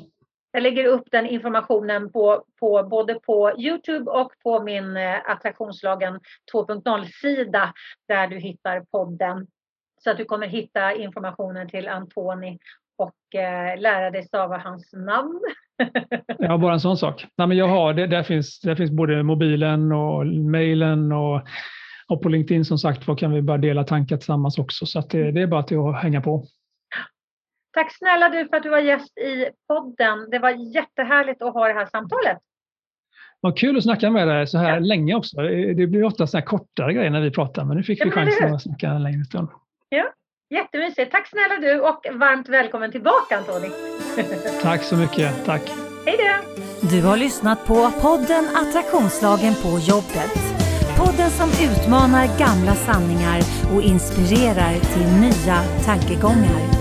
Jag 0.52 0.64
lägger 0.64 0.86
upp 0.86 1.04
den 1.12 1.26
informationen 1.26 2.12
på, 2.12 2.43
på, 2.60 2.88
både 2.89 3.14
på 3.14 3.52
Youtube 3.58 4.12
och 4.12 4.32
på 4.43 4.64
min 4.64 4.97
eh, 4.97 5.32
Attraktionslagen 5.32 6.20
2.0-sida 6.54 7.74
där 8.08 8.28
du 8.28 8.39
hittar 8.39 8.86
podden. 8.91 9.47
Så 10.04 10.12
att 10.12 10.18
du 10.18 10.26
kommer 10.26 10.47
hitta 10.47 10.93
informationen 10.95 11.70
till 11.70 11.88
Antoni 11.88 12.60
och 12.97 13.39
eh, 13.39 13.80
lära 13.80 14.12
dig 14.12 14.24
stava 14.24 14.58
hans 14.58 14.93
namn. 14.93 15.39
ja, 16.38 16.58
bara 16.58 16.74
en 16.74 16.80
sån 16.80 16.97
sak. 16.97 17.28
Nej, 17.38 17.47
men 17.47 17.58
jag 17.58 17.68
har, 17.68 17.93
det, 17.93 18.08
där, 18.08 18.24
finns, 18.24 18.60
där 18.60 18.76
finns 18.76 18.91
både 18.91 19.24
mobilen 19.24 19.91
och 19.91 20.28
mejlen 20.28 21.12
och, 21.12 21.41
och 22.08 22.22
på 22.22 22.30
LinkedIn 22.30 22.66
som 22.66 22.78
sagt 22.78 23.08
var 23.08 23.16
kan 23.16 23.32
vi 23.32 23.41
bara 23.41 23.58
dela 23.58 23.84
tankar 23.84 24.18
tillsammans 24.18 24.58
också. 24.58 24.86
Så 24.86 24.99
att 24.99 25.10
det, 25.10 25.32
det 25.32 25.41
är 25.41 25.47
bara 25.47 25.64
till 25.64 25.80
att 25.80 26.04
hänga 26.04 26.22
på. 26.22 26.45
Tack 27.74 27.98
snälla 27.98 28.30
du 28.30 28.48
för 28.48 28.58
att 28.58 28.64
du 28.64 28.70
var 28.70 28.80
gäst 28.80 29.18
i 29.18 29.50
podden. 29.68 30.30
Det 30.32 30.40
var 30.40 30.50
jättehärligt 30.76 31.42
att 31.42 31.54
ha 31.54 31.68
det 31.68 31.74
här 31.74 31.86
samtalet. 31.86 32.38
Vad 33.40 33.58
kul 33.58 33.78
att 33.78 33.84
snacka 33.84 34.10
med 34.10 34.28
dig 34.28 34.48
så 34.48 34.58
här 34.58 34.74
ja. 34.74 34.80
länge 34.80 35.16
också. 35.16 35.42
Det 35.76 35.88
blir 35.88 36.04
ofta 36.04 36.28
så 36.28 36.38
här 36.38 36.46
kortare 36.46 36.94
grejer 36.94 37.10
när 37.10 37.22
vi 37.22 37.32
pratar, 37.32 37.66
men 37.66 37.78
nu 37.78 37.84
fick 37.84 38.00
ja, 38.00 38.06
vi 38.06 38.12
chansen 38.12 38.54
att 38.54 38.62
snacka 38.62 38.88
en 38.88 39.04
längre 39.04 39.24
stund. 39.24 39.50
Ja, 39.90 40.14
jättemysigt. 40.50 41.12
Tack 41.12 41.28
snälla 41.28 41.60
du 41.60 41.80
och 41.80 42.20
varmt 42.20 42.50
välkommen 42.50 42.92
tillbaka 42.92 43.38
Antoni. 43.38 43.70
Tack 44.62 44.84
så 44.84 44.96
mycket. 44.96 45.46
Tack. 45.46 45.62
Hej 46.06 46.18
då. 46.18 46.62
Du 46.90 47.04
har 47.04 47.18
lyssnat 47.18 47.66
på 47.66 47.92
podden 48.02 48.44
Attraktionslagen 48.56 49.54
på 49.64 49.80
jobbet. 49.92 50.36
Podden 50.98 51.30
som 51.30 51.50
utmanar 51.50 52.26
gamla 52.40 52.76
sanningar 52.76 53.40
och 53.76 53.82
inspirerar 53.82 54.74
till 54.94 55.08
nya 55.22 55.58
tankegångar. 55.86 56.81